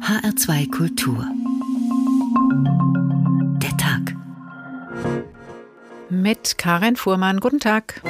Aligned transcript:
HR2 0.00 0.70
Kultur. 0.72 1.24
Der 3.62 3.76
Tag. 3.76 4.16
Mit 6.10 6.58
Karin 6.58 6.96
Fuhrmann. 6.96 7.38
Guten 7.38 7.60
Tag. 7.60 8.02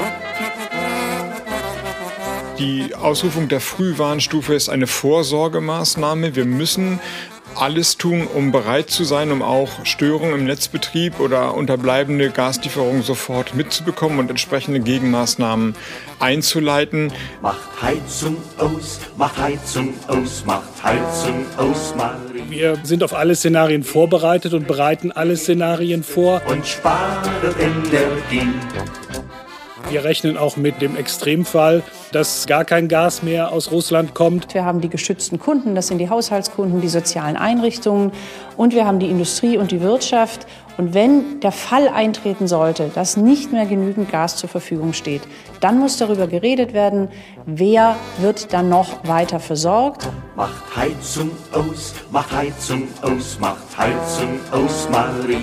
Die 2.58 2.94
Ausrufung 2.94 3.48
der 3.48 3.60
Frühwarnstufe 3.60 4.54
ist 4.54 4.70
eine 4.70 4.86
Vorsorgemaßnahme. 4.86 6.34
Wir 6.34 6.46
müssen 6.46 7.00
alles 7.56 7.96
tun, 7.96 8.26
um 8.26 8.52
bereit 8.52 8.90
zu 8.90 9.04
sein, 9.04 9.30
um 9.30 9.42
auch 9.42 9.84
Störungen 9.84 10.34
im 10.34 10.44
Netzbetrieb 10.44 11.20
oder 11.20 11.54
unterbleibende 11.54 12.30
Gaslieferungen 12.30 13.02
sofort 13.02 13.54
mitzubekommen 13.54 14.18
und 14.18 14.30
entsprechende 14.30 14.80
Gegenmaßnahmen 14.80 15.74
einzuleiten. 16.20 17.12
Macht 17.42 17.82
Heizung 17.82 18.36
aus, 18.58 19.00
macht 19.16 19.38
Heizung 19.38 19.94
aus, 20.08 20.44
macht 20.44 20.82
Heizung 20.82 21.46
aus, 21.56 21.94
Marie. 21.96 22.44
Wir 22.48 22.78
sind 22.82 23.02
auf 23.02 23.14
alle 23.14 23.34
Szenarien 23.34 23.82
vorbereitet 23.82 24.54
und 24.54 24.66
bereiten 24.66 25.12
alle 25.12 25.36
Szenarien 25.36 26.02
vor. 26.02 26.42
Und 26.46 26.66
sparen 26.66 27.30
Energie. 27.58 28.48
Wir 29.90 30.02
rechnen 30.02 30.36
auch 30.36 30.56
mit 30.56 30.80
dem 30.80 30.96
Extremfall, 30.96 31.82
dass 32.10 32.46
gar 32.46 32.64
kein 32.64 32.88
Gas 32.88 33.22
mehr 33.22 33.52
aus 33.52 33.70
Russland 33.70 34.14
kommt. 34.14 34.54
Wir 34.54 34.64
haben 34.64 34.80
die 34.80 34.88
geschützten 34.88 35.38
Kunden, 35.38 35.74
das 35.74 35.88
sind 35.88 35.98
die 35.98 36.08
Haushaltskunden, 36.08 36.80
die 36.80 36.88
sozialen 36.88 37.36
Einrichtungen 37.36 38.12
und 38.56 38.74
wir 38.74 38.86
haben 38.86 38.98
die 38.98 39.10
Industrie 39.10 39.58
und 39.58 39.70
die 39.70 39.80
Wirtschaft. 39.80 40.46
Und 40.76 40.92
wenn 40.94 41.40
der 41.40 41.52
Fall 41.52 41.88
eintreten 41.88 42.48
sollte, 42.48 42.90
dass 42.94 43.16
nicht 43.16 43.52
mehr 43.52 43.66
genügend 43.66 44.10
Gas 44.10 44.36
zur 44.36 44.48
Verfügung 44.48 44.92
steht, 44.92 45.22
dann 45.60 45.78
muss 45.78 45.98
darüber 45.98 46.26
geredet 46.26 46.72
werden, 46.72 47.08
wer 47.46 47.96
wird 48.18 48.52
dann 48.52 48.68
noch 48.68 49.06
weiter 49.06 49.38
versorgt. 49.38 50.08
Macht 50.34 50.76
Heizung 50.76 51.30
aus, 51.52 51.94
macht 52.10 52.32
Heizung 52.32 52.88
aus, 53.02 53.38
macht 53.38 53.78
Heizung 53.78 54.40
aus, 54.50 54.88
Marie. 54.90 55.38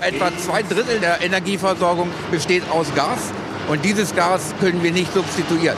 Etwa 0.00 0.30
zwei 0.38 0.62
Drittel 0.62 1.00
der 1.00 1.22
Energieversorgung 1.22 2.10
besteht 2.30 2.62
aus 2.70 2.94
Gas 2.94 3.32
und 3.68 3.84
dieses 3.84 4.14
Gas 4.14 4.54
können 4.60 4.82
wir 4.82 4.92
nicht 4.92 5.12
substituieren. 5.12 5.76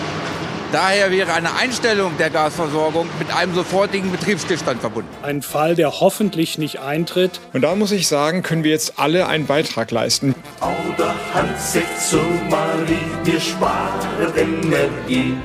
Daher 0.70 1.10
wäre 1.10 1.32
eine 1.32 1.54
Einstellung 1.54 2.12
der 2.18 2.28
Gasversorgung 2.28 3.08
mit 3.18 3.34
einem 3.34 3.54
sofortigen 3.54 4.12
Betriebsstillstand 4.12 4.82
verbunden. 4.82 5.08
Ein 5.22 5.40
Fall, 5.40 5.74
der 5.74 6.00
hoffentlich 6.00 6.58
nicht 6.58 6.80
eintritt. 6.80 7.40
Und 7.54 7.62
da 7.62 7.74
muss 7.74 7.90
ich 7.90 8.06
sagen, 8.06 8.42
können 8.42 8.64
wir 8.64 8.72
jetzt 8.72 8.98
alle 8.98 9.28
einen 9.28 9.46
Beitrag 9.46 9.90
leisten. 9.90 10.34
Oder 10.60 11.14
Hand 11.32 11.58
setzt 11.58 12.10
zu 12.10 12.18
Marie, 12.50 12.98
wir 13.24 13.40
sparen 13.40 14.36
Energie. 14.36 15.36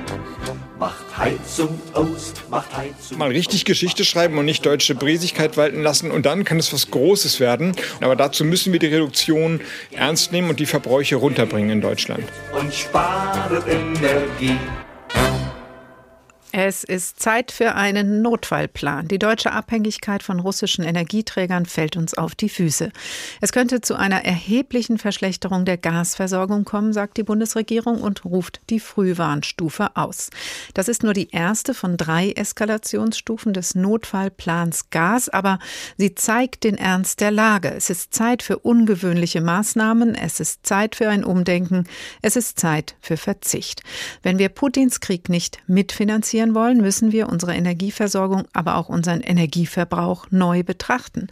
Heizung 1.17 1.79
aus, 1.93 2.33
macht 2.49 2.75
Heizung 2.75 3.17
Mal 3.17 3.29
richtig 3.29 3.65
Geschichte 3.65 4.03
schreiben 4.05 4.37
und 4.37 4.45
nicht 4.45 4.65
deutsche 4.65 4.95
Bräsigkeit 4.95 5.57
walten 5.57 5.81
lassen. 5.81 6.11
Und 6.11 6.25
dann 6.25 6.43
kann 6.43 6.59
es 6.59 6.73
was 6.73 6.89
Großes 6.91 7.39
werden. 7.39 7.75
Aber 8.01 8.15
dazu 8.15 8.43
müssen 8.45 8.73
wir 8.73 8.79
die 8.79 8.87
Reduktion 8.87 9.61
ernst 9.91 10.31
nehmen 10.31 10.49
und 10.49 10.59
die 10.59 10.65
Verbräuche 10.65 11.15
runterbringen 11.15 11.69
in 11.69 11.81
Deutschland. 11.81 12.23
und 12.59 12.73
sparen 12.73 13.61
Energie. 13.67 14.57
Es 16.55 16.83
ist 16.83 17.19
Zeit 17.19 17.51
für 17.51 17.73
einen 17.73 18.21
Notfallplan. 18.21 19.07
Die 19.07 19.17
deutsche 19.17 19.53
Abhängigkeit 19.53 20.21
von 20.21 20.39
russischen 20.39 20.83
Energieträgern 20.83 21.65
fällt 21.65 21.97
uns 21.97 22.13
auf 22.13 22.35
die 22.35 22.47
Füße. 22.47 22.91
Es 23.41 23.51
könnte 23.51 23.81
zu 23.81 23.95
einer 23.95 24.23
erheblichen 24.23 24.99
Verschlechterung 24.99 25.65
der 25.65 25.77
Gasversorgung 25.77 26.63
kommen, 26.63 26.93
sagt 26.93 27.17
die 27.17 27.23
Bundesregierung 27.23 28.03
und 28.03 28.23
ruft 28.23 28.61
die 28.69 28.79
Frühwarnstufe 28.79 29.95
aus. 29.95 30.29
Das 30.75 30.89
ist 30.89 31.01
nur 31.01 31.13
die 31.13 31.31
erste 31.31 31.73
von 31.73 31.97
drei 31.97 32.33
Eskalationsstufen 32.33 33.53
des 33.53 33.73
Notfallplans 33.73 34.91
Gas, 34.91 35.29
aber 35.29 35.57
sie 35.97 36.13
zeigt 36.13 36.65
den 36.65 36.77
Ernst 36.77 37.19
der 37.19 37.31
Lage. 37.31 37.73
Es 37.73 37.89
ist 37.89 38.13
Zeit 38.13 38.43
für 38.43 38.59
ungewöhnliche 38.59 39.41
Maßnahmen, 39.41 40.13
es 40.13 40.39
ist 40.39 40.67
Zeit 40.67 40.97
für 40.97 41.09
ein 41.09 41.23
Umdenken, 41.23 41.85
es 42.21 42.35
ist 42.35 42.59
Zeit 42.59 42.95
für 43.01 43.17
Verzicht. 43.17 43.81
Wenn 44.21 44.37
wir 44.37 44.49
Putins 44.49 44.99
Krieg 44.99 45.29
nicht 45.29 45.57
mitfinanzieren 45.65 46.42
wollen, 46.55 46.81
müssen 46.81 47.11
wir 47.11 47.29
unsere 47.29 47.55
Energieversorgung, 47.55 48.43
aber 48.53 48.75
auch 48.77 48.89
unseren 48.89 49.21
Energieverbrauch 49.21 50.27
neu 50.29 50.63
betrachten. 50.63 51.27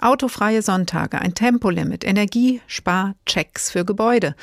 Autofreie 0.00 0.62
Sonntage, 0.62 1.20
ein 1.20 1.34
Tempolimit, 1.34 2.04
Energiesparchecks 2.04 3.70
für 3.70 3.84
Gebäude. 3.84 4.34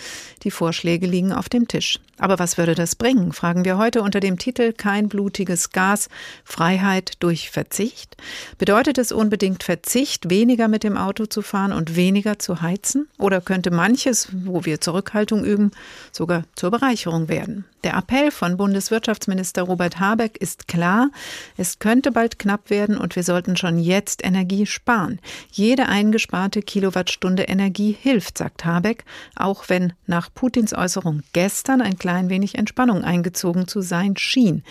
Die 0.43 0.51
Vorschläge 0.51 1.07
liegen 1.07 1.31
auf 1.31 1.47
dem 1.49 1.67
Tisch. 1.67 1.99
Aber 2.19 2.37
was 2.37 2.57
würde 2.57 2.75
das 2.75 2.95
bringen, 2.95 3.31
fragen 3.31 3.65
wir 3.65 3.77
heute 3.77 4.01
unter 4.01 4.19
dem 4.19 4.37
Titel 4.37 4.73
Kein 4.73 5.07
blutiges 5.07 5.71
Gas, 5.71 6.09
Freiheit 6.43 7.13
durch 7.19 7.49
Verzicht. 7.49 8.17
Bedeutet 8.57 8.97
es 8.97 9.11
unbedingt 9.11 9.63
Verzicht, 9.63 10.29
weniger 10.29 10.67
mit 10.67 10.83
dem 10.83 10.97
Auto 10.97 11.25
zu 11.25 11.41
fahren 11.41 11.71
und 11.71 11.95
weniger 11.95 12.37
zu 12.37 12.61
heizen? 12.61 13.07
Oder 13.17 13.41
könnte 13.41 13.71
manches, 13.71 14.27
wo 14.31 14.65
wir 14.65 14.81
Zurückhaltung 14.81 15.43
üben, 15.45 15.71
sogar 16.11 16.43
zur 16.55 16.71
Bereicherung 16.71 17.29
werden? 17.29 17.65
Der 17.85 17.95
Appell 17.95 18.29
von 18.29 18.57
Bundeswirtschaftsminister 18.57 19.61
Robert 19.63 20.01
Habeck 20.01 20.35
ist 20.41 20.67
klar, 20.67 21.11
es 21.55 21.79
könnte 21.79 22.11
bald 22.11 22.37
knapp 22.37 22.69
werden 22.69 22.97
und 22.97 23.15
wir 23.15 23.23
sollten 23.23 23.55
schon 23.55 23.79
jetzt 23.79 24.25
Energie 24.25 24.65
sparen. 24.65 25.19
Jede 25.49 25.87
eingesparte 25.87 26.61
Kilowattstunde 26.61 27.43
Energie 27.43 27.95
hilft, 27.97 28.37
sagt 28.37 28.65
Habeck, 28.65 29.05
auch 29.33 29.69
wenn 29.69 29.93
nach 30.07 30.27
Putins 30.33 30.73
Äußerung 30.73 31.23
gestern 31.31 31.81
ein 31.81 31.97
klein 32.09 32.29
wenig 32.29 32.55
Entspannung 32.55 33.03
eingezogen 33.03 33.67
zu 33.67 33.81
sein 33.81 34.17
schien. 34.17 34.63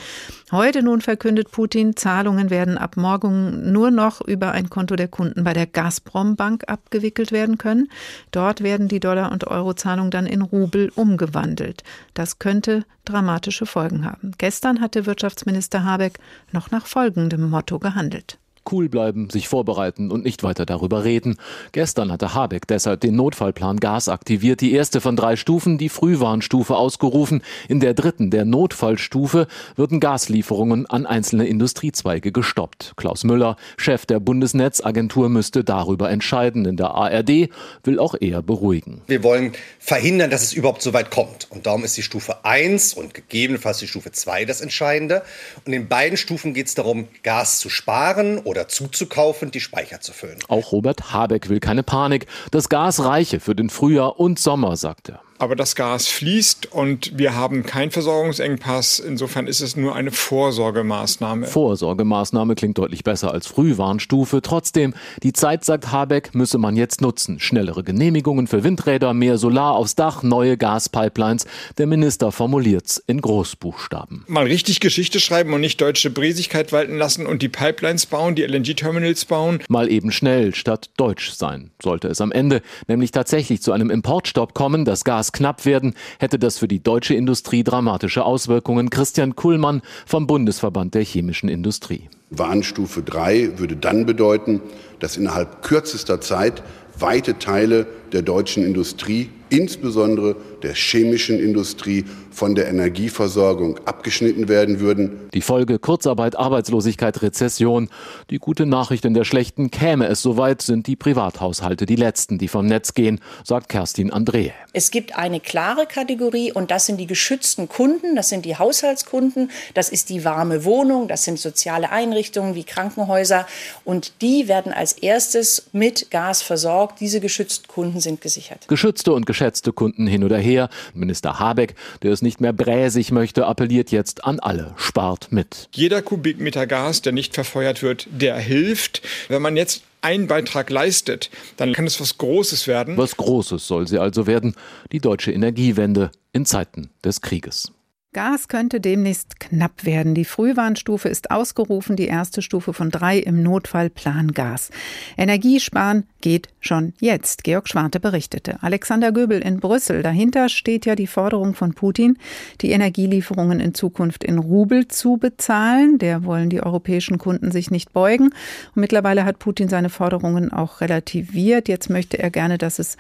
Heute 0.51 0.83
nun 0.83 1.01
verkündet 1.01 1.53
Putin, 1.53 1.95
Zahlungen 1.95 2.51
werden 2.51 2.77
ab 2.77 2.97
morgen 2.97 3.71
nur 3.71 3.93
noch 3.93 4.21
über 4.21 4.51
ein 4.51 4.71
Konto 4.71 4.97
der 4.97 5.07
Kunden 5.07 5.45
bei 5.45 5.53
der 5.53 5.67
Gazprom 5.69 6.35
Bank 6.35 6.65
abgewickelt 6.67 7.31
werden 7.31 7.57
können. 7.57 7.91
Dort 8.33 8.61
werden 8.65 8.89
die 8.89 8.99
Dollar- 8.99 9.31
und 9.31 9.47
Eurozahlungen 9.47 10.11
dann 10.11 10.27
in 10.27 10.43
Rubel 10.43 10.91
umgewandelt. 10.97 11.85
Das 12.13 12.41
könnte 12.41 12.85
dramatische 13.05 13.67
Folgen 13.67 14.05
haben. 14.05 14.33
Gestern 14.39 14.81
hatte 14.81 15.07
Wirtschaftsminister 15.07 15.85
Habeck 15.85 16.19
noch 16.51 16.73
nach 16.73 16.87
folgendem 16.87 17.51
Motto 17.51 17.79
gehandelt. 17.79 18.39
Cool 18.71 18.89
bleiben, 18.89 19.31
sich 19.31 19.49
vorbereiten 19.49 20.11
und 20.11 20.25
nicht 20.25 20.43
weiter 20.43 20.67
darüber 20.67 21.05
reden. 21.05 21.37
Gestern 21.73 22.13
hatte 22.13 22.35
Habeck 22.35 22.67
deshalb 22.67 23.01
den 23.01 23.17
Notfallplan 23.17 23.79
Gas 23.81 24.09
aktiviert, 24.09 24.61
die 24.61 24.73
erste 24.73 25.01
von 25.01 25.17
drei 25.17 25.37
Stufen, 25.37 25.79
die 25.79 25.89
Frühwarnstufe 25.89 26.77
ausgerufen. 26.77 27.43
In 27.69 27.81
der 27.81 27.95
dritten, 27.95 28.31
der 28.31 28.45
Notfallstufe, 28.45 29.47
würden 29.77 30.01
Gaslieferungen 30.01 30.87
an 30.87 31.07
einzelne 31.07 31.47
Industriezweige 31.47 32.33
gestoppt. 32.33 32.93
Klaus 32.97 33.25
Müller, 33.25 33.57
Chef 33.77 34.07
der 34.07 34.21
Bundesnetzagentur, 34.21 35.29
müsste 35.29 35.65
darüber 35.65 36.11
entscheiden. 36.11 36.67
In 36.67 36.77
der 36.77 36.91
ARD 36.91 37.49
will 37.85 37.99
auch 37.99 38.15
er 38.21 38.43
beruhigen. 38.43 39.03
Wir 39.07 39.23
wollen 39.23 39.53
verhindern, 39.79 40.31
dass 40.31 40.43
es 40.43 40.53
überhaupt 40.53 40.83
so 40.83 40.93
weit 40.93 41.11
kommt. 41.11 41.47
Und 41.51 41.67
darum 41.67 41.85
ist 41.85 41.97
die 41.97 42.03
Stufe 42.03 42.45
1 42.45 42.95
und 42.95 43.15
gegebenenfalls 43.15 43.79
die 43.79 43.89
Stufe 43.89 44.13
2 44.13 44.45
das 44.45 44.61
Entscheidende. 44.61 45.23
Und 45.65 45.73
in 45.73 45.89
beiden 45.89 46.17
Stufen 46.17 46.55
geht 46.55 46.67
es 46.67 46.75
darum, 46.75 47.09
Gas 47.23 47.61
zu 47.61 47.71
sparen 47.71 48.39
oder 48.39 48.58
zuzukaufen, 48.67 49.53
die 49.53 49.61
Speicher 49.61 50.01
zu 50.01 50.13
füllen. 50.13 50.39
Auch 50.49 50.73
Robert 50.73 51.13
Habeck 51.13 51.49
will 51.49 51.61
keine 51.61 51.85
Panik. 51.85 52.27
Das 52.51 52.69
Gas 52.69 53.05
reiche 53.05 53.39
für 53.39 53.55
den 53.55 53.71
Frühjahr 53.71 54.19
und 54.19 54.41
Sommer, 54.41 54.77
sagt 54.77 55.11
er. 55.11 55.21
Aber 55.39 55.55
das 55.55 55.77
Gas 55.77 56.09
fließt 56.09 56.73
und 56.73 57.17
wir 57.17 57.35
haben 57.35 57.65
keinen 57.65 57.91
Versorgungsengpass. 57.91 58.99
Insofern 58.99 59.47
ist 59.47 59.61
es 59.61 59.77
nur 59.77 59.95
eine 59.95 60.11
Vorsorgemaßnahme. 60.11 61.47
Vorsorgemaßnahme 61.47 62.57
klingt 62.57 62.79
deutlich 62.79 63.05
besser 63.05 63.33
als 63.33 63.47
Frühwarnstufe. 63.47 64.43
Trotzdem, 64.43 64.95
die 65.23 65.33
Zeit, 65.33 65.65
sagt 65.65 65.93
Habeck, 65.93 66.35
müsse 66.35 66.59
man 66.59 66.77
jetzt 66.77 67.01
nutzen. 67.01 67.39
Schnellere 67.39 67.85
Genehmigungen 67.85 68.49
für 68.49 68.65
Windräder, 68.65 69.15
mehr 69.15 69.39
Solar 69.39 69.75
aufs 69.75 69.95
Dach, 69.95 70.25
neue 70.25 70.57
Gaspipelines. 70.57 71.47
Der 71.79 71.87
Minister 71.87 72.33
formuliert's 72.33 73.03
in 73.07 73.21
Großbuchstaben. 73.21 74.25
Mal 74.27 74.47
richtig 74.47 74.81
Geschichte 74.81 75.21
schreiben 75.21 75.53
und 75.53 75.61
nicht 75.61 75.81
deutsche 75.81 76.11
Bräsigkeit 76.11 76.73
walten 76.73 76.97
lassen 76.97 77.27
und 77.27 77.43
die 77.43 77.49
Pipelines 77.49 78.07
bauen, 78.07 78.35
die 78.35 78.43
LNG-Terminals 78.43 79.25
bauen. 79.25 79.61
Mal 79.69 79.91
eben 79.91 80.11
schnell 80.11 80.55
statt 80.55 80.91
deutsch 80.97 81.31
sein. 81.31 81.71
Sollte 81.81 82.09
es 82.09 82.21
am 82.21 82.33
Ende 82.33 82.61
nämlich 82.89 83.13
tatsächlich 83.13 83.63
zu 83.63 83.71
einem 83.71 83.91
Importstopp 83.91 84.55
kommen, 84.55 84.85
das 84.85 85.05
Gas 85.05 85.28
knapp 85.33 85.65
werden, 85.65 85.95
hätte 86.19 86.39
das 86.39 86.59
für 86.59 86.69
die 86.69 86.83
deutsche 86.83 87.15
Industrie 87.15 87.65
dramatische 87.65 88.25
Auswirkungen. 88.25 88.91
Christian 88.91 89.37
Kuhlmann 89.37 89.83
vom 90.07 90.27
Bundesverband 90.27 90.95
der 90.95 91.03
chemischen 91.03 91.49
Industrie. 91.49 92.09
Warnstufe 92.31 93.03
3 93.03 93.59
würde 93.59 93.77
dann 93.77 94.05
bedeuten, 94.07 94.61
dass 95.01 95.17
innerhalb 95.17 95.63
kürzester 95.63 96.21
Zeit 96.21 96.63
weite 96.99 97.39
Teile 97.39 97.87
der 98.13 98.23
deutschen 98.23 98.65
Industrie, 98.65 99.31
insbesondere 99.51 100.37
der 100.63 100.75
chemischen 100.75 101.39
Industrie, 101.39 102.05
von 102.39 102.55
der 102.55 102.69
Energieversorgung 102.69 103.79
abgeschnitten 103.85 104.49
werden 104.49 104.79
würden. 104.79 105.29
Die 105.35 105.41
Folge 105.41 105.81
Kurzarbeit, 105.81 106.37
Arbeitslosigkeit, 106.37 107.21
Rezession. 107.21 107.89
Die 108.31 108.39
gute 108.39 108.65
Nachricht 108.65 109.05
in 109.05 109.13
der 109.13 109.25
schlechten 109.25 109.73
käme 109.73 110.07
es 110.07 110.23
soweit, 110.23 110.63
sind 110.63 110.87
die 110.87 110.95
Privathaushalte 110.95 111.85
die 111.85 111.97
letzten, 111.97 112.39
die 112.39 112.47
vom 112.47 112.67
Netz 112.67 112.95
gehen, 112.95 113.21
sagt 113.45 113.69
Kerstin 113.69 114.13
Andrehe. 114.13 114.53
Es 114.73 114.93
gibt 114.93 115.17
eine 115.19 115.41
klare 115.41 115.87
Kategorie 115.87 116.53
und 116.53 116.71
das 116.71 116.87
sind 116.87 116.99
die 116.99 117.09
geschützten 117.09 117.69
Kunden, 117.69 118.15
das 118.15 118.29
sind 118.29 118.45
die 118.45 118.57
Haushaltskunden, 118.57 119.51
das 119.75 119.89
ist 119.89 120.09
die 120.09 120.25
warme 120.25 120.65
Wohnung, 120.65 121.09
das 121.09 121.25
sind 121.25 121.41
soziale 121.41 121.91
Einrichtungen 121.91 122.55
wie 122.55 122.63
Krankenhäuser 122.63 123.49
und 123.85 124.13
die 124.23 124.47
werden 124.47 124.73
als 124.73 124.93
erstes 124.93 125.65
mit 125.73 126.13
Gas 126.13 126.43
versorgt. 126.43 127.01
Diese 127.01 127.19
geschützten 127.19 127.67
Kunden 127.67 127.99
sind 127.99 128.21
gesichert. 128.21 128.69
Geschützte 128.69 129.13
und 129.13 129.27
geschätzte 129.27 129.73
Kunden 129.73 130.07
hin 130.07 130.23
oder 130.23 130.39
her. 130.39 130.48
Minister 130.95 131.39
Habeck, 131.39 131.75
der 132.03 132.13
es 132.13 132.23
nicht 132.23 132.41
mehr 132.41 132.53
bräsig 132.53 133.11
möchte, 133.13 133.47
appelliert 133.47 133.91
jetzt 133.91 134.25
an 134.25 134.41
alle. 134.41 134.75
Spart 134.77 135.31
mit. 135.31 135.69
Jeder 135.73 136.03
Kubikmeter 136.03 136.67
Gas, 136.67 137.03
der 137.03 137.13
nicht 137.13 137.35
verfeuert 137.35 137.83
wird, 137.83 138.07
der 138.11 138.37
hilft. 138.39 139.03
Wenn 139.29 139.43
man 139.43 139.57
jetzt 139.57 139.83
einen 140.01 140.27
Beitrag 140.27 140.71
leistet, 140.71 141.31
dann 141.57 141.73
kann 141.73 141.87
es 141.87 142.01
was 142.01 142.19
Großes 142.19 142.67
werden. 142.67 142.97
Was 142.97 143.17
Großes 143.17 143.67
soll 143.67 143.89
sie 143.89 143.99
also 143.99 144.27
werden. 144.27 144.55
Die 144.93 145.01
deutsche 145.01 145.33
Energiewende 145.33 146.11
in 146.33 146.47
Zeiten 146.47 146.91
des 147.05 147.21
Krieges. 147.21 147.73
Gas 148.19 148.49
könnte 148.49 148.81
demnächst 148.81 149.39
knapp 149.39 149.85
werden. 149.85 150.17
Die 150.17 150.25
Frühwarnstufe 150.25 151.09
ist 151.09 151.31
ausgerufen, 151.31 151.95
die 151.95 152.09
erste 152.09 152.43
Stufe 152.43 152.73
von 152.73 152.91
drei 152.91 153.17
im 153.17 153.45
Notfallplan 153.45 154.33
Gas. 154.33 154.71
Energiesparen 155.17 156.03
geht 156.21 156.49
schon 156.59 156.95
jetzt. 156.99 157.45
Georg 157.45 157.69
Schwarte 157.69 158.01
berichtete. 158.01 158.61
Alexander 158.61 159.13
Göbel 159.13 159.41
in 159.41 159.61
Brüssel. 159.61 160.03
Dahinter 160.03 160.49
steht 160.49 160.85
ja 160.85 160.97
die 160.97 161.07
Forderung 161.07 161.55
von 161.55 161.75
Putin, 161.75 162.19
die 162.61 162.73
Energielieferungen 162.73 163.61
in 163.61 163.73
Zukunft 163.73 164.25
in 164.25 164.39
Rubel 164.39 164.89
zu 164.89 165.19
bezahlen. 165.19 165.99
Der 165.99 166.25
wollen 166.25 166.51
die 166.51 166.61
europäischen 166.61 167.19
Kunden 167.19 167.53
sich 167.53 167.71
nicht 167.71 167.93
beugen. 167.93 168.31
Und 168.75 168.81
mittlerweile 168.81 169.27
hat 169.27 169.39
Putin 169.39 169.69
seine 169.69 169.91
Forderungen 169.91 170.53
auch 170.53 170.81
relativiert. 170.81 171.69
Jetzt 171.69 171.89
möchte 171.89 172.19
er 172.19 172.31
gerne, 172.31 172.59
dass 172.59 172.81
es 172.81 172.97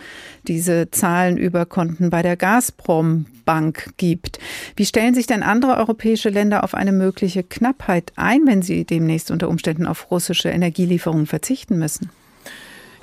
diese 0.46 0.92
Zahlen 0.92 1.38
über 1.38 1.66
Konten 1.66 2.08
bei 2.08 2.22
der 2.22 2.36
Gazprom 2.36 3.26
Bank 3.48 3.94
gibt. 3.96 4.38
Wie 4.76 4.84
stellen 4.84 5.07
sich 5.14 5.26
denn 5.26 5.42
andere 5.42 5.76
europäische 5.76 6.28
Länder 6.28 6.64
auf 6.64 6.74
eine 6.74 6.92
mögliche 6.92 7.42
Knappheit 7.42 8.12
ein, 8.16 8.46
wenn 8.46 8.62
sie 8.62 8.84
demnächst 8.84 9.30
unter 9.30 9.48
Umständen 9.48 9.86
auf 9.86 10.10
russische 10.10 10.48
Energielieferungen 10.48 11.26
verzichten 11.26 11.78
müssen? 11.78 12.10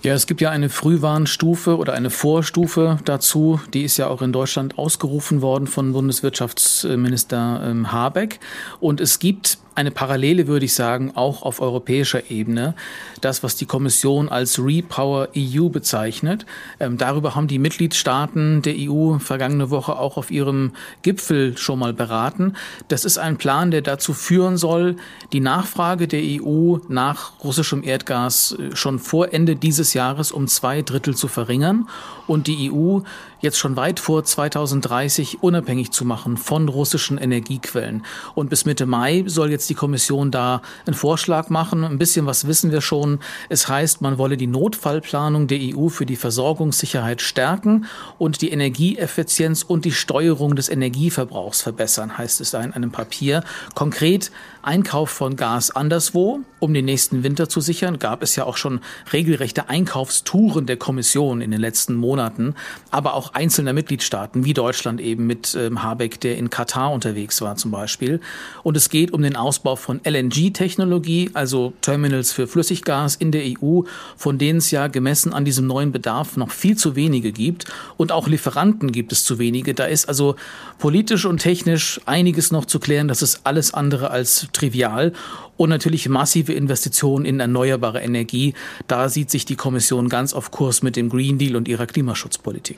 Ja, 0.05 0.13
es 0.13 0.27
gibt 0.27 0.39
ja 0.39 0.51
eine 0.51 0.69
Frühwarnstufe 0.69 1.77
oder 1.77 1.93
eine 1.93 2.11
Vorstufe 2.11 2.99
dazu. 3.05 3.59
Die 3.73 3.83
ist 3.83 3.97
ja 3.97 4.07
auch 4.07 4.21
in 4.21 4.31
Deutschland 4.31 4.77
ausgerufen 4.77 5.41
worden 5.41 5.65
von 5.65 5.93
Bundeswirtschaftsminister 5.93 7.61
ähm, 7.65 7.91
Habeck. 7.91 8.39
Und 8.79 9.01
es 9.01 9.17
gibt 9.17 9.57
eine 9.75 9.91
Parallele, 9.91 10.47
würde 10.47 10.65
ich 10.65 10.73
sagen, 10.73 11.11
auch 11.15 11.43
auf 11.43 11.61
europäischer 11.61 12.31
Ebene. 12.31 12.75
Das, 13.21 13.43
was 13.43 13.55
die 13.55 13.65
Kommission 13.65 14.29
als 14.29 14.57
Repower 14.59 15.29
EU 15.35 15.69
bezeichnet. 15.69 16.45
Ähm, 16.79 16.97
darüber 16.97 17.35
haben 17.35 17.47
die 17.47 17.59
Mitgliedstaaten 17.59 18.61
der 18.61 18.75
EU 18.77 19.19
vergangene 19.19 19.69
Woche 19.69 19.97
auch 19.97 20.17
auf 20.17 20.31
ihrem 20.31 20.71
Gipfel 21.01 21.57
schon 21.57 21.79
mal 21.79 21.93
beraten. 21.93 22.53
Das 22.87 23.05
ist 23.05 23.17
ein 23.17 23.37
Plan, 23.37 23.71
der 23.71 23.81
dazu 23.81 24.13
führen 24.13 24.57
soll, 24.57 24.95
die 25.33 25.39
Nachfrage 25.41 26.07
der 26.07 26.21
EU 26.23 26.77
nach 26.87 27.33
russischem 27.43 27.83
Erdgas 27.83 28.55
äh, 28.57 28.75
schon 28.75 28.99
vor 28.99 29.33
Ende 29.33 29.55
dieses 29.55 29.93
Jahres 29.93 30.31
um 30.31 30.47
zwei 30.47 30.81
Drittel 30.81 31.15
zu 31.15 31.27
verringern 31.27 31.87
und 32.27 32.47
die 32.47 32.71
EU 32.71 32.99
jetzt 33.41 33.57
schon 33.57 33.75
weit 33.75 33.99
vor 33.99 34.23
2030 34.23 35.43
unabhängig 35.43 35.91
zu 35.91 36.03
machen 36.03 36.37
von 36.37 36.67
russischen 36.67 37.17
Energiequellen. 37.17 38.05
Und 38.33 38.49
bis 38.49 38.65
Mitte 38.65 38.85
Mai 38.85 39.23
soll 39.27 39.51
jetzt 39.51 39.64
die 39.67 39.75
Kommission 39.75 40.31
da 40.31 40.61
einen 40.85 40.95
Vorschlag 40.95 41.49
machen. 41.49 41.83
Ein 41.83 41.97
bisschen 41.97 42.25
was 42.25 42.47
wissen 42.47 42.71
wir 42.71 42.81
schon. 42.81 43.19
Es 43.49 43.67
heißt, 43.67 44.01
man 44.01 44.17
wolle 44.17 44.37
die 44.37 44.47
Notfallplanung 44.47 45.47
der 45.47 45.59
EU 45.61 45.89
für 45.89 46.05
die 46.05 46.15
Versorgungssicherheit 46.15 47.21
stärken 47.21 47.85
und 48.17 48.41
die 48.41 48.51
Energieeffizienz 48.51 49.63
und 49.63 49.85
die 49.85 49.91
Steuerung 49.91 50.55
des 50.55 50.69
Energieverbrauchs 50.69 51.61
verbessern, 51.61 52.17
heißt 52.17 52.41
es 52.41 52.51
da 52.51 52.61
in 52.61 52.73
einem 52.73 52.91
Papier. 52.91 53.43
Konkret 53.73 54.31
Einkauf 54.61 55.09
von 55.09 55.35
Gas 55.35 55.71
anderswo, 55.71 56.39
um 56.59 56.73
den 56.73 56.85
nächsten 56.85 57.23
Winter 57.23 57.49
zu 57.49 57.61
sichern, 57.61 57.99
gab 57.99 58.23
es 58.23 58.35
ja 58.35 58.45
auch 58.45 58.57
schon 58.57 58.79
regelrechte 59.11 59.69
Einkaufstouren 59.69 60.65
der 60.65 60.77
Kommission 60.77 61.41
in 61.41 61.51
den 61.51 61.59
letzten 61.59 61.95
Monaten, 61.95 62.55
aber 62.91 63.13
auch 63.13 63.33
einzelner 63.33 63.73
Mitgliedstaaten, 63.73 64.45
wie 64.45 64.53
Deutschland 64.53 65.01
eben 65.01 65.27
mit 65.27 65.55
ähm, 65.55 65.83
Habeck, 65.83 66.19
der 66.21 66.37
in 66.37 66.49
Katar 66.49 66.91
unterwegs 66.91 67.41
war 67.41 67.55
zum 67.55 67.71
Beispiel. 67.71 68.21
Und 68.63 68.77
es 68.77 68.89
geht 68.89 69.11
um 69.11 69.21
den 69.21 69.35
Ausbau 69.35 69.75
von 69.75 69.99
LNG-Technologie, 70.03 71.31
also 71.33 71.73
Terminals 71.81 72.31
für 72.31 72.47
Flüssiggas 72.47 73.15
in 73.15 73.31
der 73.31 73.43
EU, 73.45 73.81
von 74.15 74.37
denen 74.37 74.59
es 74.59 74.71
ja 74.71 74.87
gemessen 74.87 75.33
an 75.33 75.45
diesem 75.45 75.67
neuen 75.67 75.91
Bedarf 75.91 76.37
noch 76.37 76.51
viel 76.51 76.77
zu 76.77 76.95
wenige 76.95 77.31
gibt. 77.31 77.65
Und 77.97 78.11
auch 78.11 78.27
Lieferanten 78.27 78.91
gibt 78.91 79.11
es 79.11 79.23
zu 79.23 79.39
wenige. 79.39 79.73
Da 79.73 79.85
ist 79.85 80.07
also 80.07 80.35
politisch 80.79 81.25
und 81.25 81.39
technisch 81.39 81.99
einiges 82.05 82.51
noch 82.51 82.65
zu 82.65 82.79
klären. 82.79 83.07
Das 83.07 83.21
ist 83.21 83.41
alles 83.43 83.73
andere 83.73 84.11
als 84.11 84.47
trivial. 84.53 85.13
Und 85.57 85.69
natürlich 85.69 86.09
massive 86.09 86.53
Investitionen 86.53 87.25
in 87.25 87.39
erneuerbare 87.39 88.01
Energie. 88.01 88.53
Da 88.87 89.09
sieht 89.09 89.31
sich 89.31 89.45
die 89.45 89.55
Kommission 89.55 90.09
ganz 90.09 90.33
auf 90.33 90.51
Kurs 90.51 90.83
mit 90.83 90.95
dem 90.95 91.09
Green 91.09 91.37
Deal 91.37 91.55
und 91.55 91.67
ihrer 91.67 91.85
Klimaschutzpolitik. 91.85 92.77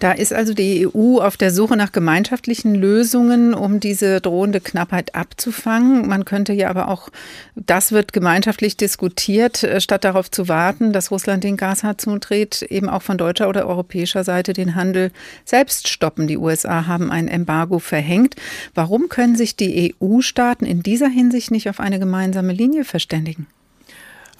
Da 0.00 0.12
ist 0.12 0.32
also 0.32 0.54
die 0.54 0.88
EU 0.88 1.18
auf 1.18 1.36
der 1.36 1.50
Suche 1.50 1.76
nach 1.76 1.92
gemeinschaftlichen 1.92 2.74
Lösungen, 2.74 3.52
um 3.52 3.80
diese 3.80 4.22
drohende 4.22 4.62
Knappheit 4.62 5.14
abzufangen. 5.14 6.08
Man 6.08 6.24
könnte 6.24 6.54
ja 6.54 6.70
aber 6.70 6.88
auch, 6.88 7.10
das 7.54 7.92
wird 7.92 8.14
gemeinschaftlich 8.14 8.78
diskutiert, 8.78 9.62
äh, 9.62 9.78
statt 9.78 10.04
darauf 10.04 10.30
zu 10.30 10.48
warten, 10.48 10.94
dass 10.94 11.10
Russland 11.10 11.44
den 11.44 11.58
Gashahn 11.58 11.98
zudreht, 11.98 12.62
eben 12.62 12.88
auch 12.88 13.02
von 13.02 13.18
deutscher 13.18 13.46
oder 13.50 13.66
europäischer 13.66 14.24
Seite 14.24 14.54
den 14.54 14.74
Handel 14.74 15.12
selbst 15.44 15.88
stoppen. 15.88 16.26
Die 16.26 16.38
USA 16.38 16.86
haben 16.86 17.12
ein 17.12 17.28
Embargo 17.28 17.78
verhängt. 17.78 18.36
Warum 18.74 19.10
können 19.10 19.36
sich 19.36 19.54
die 19.54 19.94
EU-Staaten 20.00 20.64
in 20.64 20.82
dieser 20.82 21.08
Hinsicht 21.08 21.50
nicht 21.50 21.68
auf 21.68 21.78
eine 21.78 21.98
gemeinsame 21.98 22.54
Linie 22.54 22.84
verständigen? 22.84 23.46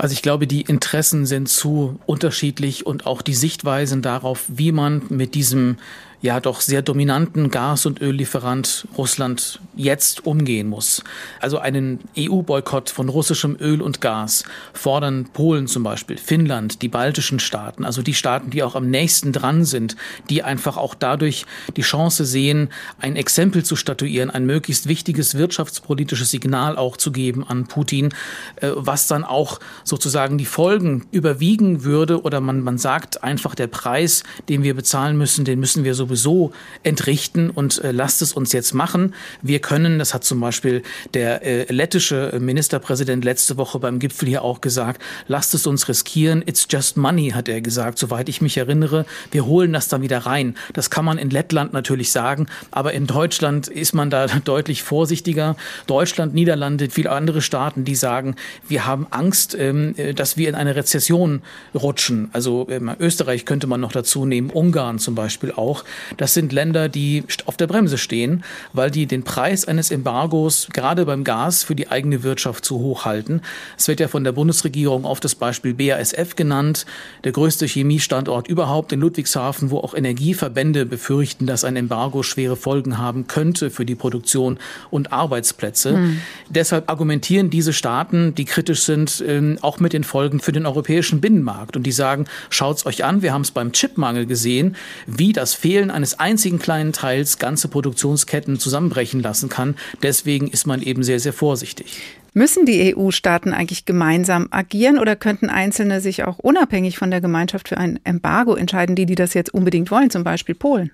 Also 0.01 0.15
ich 0.15 0.23
glaube, 0.23 0.47
die 0.47 0.63
Interessen 0.63 1.27
sind 1.27 1.51
zu 1.51 2.01
unterschiedlich 2.07 2.87
und 2.87 3.05
auch 3.05 3.21
die 3.21 3.35
Sichtweisen 3.35 4.01
darauf, 4.01 4.47
wie 4.49 4.73
man 4.73 5.03
mit 5.11 5.35
diesem 5.35 5.77
ja 6.23 6.39
doch 6.41 6.61
sehr 6.61 6.83
dominanten 6.83 7.51
Gas- 7.51 7.87
und 7.87 8.01
Öllieferant 8.03 8.87
Russland 8.97 9.61
jetzt 9.75 10.27
umgehen 10.27 10.69
muss. 10.69 11.03
Also 11.41 11.59
einen 11.59 12.01
EU-Boykott 12.19 12.91
von 12.91 13.09
russischem 13.09 13.57
Öl 13.59 13.81
und 13.81 14.01
Gas 14.01 14.45
fordern 14.75 15.29
Polen 15.33 15.67
zum 15.67 15.83
Beispiel, 15.83 16.19
Finnland, 16.19 16.83
die 16.83 16.89
baltischen 16.89 17.41
Staaten, 17.41 17.85
also 17.85 18.03
die 18.03 18.13
Staaten, 18.13 18.51
die 18.51 18.63
auch 18.63 18.75
am 18.75 18.91
nächsten 18.91 19.33
dran 19.33 19.65
sind, 19.65 19.97
die 20.29 20.43
einfach 20.43 20.77
auch 20.77 20.95
dadurch 20.95 21.47
die 21.77 21.83
Chance 21.83 22.27
sehen, 22.27 22.69
ein 22.99 23.17
Exempel 23.17 23.65
zu 23.65 23.75
statuieren, 23.77 24.31
ein 24.31 24.45
möglichst 24.45 24.89
wichtiges 24.89 25.39
wirtschaftspolitisches 25.39 26.31
Signal 26.31 26.77
auch 26.77 26.99
zu 26.99 27.13
geben 27.13 27.45
an 27.47 27.67
Putin, 27.67 28.11
äh, 28.57 28.71
was 28.75 29.07
dann 29.07 29.25
auch 29.25 29.59
sozusagen 29.85 30.37
die 30.37 30.45
Folgen 30.45 31.07
überwiegen 31.13 31.83
würde 31.83 32.23
oder 32.23 32.41
man, 32.41 32.61
man 32.61 32.77
sagt 32.77 33.25
einfach, 33.25 33.55
der 33.55 33.69
Preis, 33.69 34.23
den 34.51 34.63
wir 34.63 34.75
bezahlen 34.75 35.17
müssen, 35.17 35.47
den 35.47 35.59
müssen 35.59 35.85
wir 35.85 35.95
so 35.95 36.10
sowieso 36.17 36.53
entrichten 36.83 37.51
und 37.51 37.83
äh, 37.83 37.93
lasst 37.93 38.23
es 38.23 38.33
uns 38.33 38.53
jetzt 38.53 38.75
machen. 38.75 39.15
Wir 39.43 39.61
können, 39.61 39.99
das 39.99 40.15
hat 40.15 40.25
zum 40.25 40.41
Beispiel 40.41 40.83
der 41.15 41.45
äh, 41.45 41.73
lettische 41.73 42.39
Ministerpräsident 42.41 43.25
letzte 43.25 43.57
Woche 43.57 43.79
beim 43.79 43.99
Gipfel 43.99 44.29
hier 44.29 44.43
auch 44.43 44.61
gesagt, 44.61 45.03
lasst 45.29 45.55
es 45.55 45.67
uns 45.67 45.89
riskieren. 45.89 46.43
It's 46.47 46.67
just 46.71 46.97
money, 46.97 47.31
hat 47.31 47.49
er 47.49 47.61
gesagt, 47.61 47.99
soweit 47.99 48.29
ich 48.29 48.41
mich 48.41 48.57
erinnere. 48.57 49.07
Wir 49.31 49.47
holen 49.47 49.73
das 49.73 49.89
dann 49.89 50.03
wieder 50.03 50.19
rein. 50.19 50.57
Das 50.73 50.91
kann 50.91 51.05
man 51.05 51.19
in 51.19 51.31
Lettland 51.31 51.73
natürlich 51.73 52.13
sagen, 52.13 52.47
aber 52.71 52.93
in 52.93 53.07
Deutschland 53.07 53.69
ist 53.69 53.95
man 53.95 54.11
da 54.11 54.27
deutlich 54.45 54.83
vorsichtiger. 54.83 55.57
Deutschland, 55.87 56.35
Niederlande, 56.35 56.91
viele 56.91 57.11
andere 57.11 57.43
Staaten, 57.43 57.85
die 57.85 57.95
sagen, 57.95 58.37
wir 58.69 58.87
haben 58.87 59.07
Angst, 59.11 59.55
ähm, 59.55 59.95
äh, 59.97 60.15
dass 60.15 60.37
wir 60.37 60.49
in 60.49 60.55
eine 60.55 60.77
Rezession 60.77 61.43
rutschen. 61.75 62.31
Also 62.33 62.67
ähm, 62.71 62.91
Österreich 62.99 63.45
könnte 63.45 63.67
man 63.67 63.81
noch 63.81 63.93
dazu 63.93 64.27
nehmen, 64.27 64.51
Ungarn 64.51 64.99
zum 64.99 65.15
Beispiel 65.15 65.53
auch. 65.53 65.85
Das 66.17 66.35
sind 66.35 66.53
Länder, 66.53 66.89
die 66.89 67.25
auf 67.47 67.57
der 67.57 67.67
Bremse 67.67 67.99
stehen, 67.99 68.45
weil 68.73 68.91
die 68.91 69.07
den 69.07 69.23
Preis 69.23 69.65
eines 69.67 69.91
Embargos 69.91 70.69
gerade 70.73 71.07
beim 71.07 71.25
Gas 71.25 71.63
für 71.63 71.75
die 71.75 71.91
eigene 71.91 72.23
Wirtschaft 72.23 72.65
zu 72.65 72.79
hoch 72.79 73.05
halten. 73.05 73.43
Es 73.79 73.89
wird 73.89 74.01
ja 74.01 74.09
von 74.09 74.25
der 74.25 74.33
Bundesregierung 74.33 75.05
oft 75.05 75.25
das 75.25 75.35
Beispiel 75.35 75.75
BASF 75.75 76.37
genannt, 76.37 76.87
der 77.25 77.33
größte 77.33 77.67
Chemiestandort 77.67 78.49
überhaupt 78.49 78.93
in 78.93 79.01
Ludwigshafen, 79.01 79.71
wo 79.71 79.79
auch 79.79 79.95
Energieverbände 79.95 80.87
befürchten, 80.87 81.47
dass 81.47 81.65
ein 81.65 81.77
Embargo 81.77 82.23
schwere 82.23 82.57
Folgen 82.57 82.99
haben 82.99 83.27
könnte 83.27 83.71
für 83.71 83.85
die 83.85 83.95
Produktion 83.95 84.59
und 84.91 85.13
Arbeitsplätze. 85.13 85.93
Mhm. 85.93 86.21
Deshalb 86.49 86.91
argumentieren 86.91 87.51
diese 87.51 87.73
Staaten, 87.73 88.35
die 88.35 88.45
kritisch 88.45 88.83
sind, 88.83 89.23
ähm, 89.27 89.59
auch 89.63 89.81
mit 89.81 89.93
den 89.93 90.05
Folgen 90.05 90.41
für 90.41 90.53
den 90.53 90.67
europäischen 90.67 91.21
Binnenmarkt. 91.21 91.77
Und 91.77 91.85
die 91.85 91.93
sagen, 91.93 92.27
schaut's 92.49 92.87
euch 92.87 93.05
an, 93.05 93.23
wir 93.23 93.33
haben 93.33 93.43
es 93.43 93.51
beim 93.51 93.73
Chipmangel 93.73 94.27
gesehen, 94.27 94.77
wie 95.07 95.33
das 95.33 95.55
Fehlen 95.55 95.90
Willen 95.91 95.97
eines 95.97 96.19
einzigen 96.19 96.59
kleinen 96.59 96.93
Teils 96.93 97.39
ganze 97.39 97.69
Produktionsketten 97.69 98.59
zusammenbrechen 98.59 99.21
lassen 99.21 99.49
kann. 99.49 99.77
Deswegen 100.03 100.49
ist 100.49 100.67
man 100.67 100.83
eben 100.83 101.03
sehr, 101.03 101.21
sehr 101.21 101.33
vorsichtig. 101.33 102.01
Müssen 102.33 102.65
die 102.65 102.95
EU-Staaten 102.95 103.53
eigentlich 103.53 103.87
gemeinsam 103.87 104.49
agieren 104.51 104.99
oder 104.99 105.17
könnten 105.17 105.51
Einzelne 105.51 106.01
sich 106.01 106.23
auch 106.25 106.39
unabhängig 106.39 106.97
von 106.97 107.11
der 107.11 107.21
Gemeinschaft 107.21 107.69
für 107.69 107.77
ein 107.77 107.99
Embargo 108.05 108.55
entscheiden, 108.55 108.95
die, 108.95 109.07
die 109.07 109.17
das 109.17 109.35
jetzt 109.35 109.53
unbedingt 109.53 109.91
wollen, 109.91 110.11
zum 110.11 110.23
Beispiel 110.23 110.55
Polen? 110.55 110.93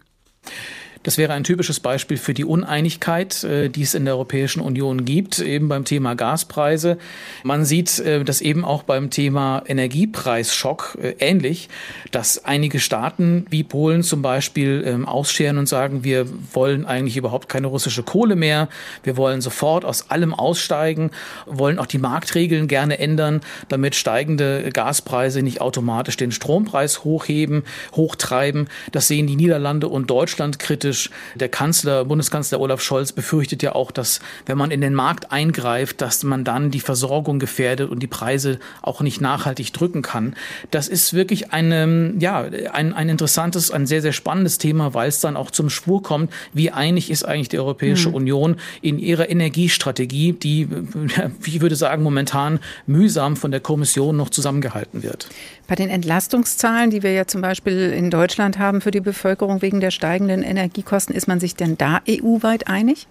Das 1.06 1.18
wäre 1.18 1.34
ein 1.34 1.44
typisches 1.44 1.78
Beispiel 1.78 2.16
für 2.16 2.34
die 2.34 2.44
Uneinigkeit, 2.44 3.44
äh, 3.44 3.68
die 3.68 3.82
es 3.82 3.94
in 3.94 4.04
der 4.04 4.14
Europäischen 4.14 4.58
Union 4.58 5.04
gibt, 5.04 5.38
eben 5.38 5.68
beim 5.68 5.84
Thema 5.84 6.14
Gaspreise. 6.14 6.98
Man 7.44 7.64
sieht 7.64 8.00
äh, 8.00 8.24
das 8.24 8.40
eben 8.40 8.64
auch 8.64 8.82
beim 8.82 9.08
Thema 9.10 9.62
Energiepreisschock 9.66 10.98
äh, 11.00 11.14
ähnlich, 11.20 11.68
dass 12.10 12.44
einige 12.44 12.80
Staaten 12.80 13.46
wie 13.50 13.62
Polen 13.62 14.02
zum 14.02 14.20
Beispiel 14.20 14.82
ähm, 14.84 15.06
ausscheren 15.06 15.58
und 15.58 15.68
sagen, 15.68 16.02
wir 16.02 16.26
wollen 16.52 16.84
eigentlich 16.84 17.16
überhaupt 17.16 17.48
keine 17.48 17.68
russische 17.68 18.02
Kohle 18.02 18.34
mehr, 18.34 18.68
wir 19.04 19.16
wollen 19.16 19.40
sofort 19.40 19.84
aus 19.84 20.10
allem 20.10 20.34
aussteigen, 20.34 21.12
wollen 21.46 21.78
auch 21.78 21.86
die 21.86 21.98
Marktregeln 21.98 22.66
gerne 22.66 22.98
ändern, 22.98 23.42
damit 23.68 23.94
steigende 23.94 24.70
Gaspreise 24.72 25.42
nicht 25.42 25.60
automatisch 25.60 26.16
den 26.16 26.32
Strompreis 26.32 27.04
hochheben, 27.04 27.62
hochtreiben. 27.94 28.68
Das 28.90 29.06
sehen 29.06 29.28
die 29.28 29.36
Niederlande 29.36 29.86
und 29.86 30.10
Deutschland 30.10 30.58
kritisch 30.58 30.95
kritisch. 30.96 31.10
Der 31.34 31.48
Kanzler, 31.48 32.04
Bundeskanzler 32.04 32.60
Olaf 32.60 32.80
Scholz 32.80 33.12
befürchtet 33.12 33.62
ja 33.62 33.74
auch, 33.74 33.90
dass 33.90 34.20
wenn 34.46 34.58
man 34.58 34.70
in 34.70 34.80
den 34.80 34.94
Markt 34.94 35.32
eingreift, 35.32 36.00
dass 36.00 36.22
man 36.22 36.44
dann 36.44 36.70
die 36.70 36.80
Versorgung 36.80 37.38
gefährdet 37.38 37.90
und 37.90 38.02
die 38.02 38.06
Preise 38.06 38.58
auch 38.82 39.00
nicht 39.00 39.20
nachhaltig 39.20 39.72
drücken 39.72 40.02
kann. 40.02 40.34
Das 40.70 40.88
ist 40.88 41.14
wirklich 41.14 41.52
eine, 41.52 42.14
ja, 42.18 42.40
ein, 42.72 42.92
ein 42.92 43.08
interessantes, 43.08 43.70
ein 43.70 43.86
sehr, 43.86 44.02
sehr 44.02 44.12
spannendes 44.12 44.58
Thema, 44.58 44.94
weil 44.94 45.08
es 45.08 45.20
dann 45.20 45.36
auch 45.36 45.50
zum 45.50 45.70
Schwur 45.70 46.02
kommt, 46.02 46.32
wie 46.52 46.70
einig 46.70 47.10
ist 47.10 47.24
eigentlich 47.24 47.48
die 47.48 47.58
Europäische 47.58 48.08
mhm. 48.08 48.14
Union 48.14 48.56
in 48.80 48.98
ihrer 48.98 49.28
Energiestrategie, 49.28 50.32
die, 50.32 50.68
wie 51.40 51.56
ich 51.56 51.60
würde 51.60 51.76
sagen, 51.76 52.02
momentan 52.02 52.60
mühsam 52.86 53.36
von 53.36 53.50
der 53.50 53.60
Kommission 53.60 54.16
noch 54.16 54.30
zusammengehalten 54.30 55.02
wird. 55.02 55.28
Bei 55.66 55.74
den 55.74 55.88
Entlastungszahlen, 55.88 56.90
die 56.90 57.02
wir 57.02 57.12
ja 57.12 57.26
zum 57.26 57.40
Beispiel 57.40 57.90
in 57.90 58.10
Deutschland 58.10 58.58
haben 58.58 58.80
für 58.80 58.92
die 58.92 59.00
Bevölkerung 59.00 59.62
wegen 59.62 59.80
der 59.80 59.90
steigenden 59.90 60.42
Energiekosten, 60.42 61.14
ist 61.14 61.26
man 61.26 61.40
sich 61.40 61.56
denn 61.56 61.76
da 61.76 62.00
EU-weit 62.08 62.68
einig? 62.68 63.08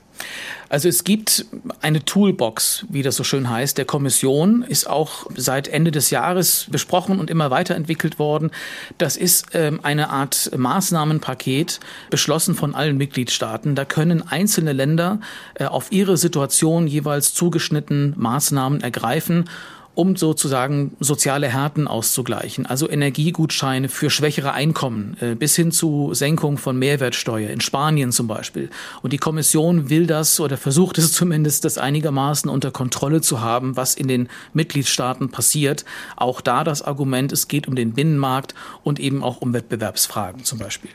Also 0.70 0.88
es 0.88 1.04
gibt 1.04 1.46
eine 1.82 2.06
Toolbox, 2.06 2.86
wie 2.90 3.02
das 3.02 3.18
so 3.18 3.26
schön 3.26 3.50
heißt, 3.50 3.78
der 3.78 3.84
Kommission, 3.84 4.64
ist 4.64 4.90
auch 4.90 5.28
seit 5.36 5.68
Ende 5.68 5.92
des 5.92 6.10
Jahres 6.10 6.68
besprochen 6.70 7.20
und 7.20 7.30
immer 7.30 7.52
weiterentwickelt 7.52 8.20
worden. 8.20 8.52
Das 8.98 9.18
ist 9.18 9.48
ähm, 9.54 9.82
eine 9.84 10.10
Art 10.10 10.52
Maßnahmenpaket, 10.56 11.82
beschlossen 12.10 12.56
von 12.56 12.74
allen 12.74 12.98
Mitgliedstaaten. 12.98 13.76
Da 13.76 13.84
können 13.84 14.26
einzelne 14.26 14.72
Länder 14.72 15.20
äh, 15.56 15.66
auf 15.66 15.92
ihre 15.92 16.16
Situation 16.16 16.88
jeweils 16.88 17.34
zugeschnitten 17.34 18.14
Maßnahmen 18.16 18.82
ergreifen 18.82 19.50
um 19.96 20.16
sozusagen 20.16 20.96
soziale 21.00 21.48
Härten 21.48 21.88
auszugleichen. 21.88 22.66
Also 22.66 22.90
Energiegutscheine 22.90 23.90
für 23.90 24.10
schwächere 24.10 24.54
Einkommen 24.54 25.18
äh, 25.22 25.36
bis 25.36 25.56
hin 25.56 25.72
zu 25.72 26.14
Senkung 26.14 26.58
von 26.58 26.78
Mehrwertsteuer 26.78 27.50
in 27.50 27.62
Spanien 27.62 28.12
zum 28.12 28.28
Beispiel. 28.28 28.70
Und 29.02 29.14
die 29.14 29.18
Kommission 29.18 29.90
will 29.90 30.06
das 30.06 30.40
oder 30.40 30.58
versucht 30.58 30.98
es 30.98 31.12
zumindest, 31.14 31.66
das 31.66 31.78
einigermaßen 31.78 32.50
unter 32.50 32.72
Kontrolle 32.72 33.22
zu 33.22 33.42
haben, 33.42 33.76
was 33.78 33.96
in 33.96 34.08
den 34.08 34.30
Mitgliedstaaten 34.54 35.30
passiert. 35.30 35.86
Auch 36.16 36.42
da 36.42 36.64
das 36.64 36.82
Argument, 36.82 37.32
es 37.32 37.48
geht 37.48 37.68
um 37.68 37.76
den 37.76 37.94
Binnenmarkt 37.94 38.54
und 38.84 39.00
eben 39.00 39.24
auch 39.24 39.42
um 39.42 39.54
Wettbewerbsfragen 39.54 40.44
zum 40.44 40.60
Beispiel. 40.60 40.92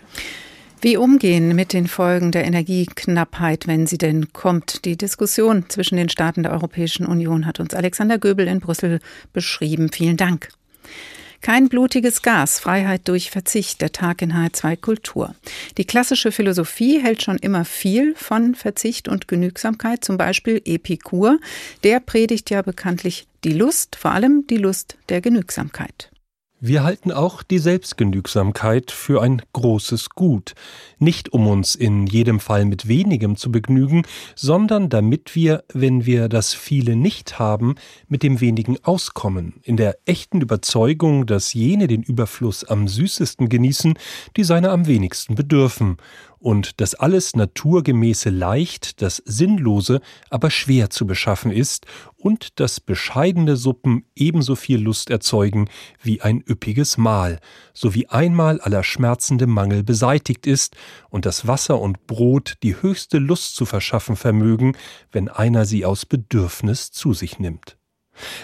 Wie 0.83 0.97
umgehen 0.97 1.55
mit 1.55 1.75
den 1.75 1.87
Folgen 1.87 2.33
der 2.33 2.47
Energieknappheit, 2.47 3.67
wenn 3.67 3.87
sie 3.87 3.99
denn 3.99 4.33
kommt? 4.33 4.87
Die 4.87 4.97
Diskussion 4.97 5.67
zwischen 5.69 5.99
den 5.99 6.09
Staaten 6.09 6.43
der 6.43 6.53
Europäischen 6.53 7.05
Union 7.05 7.45
hat 7.45 7.61
uns 7.61 7.75
Alexander 7.75 8.19
Göbel 8.19 8.49
in 8.49 8.61
Brüssel 8.61 9.01
beschrieben. 9.35 9.93
Vielen 9.93 10.17
Dank. 10.17 10.49
Kein 11.43 11.69
blutiges 11.69 12.23
Gas, 12.23 12.61
Freiheit 12.61 13.09
durch 13.09 13.31
Verzicht, 13.31 13.83
der 13.83 13.93
Tag 13.93 14.23
in 14.23 14.33
H2 14.33 14.77
Kultur. 14.77 15.35
Die 15.77 15.85
klassische 15.85 16.33
Philosophie 16.33 16.99
hält 17.03 17.23
schon 17.23 17.37
immer 17.37 17.67
viel 17.67 18.15
von 18.15 18.55
Verzicht 18.55 19.07
und 19.07 19.29
Genügsamkeit, 19.29 20.03
zum 20.03 20.17
Beispiel 20.17 20.63
Epikur. 20.65 21.39
Der 21.85 22.01
predigt 22.01 22.49
ja 22.49 22.63
bekanntlich 22.63 23.27
die 23.45 23.53
Lust, 23.53 23.97
vor 23.97 24.13
allem 24.13 24.47
die 24.49 24.57
Lust 24.57 24.97
der 25.11 25.21
Genügsamkeit. 25.21 26.10
Wir 26.62 26.85
halten 26.85 27.11
auch 27.11 27.43
die 27.43 27.59
Selbstgenügsamkeit 27.59 28.90
für 28.90 29.23
ein 29.23 29.40
großes 29.55 30.11
Gut, 30.11 30.52
nicht 30.99 31.33
um 31.33 31.47
uns 31.47 31.75
in 31.75 32.07
jedem 32.07 32.38
Fall 32.38 32.67
mit 32.67 32.87
wenigem 32.87 33.37
zu 33.37 33.50
begnügen, 33.50 34.02
sondern 34.37 34.90
damit 34.90 35.35
wir, 35.35 35.64
wenn 35.73 36.05
wir 36.05 36.29
das 36.29 36.52
viele 36.52 36.97
nicht 36.97 37.38
haben, 37.38 37.76
mit 38.09 38.23
dem 38.23 38.43
wenigen 38.43 38.76
auskommen, 38.85 39.55
in 39.62 39.79
der 39.79 39.97
echten 40.05 40.43
Überzeugung, 40.43 41.25
dass 41.25 41.55
jene 41.55 41.87
den 41.87 42.02
Überfluss 42.02 42.62
am 42.64 42.88
süßesten 42.88 43.49
genießen, 43.49 43.95
die 44.37 44.45
seine 44.45 44.69
am 44.69 44.87
wenigsten 44.87 45.37
bedürfen, 45.37 45.97
und 46.40 46.80
dass 46.80 46.94
alles 46.94 47.37
Naturgemäße 47.37 48.30
leicht, 48.30 49.02
das 49.02 49.23
Sinnlose 49.25 50.00
aber 50.30 50.50
schwer 50.50 50.90
zu 50.90 51.06
beschaffen 51.06 51.52
ist 51.52 51.87
und 52.16 52.59
dass 52.59 52.80
bescheidene 52.80 53.56
Suppen 53.56 54.06
ebenso 54.16 54.56
viel 54.56 54.80
Lust 54.80 55.11
erzeugen 55.11 55.68
wie 56.02 56.23
ein 56.23 56.42
üppiges 56.49 56.97
Mahl, 56.97 57.38
so 57.75 57.94
wie 57.94 58.09
einmal 58.09 58.61
aller 58.61 58.82
schmerzende 58.82 59.47
Mangel 59.47 59.85
beseitigt 59.85 60.47
ist 60.47 60.76
und 61.11 61.26
das 61.26 61.47
Wasser 61.47 61.80
und 61.80 62.06
Brot 62.06 62.54
die 62.62 62.80
höchste 62.80 63.18
Lust 63.18 63.54
zu 63.54 63.66
verschaffen 63.66 64.16
vermögen, 64.16 64.76
wenn 65.12 65.28
einer 65.28 65.66
sie 65.66 65.85
aus 65.85 66.06
Bedürfnis 66.06 66.90
zu 66.90 67.12
sich 67.12 67.38
nimmt. 67.38 67.80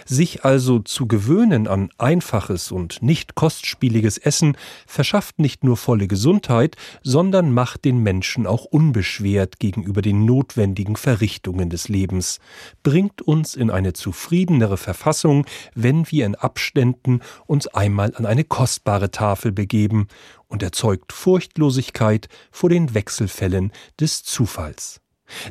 Sich 0.04 0.44
also 0.44 0.78
zu 0.78 1.06
gewöhnen 1.06 1.68
an 1.68 1.90
einfaches 1.98 2.70
und 2.72 3.02
nicht 3.02 3.34
kostspieliges 3.34 4.18
Essen 4.18 4.56
verschafft 4.86 5.38
nicht 5.38 5.64
nur 5.64 5.76
volle 5.76 6.08
Gesundheit, 6.08 6.76
sondern 7.02 7.52
macht 7.52 7.84
den 7.84 8.02
Menschen 8.02 8.46
auch 8.46 8.64
unbeschwert 8.64 9.58
gegenüber 9.58 10.02
den 10.02 10.24
notwendigen 10.24 10.96
Verrichtungen 10.96 11.70
des 11.70 11.88
Lebens, 11.88 12.40
bringt 12.82 13.22
uns 13.22 13.54
in 13.54 13.70
eine 13.70 13.92
zufriedenere 13.92 14.76
Verfassung, 14.76 15.46
wenn 15.74 16.10
wir 16.10 16.26
in 16.26 16.34
Abständen 16.34 17.20
uns 17.46 17.66
einmal 17.68 18.14
an 18.16 18.26
eine 18.26 18.44
kostbare 18.44 19.10
Tafel 19.10 19.52
begeben 19.52 20.08
und 20.48 20.62
erzeugt 20.62 21.12
Furchtlosigkeit 21.12 22.28
vor 22.50 22.70
den 22.70 22.94
Wechselfällen 22.94 23.72
des 24.00 24.22
Zufalls. 24.22 25.00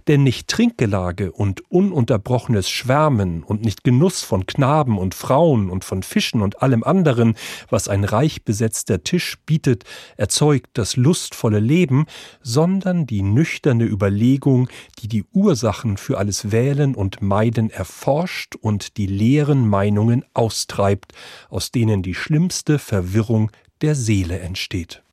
Denn 0.08 0.24
nicht 0.24 0.48
Trinkgelage 0.48 1.32
und 1.32 1.70
ununterbrochenes 1.70 2.70
Schwärmen 2.70 3.44
und 3.44 3.64
nicht 3.64 3.84
Genuss 3.84 4.22
von 4.22 4.46
Knaben 4.46 4.98
und 4.98 5.16
Frauen 5.16 5.70
und 5.70 5.84
von 5.84 6.04
Fischen 6.04 6.42
und 6.42 6.62
allem 6.62 6.84
anderen, 6.84 7.36
was 7.70 7.88
ein 7.88 8.04
reich 8.04 8.44
besetzter 8.44 9.04
Tisch 9.04 9.38
bietet, 9.46 9.84
erzeugt 10.18 10.70
das 10.74 10.96
lustvolle 10.96 11.60
Leben, 11.60 12.06
sondern 12.42 13.06
die 13.06 13.22
nüchterne 13.22 13.86
Überlegung, 13.86 14.70
die 15.00 15.08
die 15.08 15.26
Ursachen 15.34 15.98
für 15.98 16.18
alles 16.18 16.52
Wählen 16.52 16.96
und 16.96 17.22
Meiden 17.22 17.70
erforscht 17.70 18.56
und 18.56 18.98
die 18.98 19.08
leeren 19.08 19.68
Meinungen 19.68 20.26
austreibt, 20.34 21.14
aus 21.50 21.72
denen 21.72 22.04
die 22.04 22.16
schlimmste 22.16 22.80
Verwirrung 22.80 23.52
der 23.82 23.96
Seele 23.96 24.40
entsteht. 24.40 25.05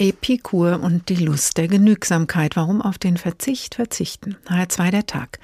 Epikur 0.00 0.80
und 0.82 1.10
die 1.10 1.16
Lust 1.16 1.58
der 1.58 1.68
Genügsamkeit. 1.68 2.56
Warum 2.56 2.80
auf 2.80 2.96
den 2.96 3.18
Verzicht 3.18 3.74
verzichten? 3.74 4.36
HR2 4.48 4.90
der 4.90 5.06
Tag. 5.06 5.38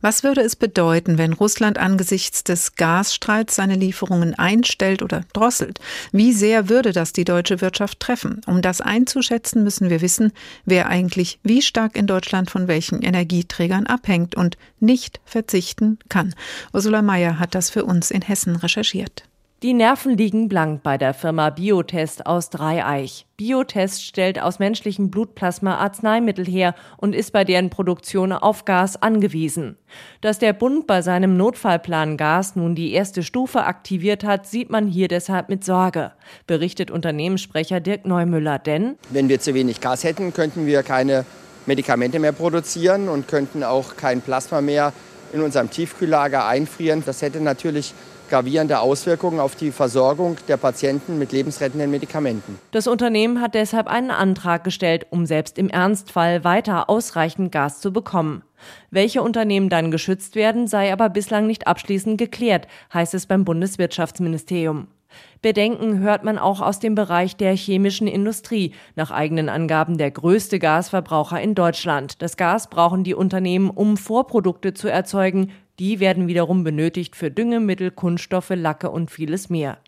Was 0.00 0.24
würde 0.24 0.40
es 0.40 0.56
bedeuten, 0.56 1.16
wenn 1.16 1.32
Russland 1.32 1.78
angesichts 1.78 2.42
des 2.42 2.74
Gasstreits 2.74 3.54
seine 3.54 3.76
Lieferungen 3.76 4.34
einstellt 4.34 5.02
oder 5.02 5.22
drosselt? 5.32 5.78
Wie 6.10 6.32
sehr 6.32 6.68
würde 6.68 6.90
das 6.92 7.12
die 7.12 7.24
deutsche 7.24 7.60
Wirtschaft 7.60 8.00
treffen? 8.00 8.40
Um 8.46 8.62
das 8.62 8.80
einzuschätzen, 8.80 9.62
müssen 9.62 9.90
wir 9.90 10.00
wissen, 10.00 10.32
wer 10.64 10.88
eigentlich 10.88 11.38
wie 11.44 11.62
stark 11.62 11.96
in 11.96 12.08
Deutschland 12.08 12.50
von 12.50 12.66
welchen 12.66 13.02
Energieträgern 13.02 13.86
abhängt 13.86 14.34
und 14.34 14.58
nicht 14.80 15.20
verzichten 15.24 16.00
kann. 16.08 16.34
Ursula 16.72 17.00
Mayer 17.02 17.38
hat 17.38 17.54
das 17.54 17.70
für 17.70 17.84
uns 17.84 18.10
in 18.10 18.22
Hessen 18.22 18.56
recherchiert. 18.56 19.29
Die 19.62 19.74
Nerven 19.74 20.16
liegen 20.16 20.48
blank 20.48 20.82
bei 20.82 20.96
der 20.96 21.12
Firma 21.12 21.50
Biotest 21.50 22.24
aus 22.24 22.48
Dreieich. 22.48 23.26
Biotest 23.36 24.02
stellt 24.02 24.40
aus 24.40 24.58
menschlichem 24.58 25.10
Blutplasma 25.10 25.76
Arzneimittel 25.76 26.46
her 26.46 26.74
und 26.96 27.14
ist 27.14 27.30
bei 27.32 27.44
deren 27.44 27.68
Produktion 27.68 28.32
auf 28.32 28.64
Gas 28.64 29.02
angewiesen. 29.02 29.76
Dass 30.22 30.38
der 30.38 30.54
Bund 30.54 30.86
bei 30.86 31.02
seinem 31.02 31.36
Notfallplan 31.36 32.16
Gas 32.16 32.56
nun 32.56 32.74
die 32.74 32.92
erste 32.92 33.22
Stufe 33.22 33.64
aktiviert 33.64 34.24
hat, 34.24 34.46
sieht 34.46 34.70
man 34.70 34.86
hier 34.86 35.08
deshalb 35.08 35.50
mit 35.50 35.62
Sorge, 35.62 36.12
berichtet 36.46 36.90
Unternehmenssprecher 36.90 37.80
Dirk 37.80 38.06
Neumüller. 38.06 38.58
Denn 38.58 38.96
wenn 39.10 39.28
wir 39.28 39.40
zu 39.40 39.52
wenig 39.52 39.82
Gas 39.82 40.04
hätten, 40.04 40.32
könnten 40.32 40.64
wir 40.64 40.82
keine 40.82 41.26
Medikamente 41.66 42.18
mehr 42.18 42.32
produzieren 42.32 43.10
und 43.10 43.28
könnten 43.28 43.62
auch 43.62 43.94
kein 43.98 44.22
Plasma 44.22 44.62
mehr 44.62 44.94
in 45.34 45.42
unserem 45.42 45.68
Tiefkühllager 45.68 46.46
einfrieren. 46.46 47.02
Das 47.04 47.20
hätte 47.20 47.42
natürlich 47.42 47.92
gravierende 48.30 48.80
Auswirkungen 48.80 49.40
auf 49.40 49.56
die 49.56 49.72
Versorgung 49.72 50.38
der 50.48 50.56
Patienten 50.56 51.18
mit 51.18 51.32
lebensrettenden 51.32 51.90
Medikamenten. 51.90 52.58
Das 52.70 52.86
Unternehmen 52.86 53.42
hat 53.42 53.54
deshalb 53.54 53.88
einen 53.88 54.10
Antrag 54.10 54.64
gestellt, 54.64 55.06
um 55.10 55.26
selbst 55.26 55.58
im 55.58 55.68
Ernstfall 55.68 56.44
weiter 56.44 56.88
ausreichend 56.88 57.52
Gas 57.52 57.80
zu 57.80 57.92
bekommen. 57.92 58.42
Welche 58.90 59.22
Unternehmen 59.22 59.68
dann 59.68 59.90
geschützt 59.90 60.34
werden, 60.34 60.66
sei 60.66 60.92
aber 60.92 61.10
bislang 61.10 61.46
nicht 61.46 61.66
abschließend 61.66 62.18
geklärt, 62.18 62.66
heißt 62.94 63.14
es 63.14 63.26
beim 63.26 63.44
Bundeswirtschaftsministerium. 63.44 64.86
Bedenken 65.42 65.98
hört 66.00 66.22
man 66.22 66.38
auch 66.38 66.60
aus 66.60 66.78
dem 66.78 66.94
Bereich 66.94 67.36
der 67.36 67.56
chemischen 67.56 68.06
Industrie, 68.06 68.74
nach 68.94 69.10
eigenen 69.10 69.48
Angaben 69.48 69.98
der 69.98 70.10
größte 70.10 70.58
Gasverbraucher 70.58 71.40
in 71.40 71.54
Deutschland. 71.54 72.22
Das 72.22 72.36
Gas 72.36 72.68
brauchen 72.68 73.04
die 73.04 73.14
Unternehmen, 73.14 73.70
um 73.70 73.96
Vorprodukte 73.96 74.74
zu 74.74 74.88
erzeugen, 74.88 75.50
die 75.80 75.98
werden 75.98 76.28
wiederum 76.28 76.62
benötigt 76.62 77.16
für 77.16 77.30
Düngemittel, 77.30 77.90
Kunststoffe, 77.90 78.50
Lacke 78.50 78.90
und 78.90 79.10
vieles 79.10 79.48
mehr. 79.48 79.78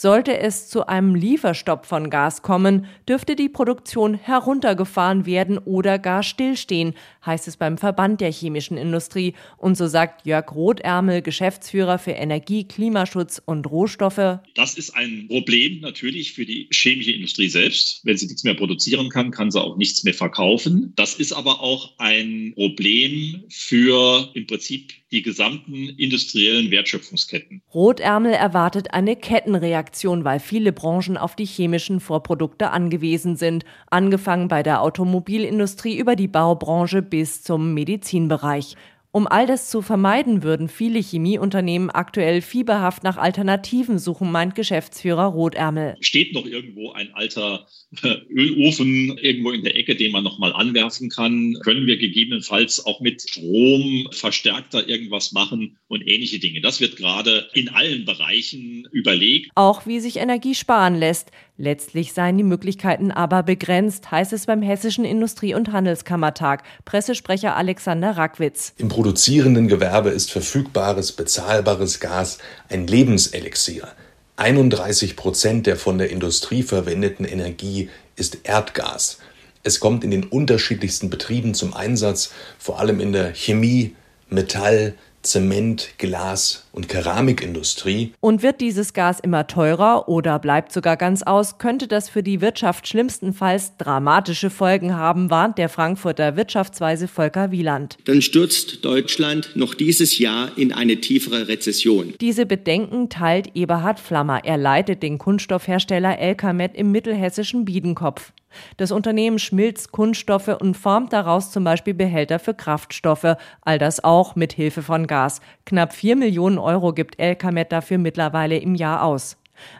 Sollte 0.00 0.38
es 0.38 0.68
zu 0.68 0.86
einem 0.86 1.16
Lieferstopp 1.16 1.84
von 1.84 2.08
Gas 2.08 2.42
kommen, 2.42 2.86
dürfte 3.08 3.34
die 3.34 3.48
Produktion 3.48 4.14
heruntergefahren 4.14 5.26
werden 5.26 5.58
oder 5.58 5.98
gar 5.98 6.22
stillstehen, 6.22 6.94
heißt 7.26 7.48
es 7.48 7.56
beim 7.56 7.78
Verband 7.78 8.20
der 8.20 8.30
chemischen 8.30 8.76
Industrie. 8.76 9.34
Und 9.56 9.76
so 9.76 9.88
sagt 9.88 10.24
Jörg 10.24 10.54
Rothärmel, 10.54 11.20
Geschäftsführer 11.20 11.98
für 11.98 12.12
Energie, 12.12 12.62
Klimaschutz 12.62 13.42
und 13.44 13.68
Rohstoffe. 13.68 14.38
Das 14.54 14.78
ist 14.78 14.90
ein 14.90 15.26
Problem 15.26 15.80
natürlich 15.80 16.32
für 16.32 16.46
die 16.46 16.68
chemische 16.72 17.10
Industrie 17.10 17.48
selbst. 17.48 18.00
Wenn 18.04 18.16
sie 18.16 18.26
nichts 18.26 18.44
mehr 18.44 18.54
produzieren 18.54 19.08
kann, 19.08 19.32
kann 19.32 19.50
sie 19.50 19.60
auch 19.60 19.76
nichts 19.76 20.04
mehr 20.04 20.14
verkaufen. 20.14 20.92
Das 20.94 21.14
ist 21.14 21.32
aber 21.32 21.60
auch 21.60 21.98
ein 21.98 22.52
Problem 22.54 23.42
für 23.48 24.30
im 24.34 24.46
Prinzip 24.46 24.92
die 25.10 25.22
gesamten 25.22 25.88
industriellen 25.96 26.70
Wertschöpfungsketten. 26.70 27.62
Rotärmel 27.72 28.32
erwartet 28.32 28.92
eine 28.92 29.16
Kettenreaktion, 29.16 29.87
weil 30.24 30.40
viele 30.40 30.72
Branchen 30.72 31.16
auf 31.16 31.36
die 31.36 31.44
chemischen 31.44 32.00
Vorprodukte 32.00 32.70
angewiesen 32.70 33.36
sind, 33.36 33.64
angefangen 33.90 34.48
bei 34.48 34.62
der 34.62 34.82
Automobilindustrie 34.82 35.98
über 35.98 36.16
die 36.16 36.28
Baubranche 36.28 37.02
bis 37.02 37.42
zum 37.42 37.74
Medizinbereich. 37.74 38.76
Um 39.18 39.26
all 39.26 39.48
das 39.48 39.68
zu 39.68 39.82
vermeiden, 39.82 40.44
würden 40.44 40.68
viele 40.68 41.00
Chemieunternehmen 41.00 41.90
aktuell 41.90 42.40
fieberhaft 42.40 43.02
nach 43.02 43.16
Alternativen 43.16 43.98
suchen, 43.98 44.30
meint 44.30 44.54
Geschäftsführer 44.54 45.24
Rotärmel. 45.24 45.96
Steht 45.98 46.34
noch 46.34 46.46
irgendwo 46.46 46.92
ein 46.92 47.12
alter 47.14 47.66
äh, 48.04 48.14
Ölofen 48.30 49.18
irgendwo 49.18 49.50
in 49.50 49.64
der 49.64 49.74
Ecke, 49.74 49.96
den 49.96 50.12
man 50.12 50.22
nochmal 50.22 50.52
anwerfen 50.52 51.08
kann? 51.08 51.56
Können 51.64 51.88
wir 51.88 51.96
gegebenenfalls 51.96 52.86
auch 52.86 53.00
mit 53.00 53.22
Strom 53.22 54.06
verstärkter 54.12 54.88
irgendwas 54.88 55.32
machen 55.32 55.76
und 55.88 56.06
ähnliche 56.06 56.38
Dinge? 56.38 56.60
Das 56.60 56.80
wird 56.80 56.96
gerade 56.96 57.48
in 57.54 57.70
allen 57.70 58.04
Bereichen 58.04 58.86
überlegt. 58.92 59.50
Auch 59.56 59.84
wie 59.84 59.98
sich 59.98 60.18
Energie 60.18 60.54
sparen 60.54 60.94
lässt. 60.94 61.32
Letztlich 61.60 62.12
seien 62.12 62.38
die 62.38 62.44
Möglichkeiten 62.44 63.10
aber 63.10 63.42
begrenzt, 63.42 64.12
heißt 64.12 64.32
es 64.32 64.46
beim 64.46 64.62
Hessischen 64.62 65.04
Industrie- 65.04 65.54
und 65.54 65.72
Handelskammertag. 65.72 66.62
Pressesprecher 66.84 67.56
Alexander 67.56 68.16
Rackwitz. 68.16 68.74
Im 68.76 68.86
produzierenden 68.86 69.66
Gewerbe 69.66 70.10
ist 70.10 70.30
verfügbares, 70.30 71.10
bezahlbares 71.10 71.98
Gas 71.98 72.38
ein 72.68 72.86
Lebenselixier. 72.86 73.88
31 74.36 75.16
Prozent 75.16 75.66
der 75.66 75.74
von 75.74 75.98
der 75.98 76.10
Industrie 76.10 76.62
verwendeten 76.62 77.24
Energie 77.24 77.90
ist 78.14 78.38
Erdgas. 78.44 79.18
Es 79.64 79.80
kommt 79.80 80.04
in 80.04 80.12
den 80.12 80.22
unterschiedlichsten 80.22 81.10
Betrieben 81.10 81.54
zum 81.54 81.74
Einsatz, 81.74 82.30
vor 82.60 82.78
allem 82.78 83.00
in 83.00 83.10
der 83.10 83.34
Chemie, 83.34 83.96
Metall, 84.28 84.94
Zement, 85.22 85.98
Glas 85.98 86.67
und 86.78 86.88
Keramikindustrie. 86.88 88.12
Und 88.20 88.44
wird 88.44 88.60
dieses 88.60 88.92
Gas 88.92 89.18
immer 89.18 89.48
teurer 89.48 90.08
oder 90.08 90.38
bleibt 90.38 90.70
sogar 90.72 90.96
ganz 90.96 91.24
aus, 91.24 91.58
könnte 91.58 91.88
das 91.88 92.08
für 92.08 92.22
die 92.22 92.40
Wirtschaft 92.40 92.86
schlimmstenfalls 92.86 93.76
dramatische 93.78 94.48
Folgen 94.48 94.94
haben, 94.94 95.28
warnt 95.28 95.58
der 95.58 95.68
Frankfurter 95.68 96.36
Wirtschaftsweise 96.36 97.08
Volker 97.08 97.50
Wieland. 97.50 97.98
Dann 98.04 98.22
stürzt 98.22 98.84
Deutschland 98.84 99.56
noch 99.56 99.74
dieses 99.74 100.20
Jahr 100.20 100.56
in 100.56 100.72
eine 100.72 101.00
tiefere 101.00 101.48
Rezession. 101.48 102.14
Diese 102.20 102.46
Bedenken 102.46 103.08
teilt 103.08 103.56
Eberhard 103.56 103.98
Flammer. 103.98 104.44
Er 104.44 104.56
leitet 104.56 105.02
den 105.02 105.18
Kunststoffhersteller 105.18 106.20
Elkamet 106.20 106.76
im 106.76 106.92
mittelhessischen 106.92 107.64
Biedenkopf. 107.64 108.32
Das 108.76 108.92
Unternehmen 108.92 109.38
schmilzt 109.38 109.92
Kunststoffe 109.92 110.56
und 110.60 110.76
formt 110.76 111.12
daraus 111.12 111.50
zum 111.50 111.64
Beispiel 111.64 111.94
Behälter 111.94 112.38
für 112.38 112.54
Kraftstoffe, 112.54 113.36
all 113.62 113.78
das 113.78 114.02
auch 114.02 114.36
mit 114.36 114.52
Hilfe 114.52 114.82
von 114.82 115.06
Gas. 115.06 115.40
Knapp 115.66 115.92
4 115.92 116.16
Millionen 116.16 116.58
Euro 116.58 116.67
gibt 116.92 117.18
Elkamet 117.18 117.72
dafür 117.72 117.98
mittlerweile 117.98 118.58
im 118.58 118.74
Jahr 118.74 119.02
aus. 119.02 119.36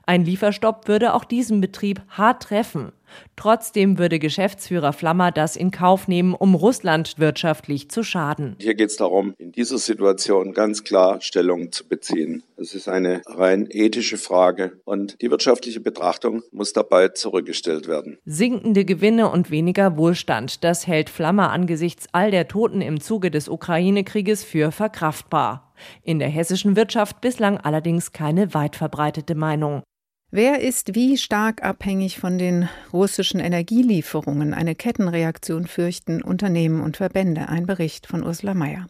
Ein 0.07 0.25
Lieferstopp 0.25 0.89
würde 0.89 1.15
auch 1.15 1.25
diesen 1.25 1.61
Betrieb 1.61 2.03
hart 2.09 2.43
treffen. 2.43 2.93
Trotzdem 3.37 3.99
würde 3.99 4.19
Geschäftsführer 4.19 4.93
Flammer 4.93 5.33
das 5.33 5.57
in 5.57 5.71
Kauf 5.71 6.09
nehmen, 6.09 6.35
um 6.35 6.55
Russland 6.55 7.19
wirtschaftlich 7.19 7.91
zu 7.91 8.03
schaden. 8.03 8.57
Hier 8.61 8.75
geht 8.75 8.91
es 8.91 8.97
darum, 8.97 9.35
in 9.39 9.53
dieser 9.53 9.79
Situation 9.79 10.53
ganz 10.53 10.85
klar 10.85 11.21
Stellung 11.21 11.73
zu 11.73 11.87
beziehen. 11.87 12.43
Es 12.57 12.75
ist 12.75 12.89
eine 12.89 13.23
rein 13.27 13.69
ethische 13.71 14.17
Frage 14.17 14.81
und 14.85 15.21
die 15.23 15.31
wirtschaftliche 15.31 15.81
Betrachtung 15.81 16.43
muss 16.51 16.73
dabei 16.73 17.09
zurückgestellt 17.09 17.87
werden. 17.87 18.19
Sinkende 18.25 18.85
Gewinne 18.85 19.31
und 19.31 19.51
weniger 19.51 19.97
Wohlstand, 19.97 20.65
das 20.65 20.87
hält 20.87 21.09
Flammer 21.09 21.51
angesichts 21.51 22.07
all 22.13 22.31
der 22.31 22.49
Toten 22.49 22.81
im 22.81 23.01
Zuge 23.01 23.31
des 23.31 23.49
Ukraine-Krieges 23.49 24.43
für 24.43 24.73
verkraftbar. 24.73 25.73
In 26.03 26.19
der 26.19 26.29
hessischen 26.29 26.77
Wirtschaft 26.77 27.21
bislang 27.21 27.59
allerdings 27.59 28.13
keine 28.13 28.55
weit 28.55 28.77
verbreitete 28.77 29.35
Meinung. 29.35 29.83
Wer 30.31 30.61
ist 30.61 30.95
wie 30.95 31.17
stark 31.17 31.65
abhängig 31.65 32.19
von 32.19 32.37
den 32.37 32.69
russischen 32.93 33.41
Energielieferungen? 33.41 34.53
Eine 34.53 34.75
Kettenreaktion 34.75 35.67
fürchten 35.67 36.23
Unternehmen 36.23 36.83
und 36.83 36.99
Verbände. 36.99 37.49
Ein 37.49 37.65
Bericht 37.65 38.07
von 38.07 38.23
Ursula 38.23 38.53
Mayer. 38.53 38.89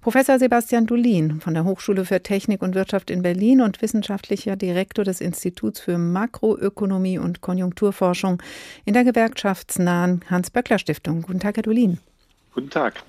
Professor 0.00 0.40
Sebastian 0.40 0.86
Dulin 0.86 1.40
von 1.40 1.54
der 1.54 1.64
Hochschule 1.64 2.04
für 2.04 2.24
Technik 2.24 2.60
und 2.60 2.74
Wirtschaft 2.74 3.10
in 3.10 3.22
Berlin 3.22 3.60
und 3.60 3.82
wissenschaftlicher 3.82 4.56
Direktor 4.56 5.04
des 5.04 5.20
Instituts 5.20 5.78
für 5.78 5.96
Makroökonomie 5.96 7.18
und 7.18 7.40
Konjunkturforschung 7.40 8.42
in 8.84 8.94
der 8.94 9.04
gewerkschaftsnahen 9.04 10.22
Hans-Böckler-Stiftung. 10.28 11.22
Guten 11.22 11.38
Tag, 11.38 11.54
Herr 11.54 11.62
Dulin. 11.62 11.98
Guten 12.52 12.70
Tag. 12.70 13.04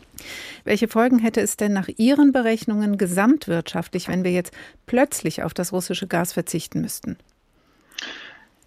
Welche 0.66 0.88
Folgen 0.88 1.18
hätte 1.18 1.42
es 1.42 1.58
denn 1.58 1.74
nach 1.74 1.90
Ihren 1.98 2.32
Berechnungen 2.32 3.00
gesamtwirtschaftlich, 3.00 4.08
wenn 4.08 4.24
wir 4.24 4.32
jetzt 4.32 4.54
plötzlich 4.86 5.42
auf 5.42 5.56
das 5.56 5.74
russische 5.74 6.06
Gas 6.06 6.32
verzichten 6.32 6.82
müssten? 6.82 7.18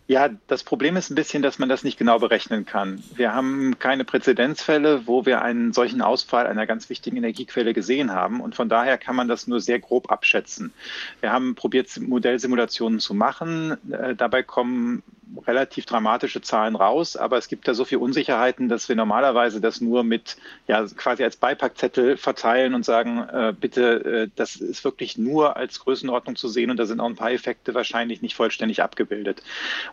Ja, 0.08 0.30
das 0.46 0.64
Problem 0.64 0.96
ist 0.96 1.10
ein 1.10 1.16
bisschen, 1.16 1.42
dass 1.42 1.58
man 1.58 1.68
das 1.68 1.84
nicht 1.84 1.98
genau 1.98 2.18
berechnen 2.18 2.64
kann. 2.64 3.04
Wir 3.14 3.34
haben 3.34 3.78
keine 3.78 4.06
Präzedenzfälle, 4.06 5.06
wo 5.06 5.26
wir 5.26 5.42
einen 5.42 5.74
solchen 5.74 6.00
Ausfall 6.00 6.46
einer 6.46 6.66
ganz 6.66 6.88
wichtigen 6.88 7.18
Energiequelle 7.18 7.74
gesehen 7.74 8.10
haben. 8.10 8.40
Und 8.40 8.54
von 8.54 8.70
daher 8.70 8.96
kann 8.96 9.16
man 9.16 9.28
das 9.28 9.46
nur 9.46 9.60
sehr 9.60 9.78
grob 9.80 10.10
abschätzen. 10.10 10.72
Wir 11.20 11.30
haben 11.30 11.54
probiert, 11.54 11.94
Modellsimulationen 12.00 13.00
zu 13.00 13.12
machen. 13.12 13.76
Äh, 13.92 14.14
dabei 14.14 14.42
kommen 14.42 15.02
relativ 15.46 15.86
dramatische 15.86 16.40
Zahlen 16.40 16.76
raus, 16.76 17.16
aber 17.16 17.38
es 17.38 17.48
gibt 17.48 17.68
da 17.68 17.74
so 17.74 17.84
viele 17.84 18.00
Unsicherheiten, 18.00 18.68
dass 18.68 18.88
wir 18.88 18.96
normalerweise 18.96 19.60
das 19.60 19.80
nur 19.80 20.04
mit 20.04 20.36
ja 20.66 20.84
quasi 20.96 21.24
als 21.24 21.36
Beipackzettel 21.36 22.16
verteilen 22.16 22.74
und 22.74 22.84
sagen, 22.84 23.28
äh, 23.28 23.52
bitte, 23.58 24.04
äh, 24.04 24.30
das 24.36 24.56
ist 24.56 24.84
wirklich 24.84 25.18
nur 25.18 25.56
als 25.56 25.80
Größenordnung 25.80 26.36
zu 26.36 26.48
sehen 26.48 26.70
und 26.70 26.78
da 26.78 26.86
sind 26.86 27.00
auch 27.00 27.06
ein 27.06 27.16
paar 27.16 27.32
Effekte 27.32 27.74
wahrscheinlich 27.74 28.22
nicht 28.22 28.34
vollständig 28.34 28.82
abgebildet. 28.82 29.42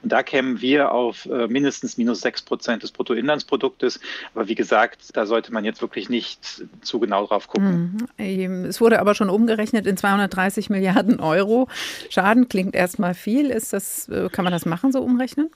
Und 0.02 0.12
da 0.12 0.24
kämen 0.24 0.62
wir 0.62 0.92
auf 0.92 1.26
äh, 1.26 1.48
mindestens 1.48 1.98
minus 1.98 2.22
sechs 2.22 2.42
Prozent 2.42 2.84
des 2.84 2.92
Bruttoinlandsproduktes. 2.92 4.00
Aber 4.34 4.48
wie 4.48 4.56
gesagt, 4.56 5.16
da 5.16 5.26
sollte 5.26 5.52
man 5.54 5.66
jetzt 5.66 5.82
wirklich 5.82 6.10
nicht 6.10 6.64
zu 6.82 7.00
genau 7.00 7.26
drauf 7.28 7.48
gucken. 7.48 8.08
Mhm. 8.18 8.66
Es 8.66 8.80
wurde 8.80 9.00
aber 9.00 9.16
schon 9.16 9.30
umgerechnet 9.30 9.86
in 9.86 9.98
230 9.98 10.70
Milliarden 10.70 11.20
Euro. 11.20 11.68
Schaden 12.10 12.48
klingt 12.48 12.76
erstmal 12.76 13.14
viel. 13.14 13.50
Ist 13.50 13.74
das, 13.74 14.08
äh, 14.10 14.30
kann 14.32 14.44
man 14.44 14.54
das 14.54 14.66
machen, 14.66 14.92
so 14.92 15.02
umrechnen? 15.02 15.25
Rechnen? 15.26 15.50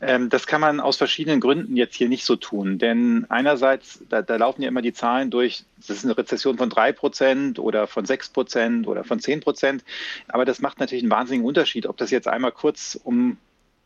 Ähm, 0.00 0.28
das 0.28 0.46
kann 0.46 0.60
man 0.60 0.80
aus 0.80 0.96
verschiedenen 0.96 1.40
Gründen 1.40 1.76
jetzt 1.76 1.94
hier 1.94 2.08
nicht 2.08 2.24
so 2.24 2.36
tun. 2.36 2.78
Denn 2.78 3.26
einerseits, 3.30 4.00
da, 4.08 4.22
da 4.22 4.36
laufen 4.36 4.62
ja 4.62 4.68
immer 4.68 4.82
die 4.82 4.92
Zahlen 4.92 5.30
durch, 5.30 5.64
das 5.78 5.96
ist 5.96 6.04
eine 6.04 6.18
Rezession 6.18 6.58
von 6.58 6.68
drei 6.68 6.92
Prozent 6.92 7.58
oder 7.58 7.86
von 7.86 8.04
sechs 8.04 8.28
Prozent 8.28 8.86
oder 8.86 9.04
von 9.04 9.20
zehn 9.20 9.40
Prozent. 9.40 9.84
Aber 10.28 10.44
das 10.44 10.60
macht 10.60 10.80
natürlich 10.80 11.04
einen 11.04 11.12
wahnsinnigen 11.12 11.46
Unterschied, 11.46 11.86
ob 11.86 11.96
das 11.96 12.10
jetzt 12.10 12.28
einmal 12.28 12.52
kurz 12.52 13.00
um 13.02 13.38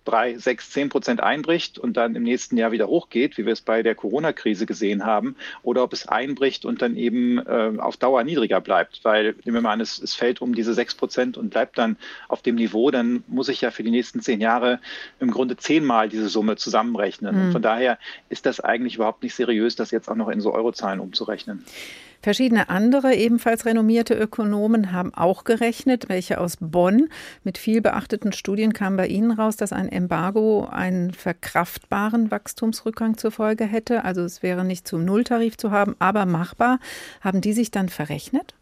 drei, 0.09 0.39
sechs, 0.39 0.71
zehn 0.71 0.89
Prozent 0.89 1.23
einbricht 1.23 1.79
und 1.79 1.97
dann 1.97 2.17
im 2.17 2.23
nächsten 2.23 2.57
Jahr 2.57 2.73
wieder 2.73 2.89
hochgeht, 2.89 3.37
wie 3.37 3.45
wir 3.45 3.53
es 3.53 3.61
bei 3.61 3.83
der 3.83 3.95
Corona-Krise 3.95 4.65
gesehen 4.65 5.05
haben, 5.05 5.37
oder 5.63 5.83
ob 5.83 5.93
es 5.93 6.09
einbricht 6.09 6.65
und 6.65 6.81
dann 6.81 6.97
eben 6.97 7.39
äh, 7.39 7.73
auf 7.79 7.97
Dauer 7.99 8.25
niedriger 8.25 8.61
bleibt. 8.61 9.01
Weil, 9.03 9.35
nehmen 9.45 9.55
wir 9.55 9.61
mal 9.61 9.73
an, 9.73 9.81
es, 9.81 9.99
es 9.99 10.15
fällt 10.15 10.41
um 10.41 10.55
diese 10.55 10.73
sechs 10.73 10.95
Prozent 10.95 11.37
und 11.37 11.51
bleibt 11.51 11.77
dann 11.77 11.97
auf 12.29 12.43
dem 12.43 12.55
Niveau, 12.55 12.91
dann 12.91 13.23
muss 13.27 13.49
ich 13.49 13.61
ja 13.61 13.71
für 13.71 13.83
die 13.83 13.91
nächsten 13.91 14.21
zehn 14.21 14.41
Jahre 14.41 14.81
im 15.21 15.31
Grunde 15.31 15.57
zehnmal 15.57 16.09
diese 16.09 16.29
Summe 16.29 16.57
zusammenrechnen. 16.57 17.35
Mhm. 17.35 17.43
Und 17.43 17.53
von 17.53 17.63
daher 17.63 17.99
ist 18.31 18.47
das 18.47 18.61
eigentlich 18.61 18.95
überhaupt 18.95 19.23
nicht 19.23 19.35
seriös, 19.35 19.77
das 19.77 19.91
jetzt 19.91 20.09
auch 20.09 20.17
noch 20.17 20.29
in 20.29 20.41
so 20.41 20.55
Eurozahlen 20.55 21.01
umzurechnen. 21.01 21.65
Verschiedene 22.21 22.69
andere, 22.69 23.15
ebenfalls 23.15 23.65
renommierte 23.65 24.15
Ökonomen 24.15 24.93
haben 24.93 25.15
auch 25.15 25.45
gerechnet, 25.45 26.09
welche 26.09 26.41
aus 26.41 26.57
Bonn. 26.61 27.09
Mit 27.45 27.59
viel 27.59 27.81
beachteten 27.81 28.33
Studien 28.33 28.73
kam 28.73 28.97
bei 28.97 29.07
ihnen 29.07 29.31
raus, 29.31 29.57
dass 29.57 29.73
ein 29.73 29.89
Embargo 29.89 30.67
einen 30.71 31.13
verkraftbaren 31.13 32.31
Wachstumsrückgang 32.33 33.17
zur 33.17 33.31
Folge 33.31 33.65
hätte. 33.65 34.05
Also 34.05 34.23
es 34.23 34.43
wäre 34.43 34.65
nicht 34.65 34.89
zum 34.89 35.05
Nulltarif 35.05 35.57
zu 35.57 35.71
haben, 35.71 35.95
aber 36.01 36.27
machbar. 36.27 36.81
Haben 37.21 37.41
die 37.41 37.53
sich 37.53 37.71
dann 37.71 37.89
verrechnet? 37.89 38.55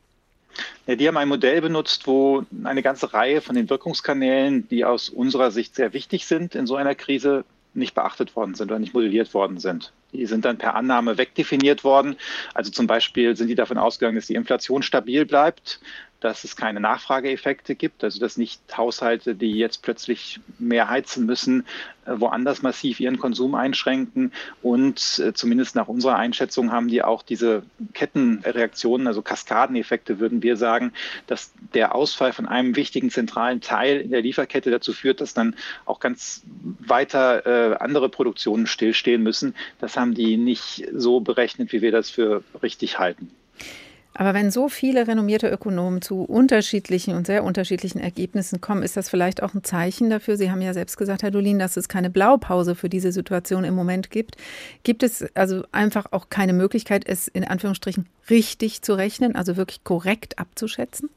Ja, 0.87 0.97
die 0.97 1.09
haben 1.09 1.17
ein 1.17 1.29
Modell 1.29 1.61
benutzt, 1.61 2.07
wo 2.07 2.45
eine 2.65 2.83
ganze 2.83 3.13
Reihe 3.13 3.41
von 3.41 3.57
den 3.57 3.69
Wirkungskanälen, 3.69 4.69
die 4.69 4.85
aus 4.85 5.09
unserer 5.09 5.51
Sicht 5.51 5.75
sehr 5.75 5.93
wichtig 5.93 6.27
sind 6.27 6.55
in 6.55 6.67
so 6.67 6.77
einer 6.77 6.95
Krise, 6.95 7.45
nicht 7.77 7.95
beachtet 7.95 8.35
worden 8.37 8.55
sind 8.55 8.71
oder 8.71 8.79
nicht 8.79 8.95
modelliert 8.95 9.33
worden 9.35 9.59
sind. 9.59 9.93
Die 10.13 10.27
sind 10.27 10.45
dann 10.45 10.59
per 10.59 10.75
Annahme 10.75 11.19
wegdefiniert 11.19 11.85
worden. 11.85 12.17
Also 12.55 12.71
zum 12.71 12.87
Beispiel 12.87 13.37
sind 13.37 13.49
die 13.49 13.55
davon 13.55 13.79
ausgegangen, 13.79 14.17
dass 14.17 14.27
die 14.27 14.35
Inflation 14.35 14.83
stabil 14.83 15.27
bleibt 15.27 15.81
dass 16.21 16.45
es 16.45 16.57
keine 16.57 16.81
Nachfrageeffekte 16.81 17.75
gibt, 17.75 18.03
also 18.03 18.19
dass 18.19 18.37
nicht 18.37 18.61
Haushalte, 18.77 19.35
die 19.35 19.53
jetzt 19.53 19.83
plötzlich 19.83 20.41
mehr 20.59 20.89
heizen 20.89 21.27
müssen, 21.27 21.67
äh, 22.07 22.13
woanders 22.17 22.63
massiv 22.63 23.01
ihren 23.01 23.19
Konsum 23.19 23.55
einschränken. 23.55 24.33
Und 24.63 25.19
äh, 25.19 25.35
zumindest 25.35 25.75
nach 25.77 25.89
unserer 25.89 26.17
Einschätzung 26.17 26.73
haben 26.73 26.89
die 26.89 27.03
auch 27.03 27.23
diese 27.23 27.63
Kettenreaktionen, 27.93 29.07
also 29.07 29.23
Kaskadeneffekte, 29.23 30.19
würden 30.19 30.43
wir 30.43 30.57
sagen, 30.57 30.93
dass 31.27 31.53
der 31.75 31.95
Ausfall 31.95 32.33
von 32.33 32.47
einem 32.47 32.77
wichtigen 32.77 33.11
zentralen 33.11 33.61
Teil 33.61 34.01
in 34.01 34.11
der 34.11 34.23
Lieferkette 34.23 34.71
dazu 34.71 34.93
führt, 34.93 35.21
dass 35.21 35.35
dann 35.35 35.55
auch 35.85 36.01
ganz 36.01 36.43
weiter 36.81 37.47
äh, 37.47 37.77
andere 37.77 38.09
Produktionen 38.09 38.67
stillstehen 38.67 39.23
müssen. 39.23 39.55
Das 39.81 39.97
haben 39.97 40.15
die 40.15 40.37
nicht 40.37 40.89
so 40.95 41.21
berechnet, 41.21 41.73
wie 41.73 41.83
wir 41.83 41.93
das 41.93 42.09
für 42.11 42.43
richtig 42.63 42.99
halten. 42.99 43.31
Aber 44.19 44.33
wenn 44.33 44.51
so 44.51 44.71
viele 44.71 45.07
renommierte 45.07 45.49
Ökonomen 45.49 46.01
zu 46.01 46.23
unterschiedlichen 46.23 47.15
und 47.15 47.27
sehr 47.27 47.45
unterschiedlichen 47.45 48.01
Ergebnissen 48.01 48.63
kommen, 48.63 48.83
ist 48.83 48.97
das 48.97 49.11
vielleicht 49.11 49.43
auch 49.43 49.53
ein 49.53 49.63
Zeichen 49.63 50.09
dafür. 50.09 50.39
Sie 50.39 50.51
haben 50.51 50.63
ja 50.63 50.73
selbst 50.73 50.97
gesagt, 50.97 51.23
Herr 51.23 51.31
Dolin, 51.31 51.59
dass 51.59 51.77
es 51.77 51.87
keine 51.87 52.09
Blaupause 52.09 52.75
für 52.75 52.89
diese 52.89 53.13
Situation 53.13 53.65
im 53.65 53.75
Moment 53.75 54.11
gibt. 54.11 54.37
Gibt 54.85 55.03
es 55.03 55.27
also 55.35 55.65
einfach 55.71 56.07
auch 56.13 56.31
keine 56.31 56.55
Möglichkeit, 56.55 57.07
es 57.07 57.29
in 57.29 57.45
Anführungsstrichen 57.45 58.07
richtig 58.31 58.81
zu 58.81 58.95
rechnen, 58.95 59.37
also 59.37 59.59
wirklich 59.59 59.85
korrekt 59.85 60.39
abzuschätzen? 60.39 61.11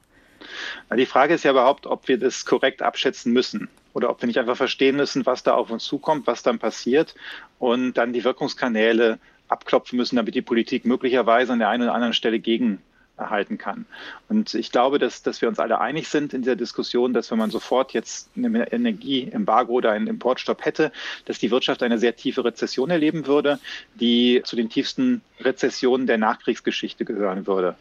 Die 0.94 1.06
Frage 1.06 1.36
ist 1.36 1.46
ja 1.46 1.52
überhaupt, 1.52 1.88
ob 1.88 2.10
wir 2.10 2.18
das 2.18 2.46
korrekt 2.46 2.82
abschätzen 2.82 3.32
müssen 3.32 3.70
oder 3.94 4.10
ob 4.10 4.22
wir 4.22 4.28
nicht 4.28 4.40
einfach 4.40 4.58
verstehen 4.58 4.98
müssen, 4.98 5.26
was 5.26 5.44
da 5.44 5.54
auf 5.54 5.72
uns 5.72 5.86
zukommt, 5.86 6.28
was 6.28 6.44
dann 6.44 6.60
passiert 6.60 7.16
und 7.60 7.94
dann 7.94 8.12
die 8.12 8.26
Wirkungskanäle 8.26 9.20
abklopfen 9.48 9.96
müssen, 9.96 10.18
damit 10.18 10.36
die 10.36 10.42
Politik 10.42 10.84
möglicherweise 10.84 11.54
an 11.54 11.60
der 11.60 11.70
einen 11.70 11.84
oder 11.84 11.94
anderen 11.94 12.14
Stelle 12.14 12.40
gegen 12.40 12.82
erhalten 13.20 13.58
kann. 13.58 13.86
Und 14.28 14.54
ich 14.54 14.72
glaube, 14.72 15.00
dass, 15.00 15.22
dass 15.22 15.42
wir 15.42 15.50
uns 15.50 15.60
alle 15.60 15.80
einig 15.80 16.08
sind 16.08 16.34
in 16.34 16.42
dieser 16.42 16.56
Diskussion, 16.56 17.14
dass 17.14 17.30
wenn 17.32 17.38
man 17.38 17.52
sofort 17.52 17.94
jetzt 17.94 18.30
ein 18.36 18.56
Energieembargo 18.56 19.74
oder 19.74 19.92
einen 19.92 20.08
Importstopp 20.08 20.66
hätte, 20.66 20.92
dass 21.26 21.40
die 21.40 21.52
Wirtschaft 21.52 21.84
eine 21.84 22.00
sehr 22.00 22.16
tiefe 22.16 22.44
Rezession 22.44 22.90
erleben 22.90 23.28
würde, 23.28 23.60
die 23.96 24.42
zu 24.44 24.56
den 24.56 24.70
tiefsten 24.70 25.22
Rezessionen 25.40 26.08
der 26.08 26.18
Nachkriegsgeschichte 26.18 27.06
gehören 27.06 27.48
würde. 27.48 27.76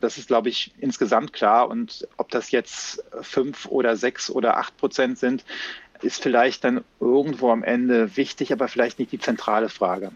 Das 0.00 0.16
ist, 0.16 0.28
glaube 0.28 0.48
ich, 0.48 0.72
insgesamt 0.78 1.32
klar. 1.32 1.68
Und 1.68 2.08
ob 2.16 2.30
das 2.30 2.50
jetzt 2.50 3.04
fünf 3.20 3.66
oder 3.66 3.96
sechs 3.96 4.30
oder 4.30 4.56
acht 4.56 4.76
Prozent 4.78 5.18
sind, 5.18 5.44
ist 6.02 6.22
vielleicht 6.22 6.64
dann 6.64 6.82
irgendwo 6.98 7.50
am 7.50 7.62
Ende 7.62 8.16
wichtig, 8.16 8.52
aber 8.52 8.68
vielleicht 8.68 8.98
nicht 8.98 9.12
die 9.12 9.18
zentrale 9.18 9.68
Frage. 9.68 10.12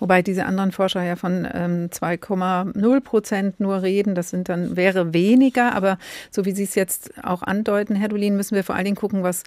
Wobei 0.00 0.22
diese 0.22 0.46
anderen 0.46 0.72
Forscher 0.72 1.02
ja 1.02 1.14
von 1.14 1.46
ähm, 1.52 1.88
2,0 1.90 3.00
Prozent 3.00 3.60
nur 3.60 3.82
reden. 3.82 4.14
Das 4.14 4.30
sind 4.30 4.48
dann, 4.48 4.76
wäre 4.76 5.14
weniger. 5.14 5.74
Aber 5.74 5.98
so 6.30 6.44
wie 6.44 6.52
Sie 6.52 6.64
es 6.64 6.74
jetzt 6.74 7.12
auch 7.22 7.42
andeuten, 7.42 7.94
Herr 7.94 8.08
Dolin, 8.08 8.36
müssen 8.36 8.56
wir 8.56 8.64
vor 8.64 8.74
allen 8.74 8.86
Dingen 8.86 8.96
gucken, 8.96 9.22
was 9.22 9.44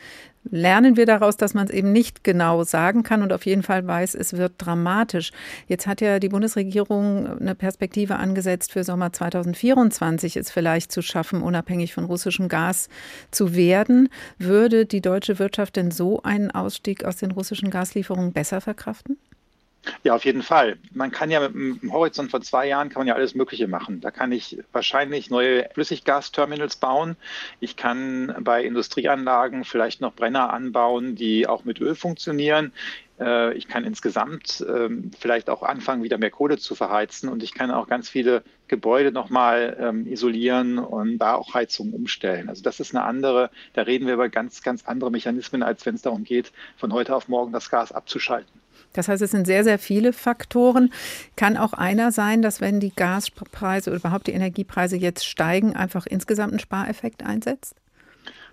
lernen 0.49 0.97
wir 0.97 1.05
daraus, 1.05 1.37
dass 1.37 1.53
man 1.53 1.65
es 1.65 1.71
eben 1.71 1.91
nicht 1.91 2.23
genau 2.23 2.63
sagen 2.63 3.03
kann 3.03 3.21
und 3.21 3.33
auf 3.33 3.45
jeden 3.45 3.63
Fall 3.63 3.85
weiß, 3.85 4.13
es 4.15 4.33
wird 4.33 4.53
dramatisch. 4.57 5.31
Jetzt 5.67 5.87
hat 5.87 6.01
ja 6.01 6.19
die 6.19 6.29
Bundesregierung 6.29 7.39
eine 7.39 7.55
Perspektive 7.55 8.17
angesetzt 8.17 8.73
für 8.73 8.83
Sommer 8.83 9.13
2024, 9.13 10.37
es 10.37 10.51
vielleicht 10.51 10.91
zu 10.91 11.01
schaffen, 11.01 11.41
unabhängig 11.41 11.93
von 11.93 12.05
russischem 12.05 12.47
Gas 12.49 12.89
zu 13.31 13.55
werden. 13.55 14.09
Würde 14.37 14.85
die 14.85 15.01
deutsche 15.01 15.39
Wirtschaft 15.39 15.75
denn 15.77 15.91
so 15.91 16.21
einen 16.23 16.51
Ausstieg 16.51 17.05
aus 17.05 17.17
den 17.17 17.31
russischen 17.31 17.69
Gaslieferungen 17.69 18.33
besser 18.33 18.61
verkraften? 18.61 19.17
Ja, 20.03 20.15
auf 20.15 20.25
jeden 20.25 20.43
Fall. 20.43 20.77
Man 20.91 21.11
kann 21.11 21.29
ja 21.29 21.41
mit 21.41 21.55
einem 21.55 21.91
Horizont 21.91 22.31
von 22.31 22.41
zwei 22.41 22.67
Jahren 22.67 22.89
kann 22.89 23.01
man 23.01 23.07
ja 23.07 23.15
alles 23.15 23.35
Mögliche 23.35 23.67
machen. 23.67 24.01
Da 24.01 24.11
kann 24.11 24.31
ich 24.31 24.57
wahrscheinlich 24.71 25.29
neue 25.29 25.69
Flüssiggasterminals 25.73 26.77
bauen. 26.77 27.17
Ich 27.59 27.75
kann 27.75 28.35
bei 28.41 28.63
Industrieanlagen 28.63 29.65
vielleicht 29.65 30.01
noch 30.01 30.13
Brenner 30.13 30.53
anbauen, 30.53 31.15
die 31.15 31.47
auch 31.47 31.65
mit 31.65 31.81
Öl 31.81 31.95
funktionieren. 31.95 32.71
Äh, 33.19 33.53
ich 33.55 33.67
kann 33.67 33.83
insgesamt 33.83 34.65
ähm, 34.67 35.11
vielleicht 35.19 35.49
auch 35.49 35.63
anfangen, 35.63 36.03
wieder 36.03 36.17
mehr 36.17 36.31
Kohle 36.31 36.57
zu 36.57 36.75
verheizen 36.75 37.29
und 37.29 37.43
ich 37.43 37.53
kann 37.53 37.71
auch 37.71 37.87
ganz 37.87 38.09
viele 38.09 38.43
Gebäude 38.67 39.11
nochmal 39.11 39.77
ähm, 39.79 40.07
isolieren 40.07 40.79
und 40.79 41.19
da 41.19 41.35
auch 41.35 41.53
Heizungen 41.53 41.93
umstellen. 41.93 42.49
Also 42.49 42.63
das 42.63 42.79
ist 42.79 42.95
eine 42.95 43.03
andere, 43.03 43.51
da 43.73 43.83
reden 43.83 44.07
wir 44.07 44.15
über 44.15 44.29
ganz, 44.29 44.63
ganz 44.63 44.85
andere 44.85 45.11
Mechanismen, 45.11 45.63
als 45.63 45.85
wenn 45.85 45.95
es 45.95 46.01
darum 46.01 46.23
geht, 46.23 46.51
von 46.77 46.93
heute 46.93 47.15
auf 47.15 47.27
morgen 47.27 47.51
das 47.51 47.69
Gas 47.69 47.91
abzuschalten. 47.91 48.62
Das 48.93 49.07
heißt, 49.07 49.21
es 49.21 49.31
sind 49.31 49.45
sehr, 49.45 49.63
sehr 49.63 49.79
viele 49.79 50.13
Faktoren. 50.13 50.91
Kann 51.35 51.57
auch 51.57 51.73
einer 51.73 52.11
sein, 52.11 52.41
dass 52.41 52.61
wenn 52.61 52.79
die 52.79 52.93
Gaspreise 52.95 53.89
oder 53.89 53.99
überhaupt 53.99 54.27
die 54.27 54.33
Energiepreise 54.33 54.95
jetzt 54.95 55.25
steigen, 55.25 55.75
einfach 55.75 56.05
insgesamt 56.05 56.53
ein 56.53 56.59
Spareffekt 56.59 57.23
einsetzt? 57.23 57.75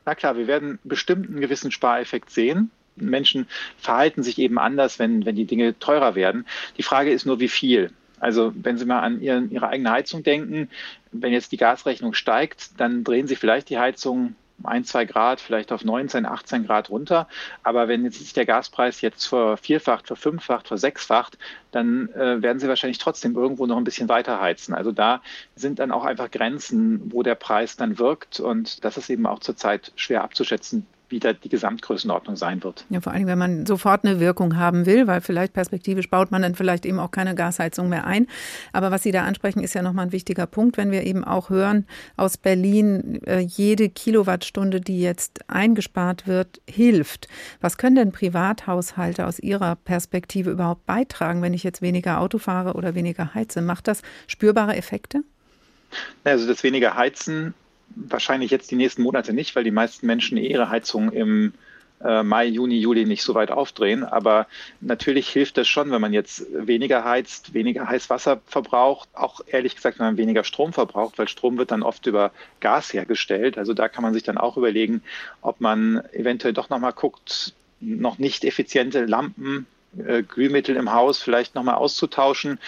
Na 0.05 0.15
klar, 0.15 0.37
wir 0.37 0.47
werden 0.47 0.79
bestimmt 0.83 1.29
einen 1.29 1.41
gewissen 1.41 1.71
Spareffekt 1.71 2.31
sehen. 2.31 2.71
Menschen 2.97 3.47
verhalten 3.79 4.23
sich 4.23 4.39
eben 4.39 4.59
anders, 4.59 4.99
wenn, 4.99 5.25
wenn 5.25 5.37
die 5.37 5.45
Dinge 5.45 5.79
teurer 5.79 6.15
werden. 6.15 6.47
Die 6.77 6.83
Frage 6.83 7.11
ist 7.13 7.27
nur, 7.27 7.41
wie 7.41 7.49
viel. 7.49 7.93
Also 8.19 8.53
wenn 8.55 8.77
Sie 8.77 8.85
mal 8.85 9.01
an 9.01 9.21
Ihren, 9.21 9.51
Ihre 9.51 9.69
eigene 9.69 9.91
Heizung 9.91 10.23
denken, 10.23 10.69
wenn 11.11 11.33
jetzt 11.33 11.53
die 11.53 11.57
Gasrechnung 11.57 12.13
steigt, 12.13 12.79
dann 12.79 13.03
drehen 13.03 13.27
Sie 13.27 13.37
vielleicht 13.37 13.71
die 13.71 13.79
Heizung 13.79 14.35
ein, 14.65 14.85
zwei 14.85 15.05
Grad, 15.05 15.41
vielleicht 15.41 15.73
auf 15.73 15.85
19, 15.85 16.27
18 16.27 16.67
Grad 16.67 16.91
runter. 16.91 17.29
Aber 17.63 17.89
wenn 17.89 18.05
jetzt 18.05 18.19
sich 18.19 18.33
der 18.33 18.47
Gaspreis 18.47 19.01
jetzt 19.01 19.27
vervierfacht, 19.27 20.07
verfünffacht, 20.07 20.69
versechsfacht, 20.69 21.39
dann 21.71 22.09
äh, 22.11 22.43
werden 22.43 22.59
sie 22.59 22.69
wahrscheinlich 22.69 22.99
trotzdem 22.99 23.37
irgendwo 23.37 23.67
noch 23.67 23.77
ein 23.77 23.85
bisschen 23.85 24.09
weiter 24.09 24.41
heizen. 24.41 24.75
Also 24.75 24.93
da 24.93 25.23
sind 25.55 25.79
dann 25.79 25.93
auch 25.93 26.05
einfach 26.05 26.31
Grenzen, 26.31 27.13
wo 27.13 27.23
der 27.23 27.35
Preis 27.35 27.77
dann 27.77 27.99
wirkt. 27.99 28.41
Und 28.41 28.85
das 28.85 28.97
ist 28.97 29.11
eben 29.11 29.27
auch 29.27 29.41
zurzeit 29.41 29.93
schwer 29.97 30.23
abzuschätzen, 30.23 30.87
wie 31.11 31.19
da 31.19 31.33
die 31.33 31.49
Gesamtgrößenordnung 31.49 32.37
sein 32.37 32.63
wird. 32.63 32.85
Ja, 32.89 33.01
vor 33.01 33.13
allem, 33.13 33.27
wenn 33.27 33.39
man 33.39 33.67
sofort 33.67 34.05
eine 34.05 34.21
Wirkung 34.21 34.57
haben 34.57 34.87
will, 34.87 35.07
weil 35.07 35.21
vielleicht 35.21 35.53
perspektivisch 35.53 36.09
baut 36.09 36.31
man 36.31 36.43
dann 36.43 36.55
vielleicht 36.55 36.87
eben 36.87 36.99
auch 36.99 37.11
keine 37.11 37.35
Gasheizung 37.35 37.89
mehr 37.89 38.07
ein. 38.07 38.27
Aber 38.73 38.91
was 38.91 39.03
Sie 39.03 39.13
da 39.13 39.25
ansprechen, 39.25 39.61
ist 39.61 39.75
ja 39.75 39.83
nochmal 39.83 40.07
ein 40.07 40.13
wichtiger 40.13 40.47
Punkt, 40.47 40.77
wenn 40.77 40.91
wir 40.91 41.05
eben 41.05 41.25
auch 41.25 41.51
hören 41.51 41.87
aus 42.17 42.37
Berlin, 42.37 43.21
äh, 43.27 43.41
jede 43.41 43.89
Kilowattstunde, 43.89 44.81
die 44.81 45.01
jetzt 45.01 45.41
eingespart 45.49 46.27
wird, 46.27 46.61
hilft. 46.69 47.29
Was 47.61 47.77
können 47.77 47.97
denn 47.97 48.13
Privathaushalte 48.13 49.27
aus 49.27 49.39
Ihrer 49.39 49.77
Perspektive 49.77 50.51
überhaupt 50.51 50.87
beitragen, 50.87 51.43
wenn 51.43 51.55
ich 51.55 51.65
jetzt 51.65 51.83
weniger 51.83 52.21
Auto 52.21 52.39
fahre 52.39 52.75
oder 52.75 52.95
weniger 52.95 53.35
heize? 53.35 53.61
Macht 53.61 53.89
das 53.89 54.03
spürbare 54.27 54.77
Effekte? 54.77 55.23
Also 56.25 56.47
das 56.47 56.63
weniger 56.63 56.95
Heizen 56.95 57.55
wahrscheinlich 57.95 58.51
jetzt 58.51 58.71
die 58.71 58.77
nächsten 58.77 59.03
Monate 59.03 59.33
nicht, 59.33 59.55
weil 59.57 59.65
die 59.65 59.71
meisten 59.71 60.07
Menschen 60.07 60.39
ihre 60.39 60.71
Heizung 60.71 61.13
im 61.13 61.53
äh, 62.03 62.23
Mai, 62.23 62.47
Juni, 62.47 62.79
Juli 62.79 63.05
nicht 63.05 63.23
so 63.23 63.35
weit 63.35 63.51
aufdrehen. 63.51 64.05
Aber 64.05 64.47
natürlich 64.81 65.29
hilft 65.29 65.57
das 65.59 65.69
schon, 65.69 65.91
wenn 65.91 66.01
man 66.01 66.13
jetzt 66.13 66.47
weniger 66.53 67.05
heizt, 67.05 67.55
weniger 67.55 67.89
Heißwasser 67.89 68.41
verbraucht, 68.47 69.09
auch 69.13 69.41
ehrlich 69.47 69.77
gesagt, 69.77 69.99
wenn 69.99 70.07
man 70.07 70.17
weniger 70.17 70.45
Strom 70.45 70.73
verbraucht, 70.73 71.19
weil 71.19 71.29
Strom 71.29 71.59
wird 71.59 71.71
dann 71.71 71.83
oft 71.83 72.07
über 72.07 72.33
Gas 72.61 72.93
hergestellt. 72.93 73.59
Also 73.59 73.75
da 73.75 73.89
kann 73.89 74.03
man 74.03 74.15
sich 74.15 74.23
dann 74.23 74.39
auch 74.39 74.57
überlegen, 74.57 75.03
ob 75.43 75.61
man 75.61 76.03
eventuell 76.13 76.55
doch 76.55 76.71
nochmal 76.71 76.93
guckt, 76.93 77.55
noch 77.81 78.19
nicht 78.19 78.45
effiziente 78.45 79.05
Lampen 79.05 79.67
äh, 79.99 80.23
Glühmittel 80.23 80.77
im 80.77 80.93
Haus 80.93 81.21
vielleicht 81.21 81.55
nochmal 81.55 81.75
auszutauschen 81.75 82.59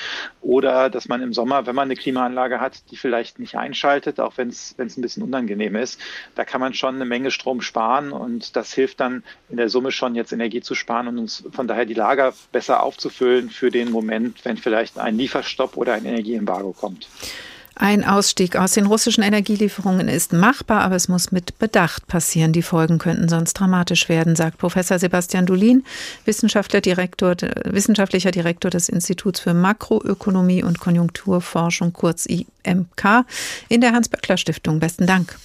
oder 0.40 0.90
dass 0.90 1.08
man 1.08 1.22
im 1.22 1.32
Sommer, 1.32 1.66
wenn 1.66 1.74
man 1.74 1.84
eine 1.84 1.96
Klimaanlage 1.96 2.60
hat, 2.60 2.90
die 2.90 2.96
vielleicht 2.96 3.38
nicht 3.38 3.56
einschaltet, 3.56 4.18
auch 4.20 4.36
wenn 4.36 4.48
es 4.48 4.74
ein 4.78 5.02
bisschen 5.02 5.22
unangenehm 5.22 5.76
ist. 5.76 6.00
Da 6.34 6.44
kann 6.44 6.60
man 6.60 6.74
schon 6.74 6.96
eine 6.96 7.04
Menge 7.04 7.30
Strom 7.30 7.60
sparen 7.60 8.12
und 8.12 8.56
das 8.56 8.72
hilft 8.72 9.00
dann 9.00 9.22
in 9.50 9.56
der 9.56 9.68
Summe 9.68 9.92
schon 9.92 10.14
jetzt 10.14 10.32
Energie 10.32 10.62
zu 10.62 10.74
sparen 10.74 11.08
und 11.08 11.18
uns 11.18 11.44
von 11.52 11.68
daher 11.68 11.86
die 11.86 11.94
Lager 11.94 12.34
besser 12.50 12.82
aufzufüllen 12.82 13.50
für 13.50 13.70
den 13.70 13.90
Moment, 13.90 14.44
wenn 14.44 14.56
vielleicht 14.56 14.98
ein 14.98 15.16
Lieferstopp 15.16 15.76
oder 15.76 15.94
ein 15.94 16.04
Energieembargo 16.04 16.72
kommt. 16.72 17.08
Ein 17.74 18.04
Ausstieg 18.04 18.56
aus 18.56 18.72
den 18.72 18.86
russischen 18.86 19.24
Energielieferungen 19.24 20.08
ist 20.08 20.32
machbar, 20.32 20.82
aber 20.82 20.96
es 20.96 21.08
muss 21.08 21.32
mit 21.32 21.58
Bedacht 21.58 22.06
passieren. 22.06 22.52
Die 22.52 22.62
Folgen 22.62 22.98
könnten 22.98 23.28
sonst 23.28 23.54
dramatisch 23.54 24.08
werden, 24.08 24.36
sagt 24.36 24.58
Professor 24.58 24.98
Sebastian 24.98 25.46
Dulin, 25.46 25.84
Wissenschaftler 26.24 26.80
Direktor, 26.80 27.34
wissenschaftlicher 27.64 28.30
Direktor 28.30 28.70
des 28.70 28.88
Instituts 28.88 29.40
für 29.40 29.54
Makroökonomie 29.54 30.62
und 30.62 30.80
Konjunkturforschung, 30.80 31.92
kurz 31.92 32.26
IMK, 32.26 33.24
in 33.68 33.80
der 33.80 33.92
Hans-Böckler-Stiftung. 33.92 34.78
Besten 34.78 35.06
Dank. 35.06 35.38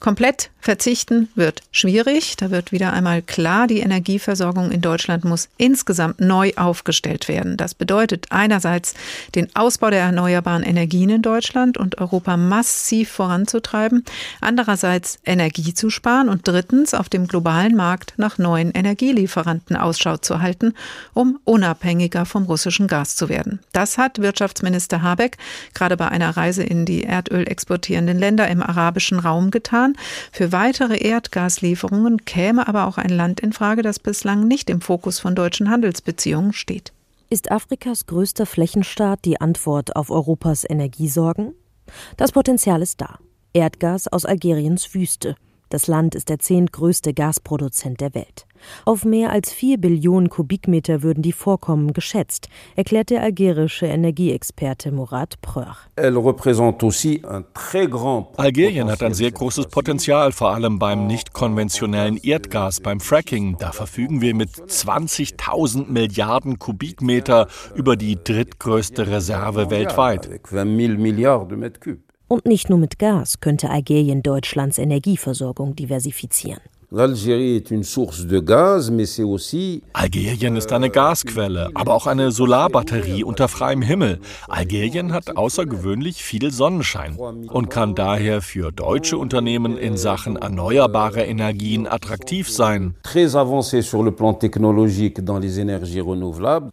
Komplett 0.00 0.50
verzichten 0.60 1.28
wird 1.34 1.62
schwierig. 1.72 2.36
Da 2.36 2.50
wird 2.50 2.72
wieder 2.72 2.92
einmal 2.92 3.22
klar, 3.22 3.66
die 3.66 3.80
Energieversorgung 3.80 4.70
in 4.70 4.80
Deutschland 4.80 5.24
muss 5.24 5.48
insgesamt 5.56 6.20
neu 6.20 6.52
aufgestellt 6.56 7.28
werden. 7.28 7.56
Das 7.56 7.74
bedeutet 7.74 8.26
einerseits 8.30 8.94
den 9.34 9.54
Ausbau 9.56 9.90
der 9.90 10.00
erneuerbaren 10.00 10.62
Energien 10.62 11.10
in 11.10 11.22
Deutschland 11.22 11.78
und 11.78 11.98
Europa 11.98 12.36
massiv 12.36 13.10
voranzutreiben, 13.10 14.04
andererseits 14.40 15.18
Energie 15.24 15.74
zu 15.74 15.90
sparen 15.90 16.28
und 16.28 16.46
drittens 16.46 16.94
auf 16.94 17.08
dem 17.08 17.26
globalen 17.26 17.74
Markt 17.74 18.14
nach 18.16 18.38
neuen 18.38 18.70
Energielieferanten 18.72 19.76
Ausschau 19.76 20.18
zu 20.18 20.40
halten, 20.40 20.74
um 21.14 21.38
unabhängiger 21.44 22.26
vom 22.26 22.44
russischen 22.44 22.86
Gas 22.86 23.16
zu 23.16 23.28
werden. 23.28 23.60
Das 23.72 23.98
hat 23.98 24.20
Wirtschaftsminister 24.20 25.02
Habeck 25.02 25.38
gerade 25.74 25.96
bei 25.96 26.08
einer 26.08 26.36
Reise 26.36 26.62
in 26.62 26.84
die 26.84 27.04
Erdöl 27.04 27.46
exportierenden 27.48 28.18
Länder 28.18 28.48
im 28.48 28.62
arabischen 28.62 29.18
Raum 29.18 29.50
getan. 29.50 29.89
Jahren. 29.90 29.96
Für 30.32 30.52
weitere 30.52 30.98
Erdgaslieferungen 30.98 32.24
käme 32.24 32.66
aber 32.68 32.86
auch 32.86 32.98
ein 32.98 33.10
Land 33.10 33.40
in 33.40 33.52
Frage, 33.52 33.82
das 33.82 33.98
bislang 33.98 34.46
nicht 34.46 34.70
im 34.70 34.80
Fokus 34.80 35.18
von 35.18 35.34
deutschen 35.34 35.70
Handelsbeziehungen 35.70 36.52
steht. 36.52 36.92
Ist 37.28 37.50
Afrikas 37.50 38.06
größter 38.06 38.46
Flächenstaat 38.46 39.24
die 39.24 39.40
Antwort 39.40 39.94
auf 39.94 40.10
Europas 40.10 40.64
Energiesorgen? 40.68 41.54
Das 42.16 42.32
Potenzial 42.32 42.82
ist 42.82 43.00
da. 43.00 43.18
Erdgas 43.52 44.08
aus 44.08 44.24
Algeriens 44.24 44.94
Wüste. 44.94 45.36
Das 45.68 45.86
Land 45.86 46.14
ist 46.14 46.28
der 46.28 46.40
zehntgrößte 46.40 47.14
Gasproduzent 47.14 48.00
der 48.00 48.14
Welt. 48.14 48.46
Auf 48.84 49.04
mehr 49.04 49.30
als 49.30 49.52
vier 49.52 49.78
Billionen 49.78 50.28
Kubikmeter 50.28 51.02
würden 51.02 51.22
die 51.22 51.32
Vorkommen 51.32 51.92
geschätzt, 51.92 52.48
erklärt 52.76 53.10
der 53.10 53.22
algerische 53.22 53.86
Energieexperte 53.86 54.92
Murat 54.92 55.40
Preur. 55.40 55.76
Algerien 58.36 58.90
hat 58.90 59.02
ein 59.02 59.14
sehr 59.14 59.30
großes 59.30 59.66
Potenzial, 59.66 60.32
vor 60.32 60.50
allem 60.50 60.78
beim 60.78 61.06
nicht 61.06 61.32
konventionellen 61.32 62.16
Erdgas, 62.16 62.80
beim 62.80 63.00
Fracking. 63.00 63.56
Da 63.58 63.72
verfügen 63.72 64.20
wir 64.20 64.34
mit 64.34 64.50
20.000 64.50 65.90
Milliarden 65.90 66.58
Kubikmeter 66.58 67.48
über 67.74 67.96
die 67.96 68.16
drittgrößte 68.22 69.06
Reserve 69.06 69.70
weltweit. 69.70 70.28
Und 72.28 72.46
nicht 72.46 72.70
nur 72.70 72.78
mit 72.78 72.98
Gas 72.98 73.40
könnte 73.40 73.70
Algerien 73.70 74.22
Deutschlands 74.22 74.78
Energieversorgung 74.78 75.74
diversifizieren. 75.74 76.60
Algerien 79.92 80.56
ist 80.56 80.72
eine 80.72 80.90
Gasquelle, 80.90 81.70
aber 81.74 81.94
auch 81.94 82.08
eine 82.08 82.32
Solarbatterie 82.32 83.22
unter 83.22 83.46
freiem 83.46 83.80
Himmel. 83.80 84.18
Algerien 84.48 85.12
hat 85.12 85.36
außergewöhnlich 85.36 86.24
viel 86.24 86.50
Sonnenschein 86.50 87.14
und 87.14 87.70
kann 87.70 87.94
daher 87.94 88.42
für 88.42 88.72
deutsche 88.72 89.18
Unternehmen 89.18 89.78
in 89.78 89.96
Sachen 89.96 90.34
erneuerbare 90.34 91.22
Energien 91.22 91.86
attraktiv 91.86 92.50
sein. 92.50 92.96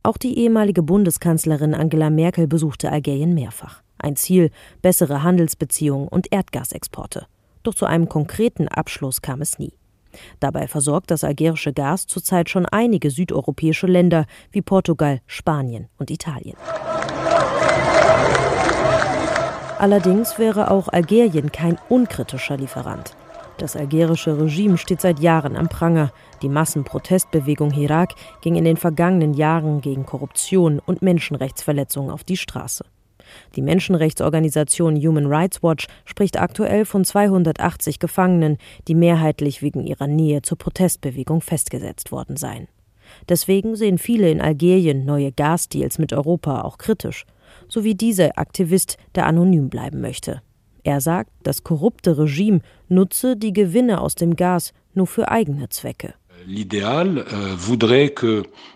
Auch 0.02 0.18
die 0.18 0.40
ehemalige 0.40 0.82
Bundeskanzlerin 0.82 1.76
Angela 1.76 2.10
Merkel 2.10 2.48
besuchte 2.48 2.92
Algerien 2.92 3.36
mehrfach. 3.36 3.84
Ein 4.00 4.16
Ziel 4.16 4.50
bessere 4.82 5.22
Handelsbeziehungen 5.22 6.08
und 6.08 6.32
Erdgasexporte. 6.32 7.28
Doch 7.62 7.76
zu 7.76 7.86
einem 7.86 8.10
konkreten 8.10 8.68
Abschluss 8.68 9.22
kam 9.22 9.42
es 9.42 9.60
nie. 9.60 9.74
Dabei 10.40 10.68
versorgt 10.68 11.12
das 11.12 11.24
algerische 11.24 11.74
Gas 11.74 12.08
zurzeit 12.08 12.50
schon 12.50 12.66
einige 12.66 13.10
südeuropäische 13.10 13.88
Länder 13.88 14.26
wie 14.52 14.62
Portugal, 14.62 15.22
Spanien 15.28 15.88
und 15.98 16.12
Italien. 16.12 16.58
Allerdings 19.80 20.40
wäre 20.40 20.72
auch 20.72 20.88
Algerien 20.88 21.52
kein 21.52 21.78
unkritischer 21.88 22.58
Lieferant. 22.58 23.16
Das 23.58 23.76
algerische 23.76 24.40
Regime 24.40 24.78
steht 24.78 25.02
seit 25.02 25.20
Jahren 25.20 25.56
am 25.56 25.68
Pranger. 25.68 26.12
Die 26.42 26.50
Massenprotestbewegung 26.50 27.72
Hirak 27.72 28.14
ging 28.42 28.56
in 28.56 28.66
den 28.66 28.78
vergangenen 28.78 29.34
Jahren 29.34 29.82
gegen 29.82 30.06
Korruption 30.06 30.80
und 30.80 31.02
Menschenrechtsverletzungen 31.02 32.12
auf 32.12 32.24
die 32.24 32.38
Straße. 32.38 32.86
Die 33.56 33.62
Menschenrechtsorganisation 33.62 34.96
Human 34.96 35.28
Rights 35.28 35.64
Watch 35.64 35.88
spricht 36.06 36.40
aktuell 36.40 36.86
von 36.86 37.06
280 37.06 38.00
Gefangenen, 38.00 38.58
die 38.88 38.96
mehrheitlich 38.96 39.62
wegen 39.62 39.86
ihrer 39.86 40.08
Nähe 40.08 40.42
zur 40.42 40.58
Protestbewegung 40.58 41.42
festgesetzt 41.42 42.12
worden 42.12 42.38
seien. 42.38 42.68
Deswegen 43.30 43.76
sehen 43.76 43.98
viele 43.98 44.30
in 44.30 44.42
Algerien 44.42 45.06
neue 45.06 45.32
Gasdeals 45.32 45.98
mit 45.98 46.14
Europa 46.14 46.62
auch 46.62 46.78
kritisch, 46.78 47.26
so 47.68 47.84
wie 47.84 47.96
dieser 47.96 48.38
Aktivist, 48.38 48.98
der 49.16 49.26
anonym 49.26 49.70
bleiben 49.70 50.02
möchte. 50.02 50.42
Er 50.84 51.02
sagt, 51.02 51.32
das 51.44 51.64
korrupte 51.64 52.18
Regime 52.18 52.62
nutze 52.88 53.36
die 53.36 53.54
Gewinne 53.54 54.00
aus 54.00 54.16
dem 54.16 54.36
Gas 54.36 54.74
nur 54.94 55.08
für 55.08 55.30
eigene 55.30 55.70
Zwecke. 55.70 56.14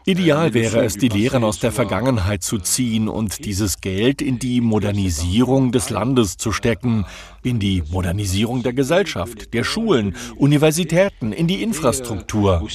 Ideal 0.06 0.54
wäre 0.54 0.84
es, 0.84 0.98
die 0.98 1.10
Lehren 1.10 1.44
aus 1.44 1.60
der 1.60 1.72
Vergangenheit 1.72 2.44
zu 2.44 2.58
ziehen 2.58 3.08
und 3.08 3.46
dieses 3.46 3.82
Geld 3.82 4.22
in 4.22 4.40
die 4.40 4.62
Modernisierung 4.62 5.72
des 5.72 5.90
Landes 5.90 6.38
zu 6.38 6.52
stecken, 6.52 7.06
in 7.44 7.60
die 7.60 7.84
Modernisierung 7.92 8.64
der 8.64 8.74
Gesellschaft, 8.74 9.54
der 9.54 9.64
Schulen, 9.64 10.16
Universitäten, 10.36 11.32
in 11.32 11.48
die 11.48 11.64
Infrastruktur. 11.64 12.68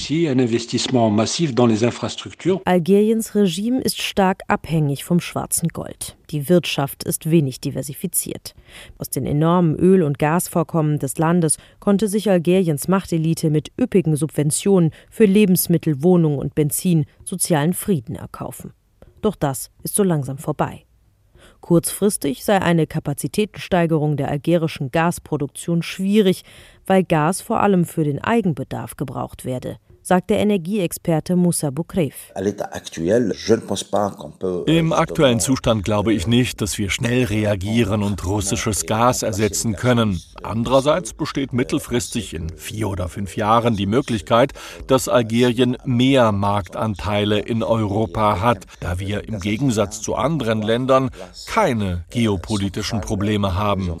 Algeriens 2.65 3.35
Regime 3.35 3.81
ist 3.81 4.01
stark 4.01 4.41
abhängig 4.47 5.03
vom 5.03 5.19
schwarzen 5.19 5.69
Gold. 5.69 6.16
Die 6.29 6.49
Wirtschaft 6.49 7.03
ist 7.05 7.31
wenig 7.31 7.61
diversifiziert. 7.61 8.53
Aus 8.97 9.09
den 9.09 9.25
enormen 9.25 9.75
Öl- 9.77 10.03
und 10.03 10.19
Gasvorkommen 10.19 10.99
des 10.99 11.17
Landes 11.17 11.57
konnte 11.79 12.09
sich 12.09 12.29
Algeriens 12.29 12.87
Machtelite 12.87 13.49
mit 13.49 13.71
üppigen 13.79 14.15
Subventionen 14.17 14.91
für 15.09 15.25
Lebensmittel, 15.25 16.03
Wohnungen 16.03 16.39
und 16.39 16.53
Benzin 16.53 17.05
sozialen 17.23 17.73
Frieden 17.73 18.15
erkaufen. 18.15 18.73
Doch 19.21 19.35
das 19.35 19.71
ist 19.83 19.95
so 19.95 20.03
langsam 20.03 20.37
vorbei. 20.37 20.83
Kurzfristig 21.61 22.43
sei 22.43 22.61
eine 22.61 22.87
Kapazitätensteigerung 22.87 24.17
der 24.17 24.29
algerischen 24.29 24.91
Gasproduktion 24.91 25.81
schwierig, 25.81 26.43
weil 26.85 27.03
Gas 27.03 27.41
vor 27.41 27.61
allem 27.61 27.85
für 27.85 28.03
den 28.03 28.19
Eigenbedarf 28.19 28.97
gebraucht 28.97 29.45
werde 29.45 29.77
sagt 30.07 30.29
der 30.29 30.39
Energieexperte 30.39 31.35
Moussa 31.35 31.69
Boukreif. 31.69 32.31
Im 34.65 34.93
aktuellen 34.93 35.41
Zustand 35.41 35.83
glaube 35.83 36.13
ich 36.13 36.27
nicht, 36.27 36.61
dass 36.61 36.77
wir 36.77 36.89
schnell 36.89 37.25
reagieren 37.25 38.03
und 38.03 38.25
russisches 38.25 38.85
Gas 38.85 39.21
ersetzen 39.21 39.75
können. 39.75 40.21
Andererseits 40.41 41.13
besteht 41.13 41.51
mittelfristig 41.51 42.33
in 42.33 42.49
vier 42.55 42.87
oder 42.87 43.09
fünf 43.09 43.35
Jahren 43.35 43.75
die 43.75 43.85
Möglichkeit, 43.85 44.53
dass 44.87 45.09
Algerien 45.09 45.75
mehr 45.83 46.31
Marktanteile 46.31 47.39
in 47.39 47.61
Europa 47.61 48.39
hat, 48.39 48.63
da 48.79 48.99
wir 48.99 49.27
im 49.27 49.41
Gegensatz 49.41 50.01
zu 50.01 50.15
anderen 50.15 50.61
Ländern 50.61 51.09
keine 51.47 52.05
geopolitischen 52.11 53.01
Probleme 53.01 53.55
haben. 53.55 53.97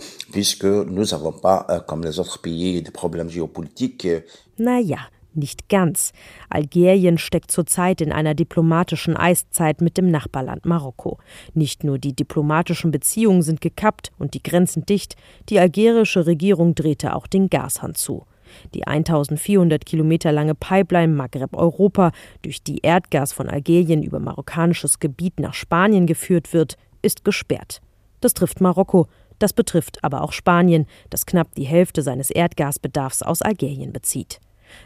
Naja, 4.59 4.99
nicht 5.37 5.69
ganz. 5.69 6.11
Algerien 6.49 7.17
steckt 7.17 7.51
zurzeit 7.51 8.01
in 8.01 8.11
einer 8.11 8.33
diplomatischen 8.33 9.15
Eiszeit 9.15 9.81
mit 9.81 9.97
dem 9.97 10.09
Nachbarland 10.11 10.65
Marokko. 10.65 11.19
Nicht 11.53 11.83
nur 11.83 11.97
die 11.97 12.15
diplomatischen 12.15 12.91
Beziehungen 12.91 13.41
sind 13.41 13.61
gekappt 13.61 14.11
und 14.17 14.33
die 14.33 14.43
Grenzen 14.43 14.85
dicht, 14.85 15.15
die 15.49 15.59
algerische 15.59 16.25
Regierung 16.25 16.75
drehte 16.75 17.15
auch 17.15 17.27
den 17.27 17.49
Gashahn 17.49 17.95
zu. 17.95 18.25
Die 18.73 18.87
1400 18.87 19.85
Kilometer 19.85 20.31
lange 20.31 20.55
Pipeline 20.55 21.13
Maghreb-Europa, 21.13 22.11
durch 22.41 22.63
die 22.63 22.79
Erdgas 22.79 23.33
von 23.33 23.49
Algerien 23.49 24.03
über 24.03 24.19
marokkanisches 24.19 24.99
Gebiet 24.99 25.39
nach 25.39 25.53
Spanien 25.53 26.07
geführt 26.07 26.53
wird, 26.53 26.77
ist 27.01 27.23
gesperrt. 27.23 27.81
Das 28.21 28.33
trifft 28.33 28.61
Marokko, 28.61 29.07
das 29.39 29.53
betrifft 29.53 30.03
aber 30.03 30.23
auch 30.23 30.31
Spanien, 30.31 30.87
das 31.09 31.25
knapp 31.25 31.53
die 31.55 31.65
Hälfte 31.65 32.01
seines 32.01 32.29
Erdgasbedarfs 32.31 33.21
aus 33.21 33.41
Algerien 33.41 33.93
bezieht. 33.93 34.39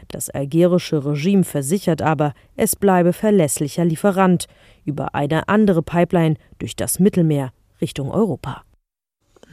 Das 0.08 0.30
algerische 0.30 1.04
Regime 1.04 1.44
versichert 1.44 2.02
aber, 2.02 2.34
es 2.56 2.76
bleibe 2.76 3.12
verlässlicher 3.12 3.84
Lieferant 3.84 4.46
über 4.84 5.14
eine 5.14 5.48
andere 5.48 5.82
Pipeline 5.82 6.36
durch 6.58 6.76
das 6.76 6.98
Mittelmeer 6.98 7.52
Richtung 7.80 8.10
Europa. 8.10 8.62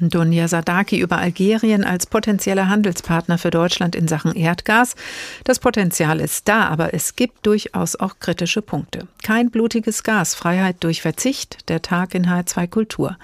Dunja 0.01 0.47
Sadaki 0.47 0.97
über 0.97 1.17
Algerien 1.17 1.83
als 1.83 2.05
potenzieller 2.05 2.69
Handelspartner 2.69 3.37
für 3.37 3.51
Deutschland 3.51 3.95
in 3.95 4.07
Sachen 4.07 4.33
Erdgas. 4.33 4.95
Das 5.43 5.59
Potenzial 5.59 6.21
ist 6.21 6.47
da, 6.47 6.67
aber 6.67 6.93
es 6.93 7.15
gibt 7.15 7.45
durchaus 7.45 7.97
auch 7.97 8.19
kritische 8.19 8.61
Punkte. 8.61 9.07
Kein 9.23 9.51
blutiges 9.51 10.03
Gas, 10.03 10.35
Freiheit 10.35 10.77
durch 10.81 11.01
Verzicht, 11.01 11.69
der 11.69 11.81
Tag 11.81 12.15
in 12.15 12.27
H2 12.27 12.67
Kultur. 12.67 13.17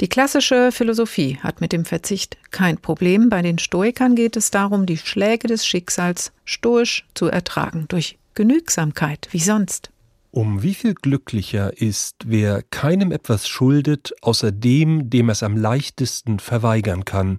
Die 0.00 0.08
klassische 0.08 0.72
Philosophie 0.72 1.38
hat 1.42 1.60
mit 1.60 1.72
dem 1.72 1.84
Verzicht 1.84 2.38
kein 2.50 2.78
Problem. 2.78 3.28
Bei 3.28 3.42
den 3.42 3.58
Stoikern 3.58 4.14
geht 4.14 4.34
es 4.34 4.50
darum, 4.50 4.86
die 4.86 4.96
Schläge 4.96 5.46
des 5.46 5.66
Schicksals 5.66 6.32
stoisch 6.46 7.04
zu 7.12 7.26
ertragen, 7.26 7.84
durch 7.88 8.18
Genügsamkeit, 8.32 9.28
wie 9.30 9.40
sonst. 9.40 9.90
Um 10.30 10.62
wie 10.62 10.72
viel 10.72 10.94
glücklicher 10.94 11.76
ist, 11.76 12.16
wer 12.24 12.62
keinem 12.62 13.12
etwas 13.12 13.46
schuldet, 13.46 14.14
außer 14.22 14.52
dem, 14.52 15.10
dem 15.10 15.28
es 15.28 15.42
am 15.42 15.58
leichtesten 15.58 16.38
verweigern 16.38 17.04
kann, 17.04 17.38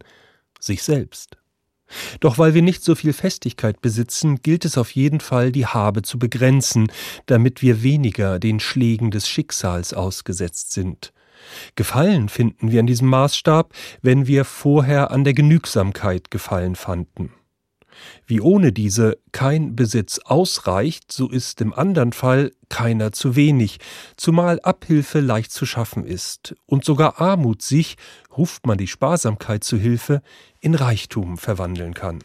sich 0.59 0.83
selbst. 0.83 1.37
Doch 2.19 2.37
weil 2.37 2.53
wir 2.53 2.61
nicht 2.61 2.83
so 2.83 2.93
viel 2.93 3.13
Festigkeit 3.13 3.81
besitzen, 3.81 4.41
gilt 4.43 4.65
es 4.65 4.77
auf 4.77 4.91
jeden 4.91 5.19
Fall, 5.19 5.51
die 5.51 5.65
Habe 5.65 6.03
zu 6.03 6.19
begrenzen, 6.19 6.91
damit 7.25 7.63
wir 7.63 7.81
weniger 7.81 8.37
den 8.37 8.59
Schlägen 8.59 9.09
des 9.09 9.27
Schicksals 9.27 9.95
ausgesetzt 9.95 10.73
sind. 10.73 11.11
Gefallen 11.75 12.29
finden 12.29 12.71
wir 12.71 12.79
an 12.79 12.87
diesem 12.87 13.07
Maßstab, 13.09 13.73
wenn 14.01 14.27
wir 14.27 14.45
vorher 14.45 15.11
an 15.11 15.23
der 15.23 15.33
Genügsamkeit 15.33 16.31
Gefallen 16.31 16.75
fanden. 16.75 17.31
Wie 18.25 18.41
ohne 18.41 18.71
diese 18.71 19.17
kein 19.31 19.75
Besitz 19.75 20.19
ausreicht, 20.19 21.11
so 21.11 21.29
ist 21.29 21.61
im 21.61 21.73
anderen 21.73 22.13
Fall 22.13 22.51
keiner 22.69 23.11
zu 23.11 23.35
wenig, 23.35 23.79
zumal 24.15 24.59
Abhilfe 24.61 25.19
leicht 25.19 25.51
zu 25.51 25.65
schaffen 25.65 26.05
ist 26.05 26.55
und 26.65 26.85
sogar 26.85 27.19
Armut 27.21 27.61
sich, 27.61 27.97
ruft 28.35 28.65
man 28.65 28.77
die 28.77 28.87
Sparsamkeit 28.87 29.63
zu 29.63 29.77
Hilfe, 29.77 30.21
in 30.59 30.75
Reichtum 30.75 31.37
verwandeln 31.37 31.93
kann. 31.93 32.23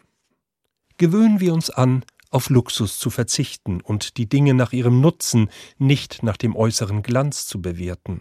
Gewöhnen 0.99 1.41
wir 1.41 1.53
uns 1.53 1.71
an, 1.71 2.05
auf 2.31 2.49
Luxus 2.51 2.99
zu 2.99 3.11
verzichten 3.11 3.81
und 3.81 4.17
die 4.17 4.29
Dinge 4.29 4.55
nach 4.55 4.73
ihrem 4.73 5.01
Nutzen, 5.01 5.51
nicht 5.79 6.23
nach 6.23 6.37
dem 6.37 6.57
äußeren 6.57 7.03
Glanz 7.03 7.47
zu 7.47 7.61
bewerten. 7.61 8.21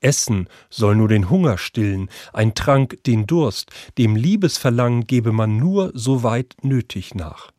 Essen 0.00 0.48
soll 0.70 0.96
nur 0.96 1.08
den 1.08 1.30
Hunger 1.30 1.58
stillen, 1.58 2.08
ein 2.32 2.54
Trank 2.54 3.02
den 3.04 3.26
Durst, 3.26 3.70
dem 3.98 4.16
Liebesverlangen 4.16 5.06
gebe 5.06 5.32
man 5.32 5.56
nur 5.56 5.90
so 5.94 6.22
weit 6.22 6.56
nötig 6.62 7.14
nach. 7.14 7.50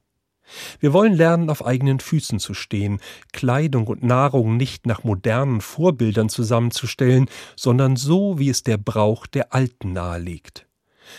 Wir 0.79 0.93
wollen 0.93 1.13
lernen, 1.13 1.49
auf 1.49 1.65
eigenen 1.65 1.99
Füßen 1.99 2.39
zu 2.39 2.53
stehen, 2.53 2.99
Kleidung 3.33 3.87
und 3.87 4.03
Nahrung 4.03 4.57
nicht 4.57 4.85
nach 4.87 5.03
modernen 5.03 5.61
Vorbildern 5.61 6.29
zusammenzustellen, 6.29 7.29
sondern 7.55 7.95
so, 7.95 8.39
wie 8.39 8.49
es 8.49 8.63
der 8.63 8.77
Brauch 8.77 9.27
der 9.27 9.53
Alten 9.53 9.93
nahelegt. 9.93 10.68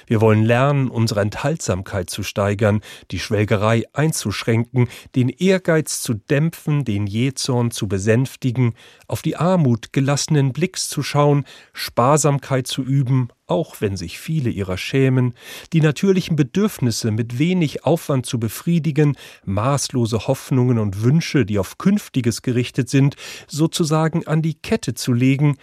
Wir 0.06 0.20
wollen 0.20 0.44
lernen, 0.44 0.88
unsere 0.88 1.20
Enthaltsamkeit 1.20 2.10
zu 2.10 2.22
steigern, 2.22 2.80
die 3.10 3.18
Schwelgerei 3.18 3.84
einzuschränken, 3.92 4.88
den 5.14 5.28
Ehrgeiz 5.28 6.02
zu 6.02 6.14
dämpfen, 6.14 6.84
den 6.84 7.06
Jähzorn 7.06 7.70
zu 7.70 7.88
besänftigen, 7.88 8.74
auf 9.06 9.22
die 9.22 9.36
Armut 9.36 9.92
gelassenen 9.92 10.52
Blicks 10.52 10.88
zu 10.88 11.02
schauen, 11.02 11.44
Sparsamkeit 11.72 12.66
zu 12.66 12.82
üben, 12.82 13.28
auch 13.50 13.80
wenn 13.80 13.96
sich 13.96 14.18
viele 14.18 14.48
ihrer 14.50 14.78
schämen, 14.78 15.34
die 15.72 15.80
natürlichen 15.80 16.36
Bedürfnisse 16.36 17.10
mit 17.10 17.38
wenig 17.38 17.84
Aufwand 17.84 18.24
zu 18.24 18.38
befriedigen, 18.38 19.16
maßlose 19.44 20.28
Hoffnungen 20.28 20.78
und 20.78 21.02
Wünsche, 21.02 21.44
die 21.44 21.58
auf 21.58 21.76
Künftiges 21.76 22.42
gerichtet 22.42 22.88
sind, 22.88 23.16
sozusagen 23.48 24.26
an 24.26 24.42
die 24.42 24.54
Kette 24.54 24.94
zu 24.94 25.12
legen 25.12 25.56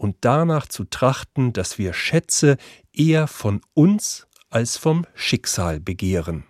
und 0.00 0.16
danach 0.22 0.66
zu 0.66 0.84
trachten, 0.84 1.52
dass 1.52 1.76
wir 1.76 1.92
Schätze 1.92 2.56
eher 2.90 3.26
von 3.26 3.60
uns 3.74 4.26
als 4.48 4.78
vom 4.78 5.04
Schicksal 5.14 5.78
begehren. 5.78 6.44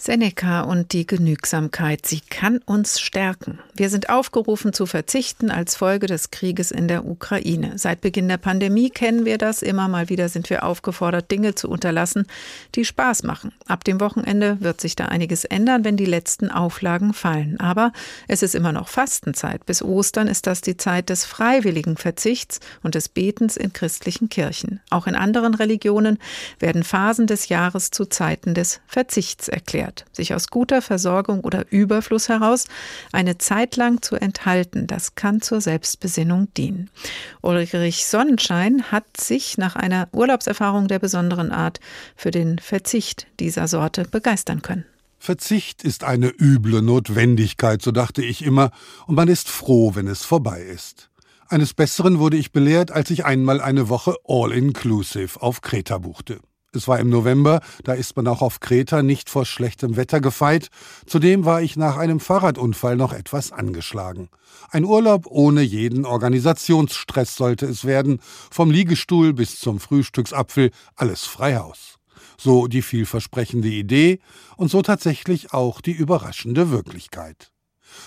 Seneca 0.00 0.62
und 0.62 0.94
die 0.94 1.06
Genügsamkeit, 1.06 2.06
sie 2.06 2.20
kann 2.20 2.62
uns 2.64 2.98
stärken. 2.98 3.58
Wir 3.74 3.90
sind 3.90 4.08
aufgerufen 4.08 4.72
zu 4.72 4.86
verzichten 4.86 5.50
als 5.50 5.76
Folge 5.76 6.06
des 6.06 6.30
Krieges 6.30 6.70
in 6.70 6.88
der 6.88 7.04
Ukraine. 7.04 7.72
Seit 7.76 8.00
Beginn 8.00 8.26
der 8.26 8.38
Pandemie 8.38 8.88
kennen 8.88 9.26
wir 9.26 9.36
das. 9.36 9.60
Immer 9.60 9.88
mal 9.88 10.08
wieder 10.08 10.30
sind 10.30 10.48
wir 10.48 10.64
aufgefordert, 10.64 11.30
Dinge 11.30 11.54
zu 11.54 11.68
unterlassen, 11.68 12.26
die 12.76 12.86
Spaß 12.86 13.24
machen. 13.24 13.52
Ab 13.66 13.84
dem 13.84 14.00
Wochenende 14.00 14.56
wird 14.60 14.80
sich 14.80 14.96
da 14.96 15.04
einiges 15.04 15.44
ändern, 15.44 15.84
wenn 15.84 15.98
die 15.98 16.06
letzten 16.06 16.50
Auflagen 16.50 17.12
fallen. 17.12 17.60
Aber 17.60 17.92
es 18.26 18.42
ist 18.42 18.54
immer 18.54 18.72
noch 18.72 18.88
Fastenzeit. 18.88 19.66
Bis 19.66 19.82
Ostern 19.82 20.28
ist 20.28 20.46
das 20.46 20.62
die 20.62 20.78
Zeit 20.78 21.10
des 21.10 21.26
freiwilligen 21.26 21.98
Verzichts 21.98 22.60
und 22.82 22.94
des 22.94 23.10
Betens 23.10 23.58
in 23.58 23.74
christlichen 23.74 24.30
Kirchen. 24.30 24.80
Auch 24.88 25.06
in 25.06 25.14
anderen 25.14 25.52
Religionen 25.52 26.18
werden 26.58 26.84
Phasen 26.84 27.26
des 27.26 27.50
Jahres 27.50 27.90
zu 27.90 28.06
Zeiten 28.06 28.54
des 28.54 28.80
Verzichts 28.86 29.48
erklärt 29.48 29.89
wert, 29.90 30.04
sich 30.12 30.34
aus 30.34 30.48
guter 30.48 30.82
Versorgung 30.82 31.40
oder 31.40 31.70
Überfluss 31.70 32.28
heraus 32.28 32.66
eine 33.12 33.38
Zeit 33.38 33.76
lang 33.76 34.02
zu 34.02 34.16
enthalten. 34.16 34.86
Das 34.86 35.14
kann 35.14 35.40
zur 35.40 35.60
Selbstbesinnung 35.60 36.48
dienen. 36.56 36.90
Ulrich 37.42 38.06
Sonnenschein 38.06 38.84
hat 38.90 39.04
sich 39.16 39.58
nach 39.58 39.76
einer 39.76 40.08
Urlaubserfahrung 40.12 40.88
der 40.88 40.98
besonderen 40.98 41.50
Art 41.50 41.80
für 42.16 42.30
den 42.30 42.58
Verzicht 42.58 43.26
dieser 43.40 43.66
Sorte 43.68 44.04
begeistern 44.04 44.62
können. 44.62 44.84
Verzicht 45.18 45.82
ist 45.82 46.04
eine 46.04 46.28
üble 46.28 46.80
Notwendigkeit, 46.80 47.82
so 47.82 47.90
dachte 47.90 48.22
ich 48.22 48.42
immer, 48.42 48.70
und 49.06 49.16
man 49.16 49.28
ist 49.28 49.50
froh, 49.50 49.94
wenn 49.94 50.06
es 50.06 50.24
vorbei 50.24 50.62
ist. 50.62 51.10
Eines 51.48 51.74
Besseren 51.74 52.20
wurde 52.20 52.38
ich 52.38 52.52
belehrt, 52.52 52.90
als 52.90 53.10
ich 53.10 53.24
einmal 53.26 53.60
eine 53.60 53.88
Woche 53.90 54.14
All-Inclusive 54.26 55.42
auf 55.42 55.60
Kreta 55.60 55.98
buchte. 55.98 56.40
Es 56.72 56.86
war 56.86 57.00
im 57.00 57.08
November, 57.08 57.60
da 57.82 57.94
ist 57.94 58.16
man 58.16 58.28
auch 58.28 58.42
auf 58.42 58.60
Kreta 58.60 59.02
nicht 59.02 59.28
vor 59.28 59.44
schlechtem 59.44 59.96
Wetter 59.96 60.20
gefeit. 60.20 60.68
Zudem 61.04 61.44
war 61.44 61.62
ich 61.62 61.76
nach 61.76 61.96
einem 61.96 62.20
Fahrradunfall 62.20 62.96
noch 62.96 63.12
etwas 63.12 63.50
angeschlagen. 63.50 64.28
Ein 64.70 64.84
Urlaub 64.84 65.26
ohne 65.26 65.62
jeden 65.62 66.04
Organisationsstress 66.04 67.34
sollte 67.34 67.66
es 67.66 67.84
werden, 67.84 68.20
vom 68.52 68.70
Liegestuhl 68.70 69.32
bis 69.32 69.58
zum 69.58 69.80
Frühstücksapfel, 69.80 70.70
alles 70.94 71.24
Freihaus. 71.24 71.96
So 72.38 72.68
die 72.68 72.82
vielversprechende 72.82 73.68
Idee 73.68 74.20
und 74.56 74.70
so 74.70 74.80
tatsächlich 74.80 75.52
auch 75.52 75.80
die 75.80 75.92
überraschende 75.92 76.70
Wirklichkeit. 76.70 77.50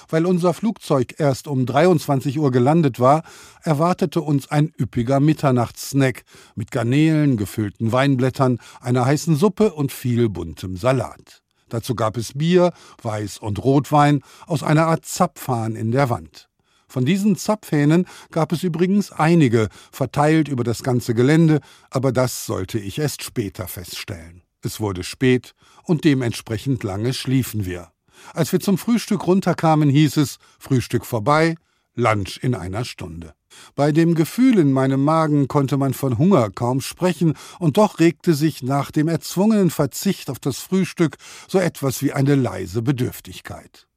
Weil 0.09 0.25
unser 0.25 0.53
Flugzeug 0.53 1.15
erst 1.17 1.47
um 1.47 1.65
23 1.65 2.39
Uhr 2.39 2.51
gelandet 2.51 2.99
war, 2.99 3.23
erwartete 3.61 4.21
uns 4.21 4.49
ein 4.49 4.71
üppiger 4.79 5.19
Mitternachtssnack 5.19 6.23
mit 6.55 6.71
Garnelen, 6.71 7.37
gefüllten 7.37 7.91
Weinblättern, 7.91 8.59
einer 8.81 9.05
heißen 9.05 9.35
Suppe 9.35 9.73
und 9.73 9.91
viel 9.91 10.29
buntem 10.29 10.77
Salat. 10.77 11.41
Dazu 11.69 11.95
gab 11.95 12.17
es 12.17 12.33
Bier, 12.33 12.71
Weiß- 13.01 13.39
und 13.39 13.63
Rotwein 13.63 14.21
aus 14.45 14.61
einer 14.61 14.87
Art 14.87 15.05
Zapfhahn 15.05 15.75
in 15.75 15.91
der 15.91 16.09
Wand. 16.09 16.49
Von 16.87 17.05
diesen 17.05 17.35
Zapfhähnen 17.35 18.05
gab 18.29 18.51
es 18.51 18.61
übrigens 18.61 19.11
einige, 19.11 19.69
verteilt 19.91 20.47
über 20.47 20.63
das 20.63 20.83
ganze 20.83 21.15
Gelände, 21.15 21.61
aber 21.89 22.11
das 22.11 22.45
sollte 22.45 22.77
ich 22.77 22.99
erst 22.99 23.23
später 23.23 23.67
feststellen. 23.67 24.43
Es 24.61 24.79
wurde 24.79 25.03
spät 25.03 25.55
und 25.85 26.03
dementsprechend 26.03 26.83
lange 26.83 27.13
schliefen 27.13 27.65
wir. 27.65 27.91
Als 28.33 28.51
wir 28.51 28.59
zum 28.59 28.77
Frühstück 28.77 29.27
runterkamen, 29.27 29.89
hieß 29.89 30.17
es 30.17 30.37
Frühstück 30.59 31.05
vorbei, 31.05 31.55
Lunch 31.95 32.39
in 32.41 32.55
einer 32.55 32.85
Stunde. 32.85 33.33
Bei 33.75 33.91
dem 33.91 34.15
Gefühl 34.15 34.57
in 34.57 34.71
meinem 34.71 35.03
Magen 35.03 35.47
konnte 35.47 35.77
man 35.77 35.93
von 35.93 36.17
Hunger 36.17 36.49
kaum 36.49 36.81
sprechen, 36.81 37.35
und 37.59 37.77
doch 37.77 37.99
regte 37.99 38.33
sich 38.33 38.63
nach 38.63 38.89
dem 38.89 39.07
erzwungenen 39.07 39.69
Verzicht 39.69 40.29
auf 40.29 40.39
das 40.39 40.57
Frühstück 40.57 41.17
so 41.47 41.59
etwas 41.59 42.01
wie 42.01 42.13
eine 42.13 42.35
leise 42.35 42.81
Bedürftigkeit. 42.81 43.87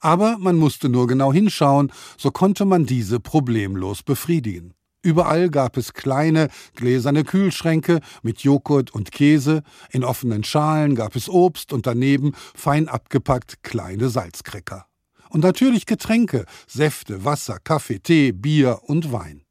Aber 0.00 0.36
man 0.38 0.56
musste 0.56 0.88
nur 0.88 1.06
genau 1.06 1.32
hinschauen, 1.32 1.92
so 2.18 2.30
konnte 2.30 2.64
man 2.64 2.86
diese 2.86 3.20
problemlos 3.20 4.02
befriedigen. 4.02 4.74
Überall 5.06 5.50
gab 5.50 5.76
es 5.76 5.92
kleine, 5.92 6.48
gläserne 6.74 7.22
Kühlschränke 7.22 8.00
mit 8.24 8.40
Joghurt 8.40 8.92
und 8.92 9.12
Käse, 9.12 9.62
in 9.92 10.02
offenen 10.02 10.42
Schalen 10.42 10.96
gab 10.96 11.14
es 11.14 11.28
Obst 11.28 11.72
und 11.72 11.86
daneben 11.86 12.32
fein 12.56 12.88
abgepackt 12.88 13.62
kleine 13.62 14.08
Salzkräcker. 14.08 14.86
Und 15.28 15.44
natürlich 15.44 15.86
Getränke, 15.86 16.44
Säfte, 16.66 17.24
Wasser, 17.24 17.60
Kaffee, 17.62 18.00
Tee, 18.00 18.32
Bier 18.32 18.80
und 18.82 19.12
Wein. 19.12 19.44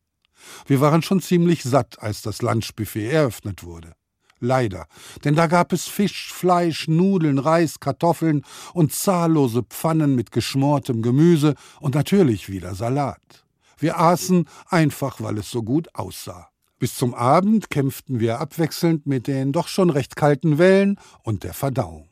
Wir 0.67 0.81
waren 0.81 1.01
schon 1.01 1.21
ziemlich 1.21 1.63
satt, 1.63 2.01
als 2.01 2.21
das 2.21 2.41
Lunchbuffet 2.41 3.09
eröffnet 3.09 3.63
wurde. 3.63 3.93
Leider, 4.41 4.87
denn 5.23 5.35
da 5.35 5.47
gab 5.47 5.71
es 5.71 5.87
Fisch, 5.87 6.33
Fleisch, 6.33 6.89
Nudeln, 6.89 7.39
Reis, 7.39 7.79
Kartoffeln 7.79 8.43
und 8.73 8.91
zahllose 8.91 9.63
Pfannen 9.63 10.15
mit 10.15 10.33
geschmortem 10.33 11.01
Gemüse 11.01 11.55
und 11.79 11.95
natürlich 11.95 12.49
wieder 12.49 12.75
Salat. 12.75 13.44
Wir 13.85 13.99
aßen 13.99 14.47
einfach, 14.67 15.21
weil 15.21 15.37
es 15.37 15.51
so 15.51 15.61
gut 15.61 15.89
aussah. 15.93 16.49
Bis 16.79 16.95
zum 16.95 17.13
Abend 17.13 17.69
kämpften 17.69 18.19
wir 18.19 18.39
abwechselnd 18.39 19.05
mit 19.05 19.27
den 19.27 19.51
doch 19.51 19.67
schon 19.67 19.91
recht 19.91 20.15
kalten 20.15 20.57
Wellen 20.57 20.97
und 21.21 21.43
der 21.43 21.53
Verdauung. 21.53 22.09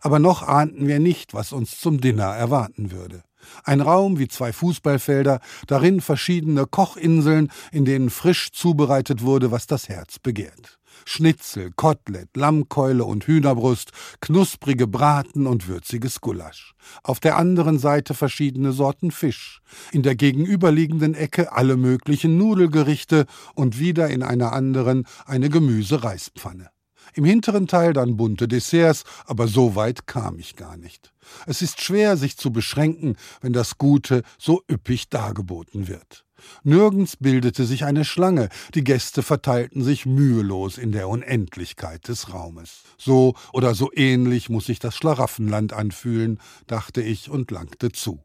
Aber 0.00 0.20
noch 0.20 0.44
ahnten 0.44 0.86
wir 0.86 1.00
nicht, 1.00 1.34
was 1.34 1.52
uns 1.52 1.80
zum 1.80 2.00
Dinner 2.00 2.26
erwarten 2.26 2.92
würde. 2.92 3.24
Ein 3.64 3.80
Raum 3.80 4.20
wie 4.20 4.28
zwei 4.28 4.52
Fußballfelder, 4.52 5.40
darin 5.66 6.00
verschiedene 6.00 6.64
Kochinseln, 6.64 7.50
in 7.72 7.84
denen 7.84 8.10
frisch 8.10 8.52
zubereitet 8.52 9.22
wurde, 9.22 9.50
was 9.50 9.66
das 9.66 9.88
Herz 9.88 10.20
begehrt. 10.20 10.78
Schnitzel, 11.04 11.70
Kotelett, 11.74 12.36
Lammkeule 12.36 13.04
und 13.04 13.26
Hühnerbrust, 13.26 13.90
knusprige 14.20 14.86
Braten 14.86 15.46
und 15.46 15.68
würziges 15.68 16.20
Gulasch. 16.20 16.74
Auf 17.02 17.20
der 17.20 17.36
anderen 17.36 17.78
Seite 17.78 18.14
verschiedene 18.14 18.72
Sorten 18.72 19.10
Fisch. 19.10 19.60
In 19.92 20.02
der 20.02 20.16
gegenüberliegenden 20.16 21.14
Ecke 21.14 21.52
alle 21.52 21.76
möglichen 21.76 22.38
Nudelgerichte 22.38 23.26
und 23.54 23.78
wieder 23.78 24.08
in 24.08 24.22
einer 24.22 24.52
anderen 24.52 25.06
eine 25.26 25.48
Gemüse-Reispfanne. 25.48 26.70
Im 27.14 27.24
hinteren 27.24 27.66
Teil 27.66 27.92
dann 27.92 28.16
bunte 28.16 28.48
Desserts, 28.48 29.04
aber 29.24 29.48
so 29.48 29.74
weit 29.74 30.06
kam 30.06 30.38
ich 30.38 30.56
gar 30.56 30.76
nicht. 30.76 31.12
Es 31.46 31.62
ist 31.62 31.80
schwer, 31.80 32.16
sich 32.16 32.36
zu 32.36 32.52
beschränken, 32.52 33.16
wenn 33.40 33.52
das 33.52 33.78
Gute 33.78 34.22
so 34.38 34.62
üppig 34.70 35.08
dargeboten 35.08 35.88
wird. 35.88 36.25
Nirgends 36.64 37.16
bildete 37.16 37.64
sich 37.64 37.84
eine 37.84 38.04
Schlange, 38.04 38.48
die 38.74 38.84
Gäste 38.84 39.22
verteilten 39.22 39.82
sich 39.82 40.06
mühelos 40.06 40.78
in 40.78 40.92
der 40.92 41.08
Unendlichkeit 41.08 42.08
des 42.08 42.32
Raumes. 42.32 42.82
So 42.98 43.34
oder 43.52 43.74
so 43.74 43.90
ähnlich 43.94 44.48
muss 44.48 44.66
sich 44.66 44.78
das 44.78 44.96
Schlaraffenland 44.96 45.72
anfühlen, 45.72 46.40
dachte 46.66 47.02
ich 47.02 47.30
und 47.30 47.50
langte 47.50 47.92
zu. 47.92 48.22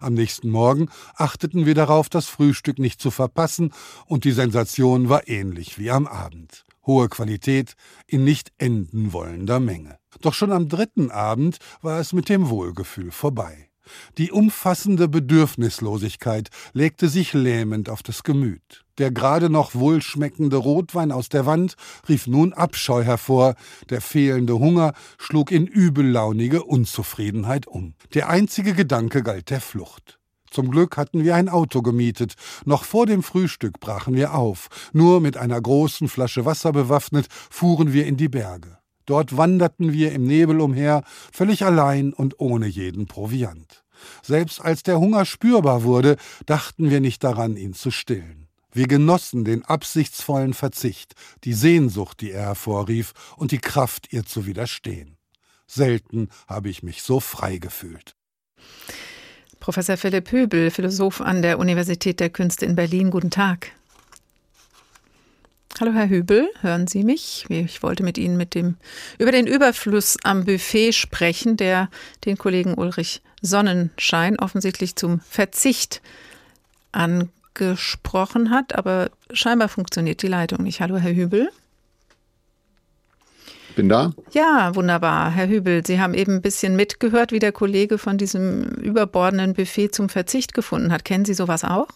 Am 0.00 0.14
nächsten 0.14 0.50
Morgen 0.50 0.88
achteten 1.14 1.66
wir 1.66 1.74
darauf, 1.74 2.08
das 2.08 2.26
Frühstück 2.26 2.78
nicht 2.78 3.00
zu 3.00 3.10
verpassen, 3.10 3.72
und 4.06 4.24
die 4.24 4.32
Sensation 4.32 5.08
war 5.08 5.28
ähnlich 5.28 5.78
wie 5.78 5.90
am 5.90 6.06
Abend. 6.06 6.64
Hohe 6.86 7.08
Qualität 7.08 7.74
in 8.06 8.24
nicht 8.24 8.52
enden 8.58 9.12
wollender 9.12 9.60
Menge. 9.60 9.98
Doch 10.20 10.34
schon 10.34 10.52
am 10.52 10.68
dritten 10.68 11.10
Abend 11.10 11.58
war 11.82 12.00
es 12.00 12.12
mit 12.12 12.28
dem 12.28 12.48
Wohlgefühl 12.48 13.10
vorbei. 13.10 13.67
Die 14.18 14.32
umfassende 14.32 15.08
Bedürfnislosigkeit 15.08 16.48
legte 16.72 17.08
sich 17.08 17.32
lähmend 17.32 17.88
auf 17.88 18.02
das 18.02 18.22
Gemüt. 18.22 18.84
Der 18.98 19.12
gerade 19.12 19.48
noch 19.48 19.74
wohlschmeckende 19.74 20.56
Rotwein 20.56 21.12
aus 21.12 21.28
der 21.28 21.46
Wand 21.46 21.76
rief 22.08 22.26
nun 22.26 22.52
Abscheu 22.52 23.04
hervor, 23.04 23.54
der 23.90 24.00
fehlende 24.00 24.58
Hunger 24.58 24.92
schlug 25.18 25.52
in 25.52 25.66
übellaunige 25.66 26.64
Unzufriedenheit 26.64 27.66
um. 27.66 27.94
Der 28.14 28.28
einzige 28.28 28.74
Gedanke 28.74 29.22
galt 29.22 29.50
der 29.50 29.60
Flucht. 29.60 30.18
Zum 30.50 30.70
Glück 30.70 30.96
hatten 30.96 31.24
wir 31.24 31.34
ein 31.34 31.48
Auto 31.48 31.82
gemietet. 31.82 32.34
Noch 32.64 32.84
vor 32.84 33.06
dem 33.06 33.22
Frühstück 33.22 33.80
brachen 33.80 34.14
wir 34.14 34.34
auf. 34.34 34.68
Nur 34.92 35.20
mit 35.20 35.36
einer 35.36 35.60
großen 35.60 36.08
Flasche 36.08 36.44
Wasser 36.44 36.72
bewaffnet 36.72 37.26
fuhren 37.50 37.92
wir 37.92 38.06
in 38.06 38.16
die 38.16 38.28
Berge. 38.28 38.77
Dort 39.08 39.38
wanderten 39.38 39.94
wir 39.94 40.12
im 40.12 40.24
Nebel 40.24 40.60
umher, 40.60 41.02
völlig 41.32 41.64
allein 41.64 42.12
und 42.12 42.40
ohne 42.40 42.66
jeden 42.66 43.06
Proviant. 43.06 43.82
Selbst 44.22 44.60
als 44.60 44.82
der 44.82 45.00
Hunger 45.00 45.24
spürbar 45.24 45.82
wurde, 45.82 46.18
dachten 46.44 46.90
wir 46.90 47.00
nicht 47.00 47.24
daran, 47.24 47.56
ihn 47.56 47.72
zu 47.72 47.90
stillen. 47.90 48.48
Wir 48.70 48.86
genossen 48.86 49.46
den 49.46 49.64
absichtsvollen 49.64 50.52
Verzicht, 50.52 51.14
die 51.44 51.54
Sehnsucht, 51.54 52.20
die 52.20 52.32
er 52.32 52.42
hervorrief, 52.42 53.14
und 53.38 53.50
die 53.50 53.60
Kraft, 53.60 54.12
ihr 54.12 54.26
zu 54.26 54.44
widerstehen. 54.44 55.16
Selten 55.66 56.28
habe 56.46 56.68
ich 56.68 56.82
mich 56.82 57.02
so 57.02 57.18
frei 57.18 57.56
gefühlt. 57.56 58.14
Professor 59.58 59.96
Philipp 59.96 60.30
Höbel, 60.30 60.70
Philosoph 60.70 61.22
an 61.22 61.40
der 61.40 61.58
Universität 61.58 62.20
der 62.20 62.28
Künste 62.28 62.66
in 62.66 62.76
Berlin, 62.76 63.10
guten 63.10 63.30
Tag. 63.30 63.72
Hallo 65.80 65.92
Herr 65.92 66.08
Hübel, 66.08 66.48
hören 66.60 66.88
Sie 66.88 67.04
mich? 67.04 67.46
Ich 67.50 67.84
wollte 67.84 68.02
mit 68.02 68.18
Ihnen 68.18 68.36
mit 68.36 68.56
dem, 68.56 68.74
über 69.16 69.30
den 69.30 69.46
Überfluss 69.46 70.16
am 70.24 70.44
Buffet 70.44 70.92
sprechen, 70.92 71.56
der 71.56 71.88
den 72.24 72.36
Kollegen 72.36 72.74
Ulrich 72.74 73.22
Sonnenschein 73.42 74.40
offensichtlich 74.40 74.96
zum 74.96 75.20
Verzicht 75.20 76.02
angesprochen 76.90 78.50
hat, 78.50 78.74
aber 78.74 79.10
scheinbar 79.32 79.68
funktioniert 79.68 80.20
die 80.22 80.26
Leitung 80.26 80.64
nicht. 80.64 80.80
Hallo 80.80 80.96
Herr 80.96 81.14
Hübel. 81.14 81.48
Bin 83.76 83.88
da? 83.88 84.14
Ja, 84.32 84.74
wunderbar. 84.74 85.30
Herr 85.30 85.46
Hübel, 85.46 85.86
Sie 85.86 86.00
haben 86.00 86.14
eben 86.14 86.36
ein 86.36 86.42
bisschen 86.42 86.74
mitgehört, 86.74 87.30
wie 87.30 87.38
der 87.38 87.52
Kollege 87.52 87.98
von 87.98 88.18
diesem 88.18 88.64
überbordenden 88.64 89.54
Buffet 89.54 89.90
zum 89.90 90.08
Verzicht 90.08 90.54
gefunden 90.54 90.90
hat. 90.90 91.04
Kennen 91.04 91.24
Sie 91.24 91.34
sowas 91.34 91.62
auch? 91.62 91.88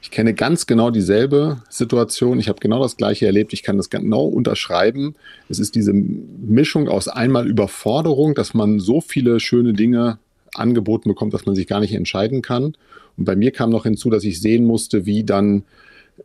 Ich 0.00 0.10
kenne 0.10 0.34
ganz 0.34 0.66
genau 0.66 0.90
dieselbe 0.90 1.62
Situation. 1.68 2.38
Ich 2.38 2.48
habe 2.48 2.60
genau 2.60 2.82
das 2.82 2.96
Gleiche 2.96 3.26
erlebt. 3.26 3.52
Ich 3.52 3.62
kann 3.62 3.76
das 3.76 3.90
genau 3.90 4.26
unterschreiben. 4.26 5.16
Es 5.48 5.58
ist 5.58 5.74
diese 5.74 5.92
Mischung 5.92 6.88
aus 6.88 7.08
einmal 7.08 7.48
Überforderung, 7.48 8.34
dass 8.34 8.54
man 8.54 8.78
so 8.78 9.00
viele 9.00 9.40
schöne 9.40 9.72
Dinge 9.72 10.18
angeboten 10.54 11.08
bekommt, 11.08 11.34
dass 11.34 11.46
man 11.46 11.54
sich 11.54 11.66
gar 11.66 11.80
nicht 11.80 11.94
entscheiden 11.94 12.42
kann. 12.42 12.76
Und 13.16 13.24
bei 13.24 13.36
mir 13.36 13.50
kam 13.50 13.70
noch 13.70 13.82
hinzu, 13.82 14.10
dass 14.10 14.24
ich 14.24 14.40
sehen 14.40 14.64
musste, 14.64 15.04
wie 15.04 15.24
dann 15.24 15.64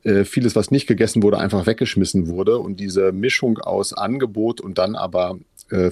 äh, 0.03 0.23
vieles, 0.23 0.55
was 0.55 0.71
nicht 0.71 0.87
gegessen 0.87 1.23
wurde, 1.23 1.39
einfach 1.39 1.65
weggeschmissen 1.65 2.27
wurde. 2.27 2.59
Und 2.59 2.79
diese 2.79 3.11
Mischung 3.11 3.57
aus 3.57 3.93
Angebot 3.93 4.61
und 4.61 4.77
dann 4.77 4.95
aber 4.95 5.39
äh, 5.69 5.89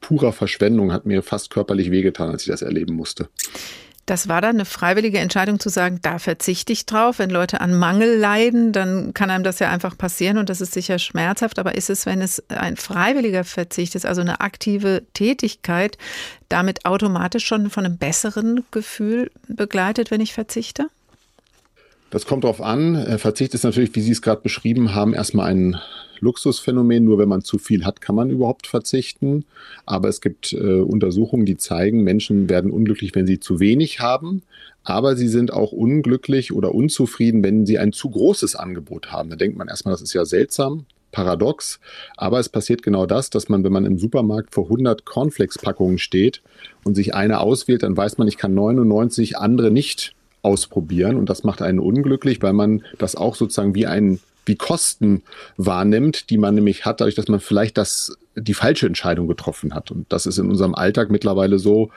purer 0.00 0.32
Verschwendung 0.32 0.92
hat 0.92 1.06
mir 1.06 1.22
fast 1.22 1.50
körperlich 1.50 1.90
wehgetan, 1.90 2.30
als 2.30 2.42
ich 2.42 2.48
das 2.48 2.62
erleben 2.62 2.94
musste. 2.94 3.28
Das 4.06 4.28
war 4.28 4.40
dann 4.40 4.56
eine 4.56 4.64
freiwillige 4.64 5.18
Entscheidung 5.18 5.60
zu 5.60 5.68
sagen, 5.68 6.00
da 6.02 6.18
verzichte 6.18 6.72
ich 6.72 6.86
drauf. 6.86 7.20
Wenn 7.20 7.30
Leute 7.30 7.60
an 7.60 7.78
Mangel 7.78 8.18
leiden, 8.18 8.72
dann 8.72 9.14
kann 9.14 9.30
einem 9.30 9.44
das 9.44 9.60
ja 9.60 9.70
einfach 9.70 9.96
passieren 9.96 10.38
und 10.38 10.48
das 10.48 10.60
ist 10.60 10.72
sicher 10.72 10.98
schmerzhaft. 10.98 11.60
Aber 11.60 11.76
ist 11.76 11.88
es, 11.88 12.04
wenn 12.04 12.20
es 12.20 12.42
ein 12.48 12.76
freiwilliger 12.76 13.44
Verzicht 13.44 13.94
ist, 13.94 14.04
also 14.04 14.20
eine 14.20 14.40
aktive 14.40 15.04
Tätigkeit, 15.14 15.98
damit 16.48 16.84
automatisch 16.84 17.46
schon 17.46 17.70
von 17.70 17.86
einem 17.86 17.96
besseren 17.96 18.64
Gefühl 18.72 19.30
begleitet, 19.46 20.10
wenn 20.10 20.20
ich 20.20 20.32
verzichte? 20.32 20.88
Das 22.10 22.26
kommt 22.26 22.44
darauf 22.44 22.60
an. 22.60 22.96
Äh, 22.96 23.18
Verzicht 23.18 23.54
ist 23.54 23.62
natürlich, 23.62 23.94
wie 23.94 24.02
Sie 24.02 24.12
es 24.12 24.20
gerade 24.20 24.42
beschrieben 24.42 24.94
haben, 24.94 25.14
erstmal 25.14 25.50
ein 25.50 25.80
Luxusphänomen. 26.22 27.04
Nur 27.04 27.18
wenn 27.18 27.28
man 27.28 27.42
zu 27.42 27.58
viel 27.58 27.84
hat, 27.84 28.00
kann 28.00 28.14
man 28.14 28.30
überhaupt 28.30 28.66
verzichten. 28.66 29.44
Aber 29.84 30.08
es 30.08 30.20
gibt 30.20 30.54
äh, 30.54 30.80
Untersuchungen, 30.80 31.44
die 31.44 31.58
zeigen, 31.58 32.02
Menschen 32.02 32.48
werden 32.48 32.70
unglücklich, 32.70 33.14
wenn 33.14 33.26
sie 33.26 33.40
zu 33.40 33.60
wenig 33.60 34.00
haben. 34.00 34.42
Aber 34.84 35.16
sie 35.16 35.28
sind 35.28 35.52
auch 35.52 35.72
unglücklich 35.72 36.52
oder 36.52 36.74
unzufrieden, 36.74 37.44
wenn 37.44 37.66
sie 37.66 37.78
ein 37.78 37.92
zu 37.92 38.10
großes 38.10 38.56
Angebot 38.56 39.12
haben. 39.12 39.30
Da 39.30 39.36
denkt 39.36 39.58
man 39.58 39.68
erstmal, 39.68 39.92
das 39.92 40.02
ist 40.02 40.14
ja 40.14 40.24
seltsam 40.24 40.86
paradox, 41.12 41.78
aber 42.16 42.40
es 42.40 42.48
passiert 42.48 42.82
genau 42.82 43.06
das, 43.06 43.30
dass 43.30 43.48
man, 43.48 43.62
wenn 43.62 43.72
man 43.72 43.84
im 43.84 43.98
Supermarkt 43.98 44.54
vor 44.54 44.64
100 44.64 45.04
Cornflakes-Packungen 45.04 45.98
steht 45.98 46.42
und 46.84 46.94
sich 46.94 47.14
eine 47.14 47.40
auswählt, 47.40 47.82
dann 47.84 47.96
weiß 47.96 48.18
man, 48.18 48.26
ich 48.26 48.38
kann 48.38 48.54
99 48.54 49.36
andere 49.36 49.70
nicht 49.70 50.14
ausprobieren 50.40 51.16
und 51.16 51.30
das 51.30 51.44
macht 51.44 51.62
einen 51.62 51.78
unglücklich, 51.78 52.42
weil 52.42 52.54
man 52.54 52.82
das 52.98 53.14
auch 53.14 53.36
sozusagen 53.36 53.74
wie 53.74 53.86
ein 53.86 54.18
wie 54.46 54.56
Kosten 54.56 55.22
wahrnimmt, 55.56 56.30
die 56.30 56.38
man 56.38 56.54
nämlich 56.54 56.84
hat, 56.84 57.00
dadurch, 57.00 57.14
dass 57.14 57.28
man 57.28 57.40
vielleicht 57.40 57.78
das, 57.78 58.16
die 58.34 58.54
falsche 58.54 58.86
Entscheidung 58.86 59.28
getroffen 59.28 59.74
hat. 59.74 59.90
Und 59.90 60.12
das 60.12 60.26
ist 60.26 60.38
in 60.38 60.48
unserem 60.48 60.74
Alltag 60.74 61.10
mittlerweile 61.10 61.58
so. 61.58 61.90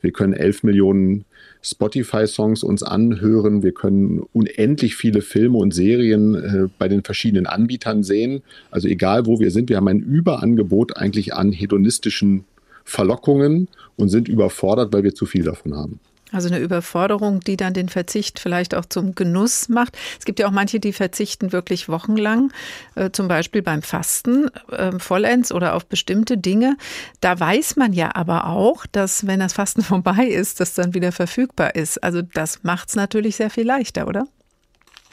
Wir 0.00 0.12
können 0.12 0.32
elf 0.32 0.62
Millionen 0.62 1.24
Spotify-Songs 1.62 2.62
uns 2.62 2.82
anhören. 2.82 3.62
Wir 3.62 3.72
können 3.72 4.22
unendlich 4.32 4.96
viele 4.96 5.20
Filme 5.20 5.58
und 5.58 5.74
Serien 5.74 6.34
äh, 6.34 6.68
bei 6.78 6.88
den 6.88 7.02
verschiedenen 7.02 7.46
Anbietern 7.46 8.02
sehen. 8.02 8.42
Also 8.70 8.88
egal, 8.88 9.26
wo 9.26 9.40
wir 9.40 9.50
sind, 9.50 9.68
wir 9.68 9.76
haben 9.76 9.88
ein 9.88 10.00
Überangebot 10.00 10.96
eigentlich 10.96 11.34
an 11.34 11.52
hedonistischen 11.52 12.44
Verlockungen 12.84 13.68
und 13.96 14.08
sind 14.08 14.28
überfordert, 14.28 14.92
weil 14.92 15.04
wir 15.04 15.14
zu 15.14 15.26
viel 15.26 15.44
davon 15.44 15.76
haben. 15.76 16.00
Also 16.32 16.48
eine 16.48 16.58
Überforderung, 16.58 17.40
die 17.40 17.56
dann 17.56 17.74
den 17.74 17.88
Verzicht 17.88 18.38
vielleicht 18.38 18.74
auch 18.74 18.84
zum 18.84 19.14
Genuss 19.14 19.68
macht. 19.68 19.96
Es 20.18 20.24
gibt 20.24 20.38
ja 20.38 20.46
auch 20.46 20.52
manche, 20.52 20.80
die 20.80 20.92
verzichten 20.92 21.52
wirklich 21.52 21.88
wochenlang, 21.88 22.52
äh, 22.94 23.10
zum 23.10 23.28
Beispiel 23.28 23.62
beim 23.62 23.82
Fasten 23.82 24.48
äh, 24.70 24.92
vollends 24.98 25.52
oder 25.52 25.74
auf 25.74 25.86
bestimmte 25.86 26.38
Dinge. 26.38 26.76
Da 27.20 27.38
weiß 27.38 27.76
man 27.76 27.92
ja 27.92 28.14
aber 28.14 28.46
auch, 28.46 28.86
dass 28.86 29.26
wenn 29.26 29.40
das 29.40 29.52
Fasten 29.52 29.82
vorbei 29.90 30.26
ist, 30.26 30.60
das 30.60 30.74
dann 30.74 30.94
wieder 30.94 31.12
verfügbar 31.12 31.74
ist. 31.74 32.02
Also 32.02 32.22
das 32.22 32.62
macht 32.62 32.88
es 32.90 32.96
natürlich 32.96 33.36
sehr 33.36 33.50
viel 33.50 33.66
leichter, 33.66 34.06
oder? 34.06 34.26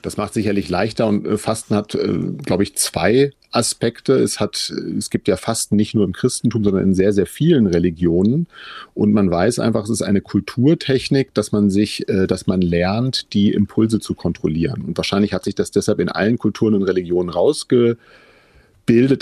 Das 0.04 0.18
macht 0.18 0.34
sicherlich 0.34 0.70
leichter 0.70 1.08
und 1.08 1.26
äh, 1.26 1.38
Fasten 1.38 1.76
hat, 1.76 1.96
äh, 1.96 2.18
glaube 2.44 2.64
ich, 2.64 2.78
zwei 2.78 3.32
Aspekte. 3.52 4.14
Es 4.14 4.40
hat, 4.40 4.74
es 4.98 5.10
gibt 5.10 5.28
ja 5.28 5.38
Fasten 5.38 5.76
nicht 5.76 5.96
nur 5.96 6.04
im 6.04 6.14
Christentum, 6.14 6.64
sondern 6.64 6.84
in 6.84 6.96
sehr, 6.96 7.14
sehr 7.14 7.26
vielen 7.26 7.68
Religionen. 7.68 8.48
Und 8.94 9.14
man 9.14 9.32
weiß 9.32 9.60
einfach, 9.60 9.84
es 9.84 9.90
ist 9.90 10.02
eine 10.02 10.22
Kulturtechnik, 10.22 11.34
dass 11.34 11.52
man 11.52 11.70
sich, 11.70 12.08
äh, 12.10 12.28
dass 12.28 12.48
man 12.48 12.62
lernt, 12.62 13.34
die 13.34 13.52
Impulse 13.52 14.00
zu 14.00 14.14
kontrollieren. 14.14 14.82
Und 14.82 14.98
wahrscheinlich 14.98 15.34
hat 15.34 15.44
sich 15.44 15.56
das 15.56 15.72
deshalb 15.72 16.00
in 16.00 16.10
allen 16.10 16.38
Kulturen 16.38 16.74
und 16.74 16.84
Religionen 16.84 17.30
rausgebildet, 17.30 17.98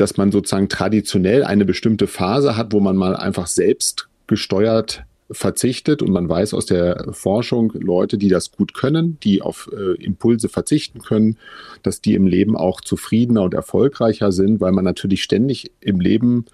dass 0.02 0.18
man 0.18 0.32
sozusagen 0.32 0.70
traditionell 0.70 1.44
eine 1.44 1.66
bestimmte 1.66 2.08
Phase 2.08 2.58
hat, 2.58 2.74
wo 2.74 2.80
man 2.80 2.96
mal 2.96 3.16
einfach 3.16 3.48
selbst 3.48 4.08
gesteuert 4.28 5.04
verzichtet 5.32 6.02
und 6.02 6.12
man 6.12 6.30
weiß 6.30 6.54
aus 6.54 6.66
der 6.66 7.08
Forschung, 7.12 7.72
Leute, 7.74 8.18
die 8.18 8.30
das 8.30 8.52
gut 8.52 8.74
können, 8.74 9.18
die 9.24 9.42
auf 9.42 9.70
äh, 9.74 10.02
Impulse 10.04 10.50
verzichten 10.50 11.00
können, 11.00 11.38
dass 11.84 12.02
die 12.02 12.14
im 12.14 12.28
Leben 12.28 12.56
auch 12.56 12.82
zufriedener 12.82 13.44
und 13.44 13.54
erfolgreicher 13.54 14.32
sind, 14.32 14.62
weil 14.62 14.72
man 14.72 14.86
natürlich 14.86 15.24
ständig 15.24 15.72
im 15.82 16.00
Leben 16.00 16.46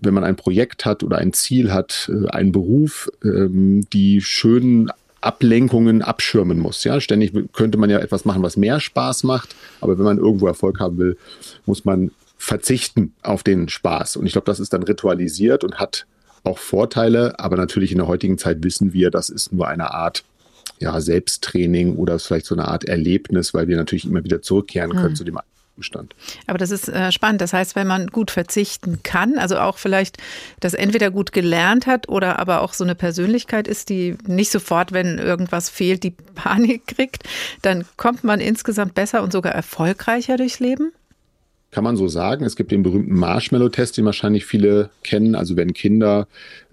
wenn 0.00 0.14
man 0.14 0.24
ein 0.24 0.36
Projekt 0.36 0.84
hat 0.84 1.02
oder 1.02 1.18
ein 1.18 1.32
Ziel 1.32 1.72
hat, 1.72 2.10
äh, 2.12 2.28
einen 2.28 2.52
Beruf, 2.52 3.10
ähm, 3.24 3.84
die 3.92 4.20
schönen 4.20 4.90
Ablenkungen 5.20 6.02
abschirmen 6.02 6.58
muss. 6.58 6.84
Ja, 6.84 7.00
ständig 7.00 7.32
könnte 7.52 7.78
man 7.78 7.90
ja 7.90 7.98
etwas 7.98 8.24
machen, 8.24 8.42
was 8.42 8.56
mehr 8.56 8.78
Spaß 8.78 9.24
macht, 9.24 9.54
aber 9.80 9.98
wenn 9.98 10.04
man 10.04 10.18
irgendwo 10.18 10.46
Erfolg 10.46 10.78
haben 10.78 10.98
will, 10.98 11.16
muss 11.66 11.84
man 11.84 12.12
verzichten 12.36 13.14
auf 13.22 13.42
den 13.42 13.68
Spaß. 13.68 14.16
Und 14.16 14.26
ich 14.26 14.32
glaube, 14.32 14.46
das 14.46 14.60
ist 14.60 14.72
dann 14.72 14.84
ritualisiert 14.84 15.64
und 15.64 15.80
hat 15.80 16.06
auch 16.44 16.58
Vorteile, 16.58 17.38
aber 17.38 17.56
natürlich 17.56 17.92
in 17.92 17.98
der 17.98 18.06
heutigen 18.06 18.38
Zeit 18.38 18.62
wissen 18.62 18.92
wir, 18.92 19.10
das 19.10 19.28
ist 19.28 19.52
nur 19.52 19.68
eine 19.68 19.92
Art 19.92 20.24
ja, 20.78 21.00
Selbsttraining 21.00 21.96
oder 21.96 22.18
vielleicht 22.18 22.46
so 22.46 22.54
eine 22.54 22.68
Art 22.68 22.84
Erlebnis, 22.84 23.54
weil 23.54 23.68
wir 23.68 23.76
natürlich 23.76 24.04
immer 24.04 24.24
wieder 24.24 24.42
zurückkehren 24.42 24.92
können 24.92 25.08
hm. 25.08 25.16
zu 25.16 25.24
dem 25.24 25.38
Zustand. 25.78 26.14
Aber 26.48 26.58
das 26.58 26.72
ist 26.72 26.88
äh, 26.88 27.12
spannend. 27.12 27.40
Das 27.40 27.52
heißt, 27.52 27.76
wenn 27.76 27.86
man 27.86 28.08
gut 28.08 28.32
verzichten 28.32 29.00
kann, 29.04 29.38
also 29.38 29.58
auch 29.58 29.78
vielleicht 29.78 30.18
das 30.58 30.74
entweder 30.74 31.12
gut 31.12 31.32
gelernt 31.32 31.86
hat 31.86 32.08
oder 32.08 32.40
aber 32.40 32.62
auch 32.62 32.72
so 32.72 32.82
eine 32.82 32.96
Persönlichkeit 32.96 33.68
ist, 33.68 33.88
die 33.88 34.16
nicht 34.26 34.50
sofort, 34.50 34.92
wenn 34.92 35.18
irgendwas 35.18 35.68
fehlt, 35.68 36.02
die 36.02 36.10
Panik 36.34 36.88
kriegt, 36.88 37.22
dann 37.62 37.84
kommt 37.96 38.24
man 38.24 38.40
insgesamt 38.40 38.94
besser 38.94 39.22
und 39.22 39.32
sogar 39.32 39.52
erfolgreicher 39.52 40.36
durchs 40.36 40.58
Leben? 40.58 40.92
Kann 41.70 41.84
man 41.84 41.96
so 41.96 42.08
sagen. 42.08 42.44
Es 42.44 42.56
gibt 42.56 42.70
den 42.70 42.82
berühmten 42.82 43.14
Marshmallow-Test, 43.14 43.98
den 43.98 44.06
wahrscheinlich 44.06 44.46
viele 44.46 44.88
kennen. 45.04 45.34
Also 45.34 45.54
wenn 45.56 45.74
Kinder 45.74 46.26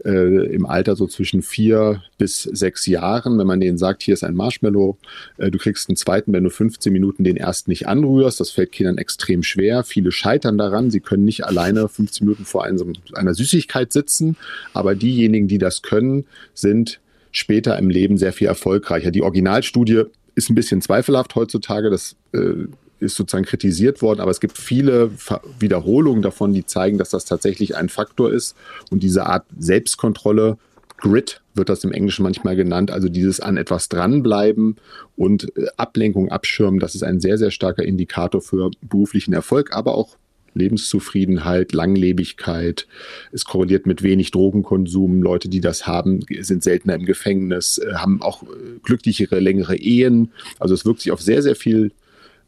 äh, 0.05 0.45
im 0.53 0.65
Alter 0.65 0.95
so 0.95 1.05
zwischen 1.05 1.41
vier 1.41 2.01
bis 2.17 2.43
sechs 2.43 2.85
Jahren, 2.85 3.37
wenn 3.37 3.47
man 3.47 3.59
denen 3.59 3.77
sagt, 3.77 4.03
hier 4.03 4.13
ist 4.13 4.23
ein 4.23 4.35
Marshmallow, 4.35 4.97
äh, 5.37 5.51
du 5.51 5.57
kriegst 5.57 5.89
einen 5.89 5.97
zweiten, 5.97 6.31
wenn 6.31 6.45
du 6.45 6.49
15 6.49 6.93
Minuten 6.93 7.25
den 7.25 7.35
ersten 7.35 7.71
nicht 7.71 7.87
anrührst. 7.87 8.39
Das 8.39 8.51
fällt 8.51 8.71
Kindern 8.71 8.97
extrem 8.97 9.43
schwer. 9.43 9.83
Viele 9.83 10.13
scheitern 10.13 10.57
daran. 10.57 10.91
Sie 10.91 11.01
können 11.01 11.25
nicht 11.25 11.45
alleine 11.45 11.89
15 11.89 12.25
Minuten 12.25 12.45
vor 12.45 12.63
einem, 12.63 12.93
einer 13.13 13.33
Süßigkeit 13.33 13.91
sitzen. 13.91 14.37
Aber 14.73 14.95
diejenigen, 14.95 15.49
die 15.49 15.57
das 15.57 15.81
können, 15.81 16.25
sind 16.53 17.01
später 17.31 17.77
im 17.77 17.89
Leben 17.89 18.17
sehr 18.17 18.31
viel 18.31 18.47
erfolgreicher. 18.47 19.11
Die 19.11 19.23
Originalstudie 19.23 20.03
ist 20.35 20.49
ein 20.49 20.55
bisschen 20.55 20.81
zweifelhaft 20.81 21.35
heutzutage. 21.35 21.89
Das 21.89 22.15
äh, 22.31 22.67
ist 22.99 23.15
sozusagen 23.15 23.45
kritisiert 23.45 24.01
worden, 24.01 24.19
aber 24.19 24.31
es 24.31 24.39
gibt 24.39 24.57
viele 24.57 25.11
Wiederholungen 25.59 26.21
davon, 26.21 26.53
die 26.53 26.65
zeigen, 26.65 26.97
dass 26.97 27.09
das 27.09 27.25
tatsächlich 27.25 27.75
ein 27.75 27.89
Faktor 27.89 28.31
ist. 28.31 28.55
Und 28.89 29.03
diese 29.03 29.25
Art 29.25 29.45
Selbstkontrolle, 29.57 30.57
Grit 30.97 31.41
wird 31.53 31.69
das 31.69 31.83
im 31.83 31.91
Englischen 31.91 32.23
manchmal 32.23 32.55
genannt, 32.55 32.89
also 32.89 33.09
dieses 33.09 33.39
an 33.39 33.57
etwas 33.57 33.89
dranbleiben 33.89 34.77
und 35.15 35.55
äh, 35.57 35.67
Ablenkung 35.77 36.29
abschirmen, 36.29 36.79
das 36.79 36.95
ist 36.95 37.03
ein 37.03 37.19
sehr, 37.19 37.37
sehr 37.37 37.51
starker 37.51 37.83
Indikator 37.83 38.41
für 38.41 38.71
beruflichen 38.81 39.33
Erfolg, 39.33 39.75
aber 39.75 39.95
auch 39.95 40.17
Lebenszufriedenheit, 40.55 41.73
Langlebigkeit. 41.73 42.87
Es 43.31 43.45
korreliert 43.45 43.85
mit 43.85 44.01
wenig 44.03 44.31
Drogenkonsum. 44.31 45.21
Leute, 45.21 45.49
die 45.49 45.59
das 45.59 45.85
haben, 45.85 46.21
sind 46.39 46.63
seltener 46.63 46.95
im 46.95 47.05
Gefängnis, 47.05 47.77
äh, 47.77 47.95
haben 47.95 48.21
auch 48.21 48.43
äh, 48.43 48.79
glücklichere, 48.81 49.39
längere 49.39 49.75
Ehen. 49.75 50.31
Also 50.59 50.73
es 50.73 50.85
wirkt 50.85 51.01
sich 51.01 51.11
auf 51.11 51.21
sehr, 51.21 51.43
sehr 51.43 51.55
viel 51.55 51.91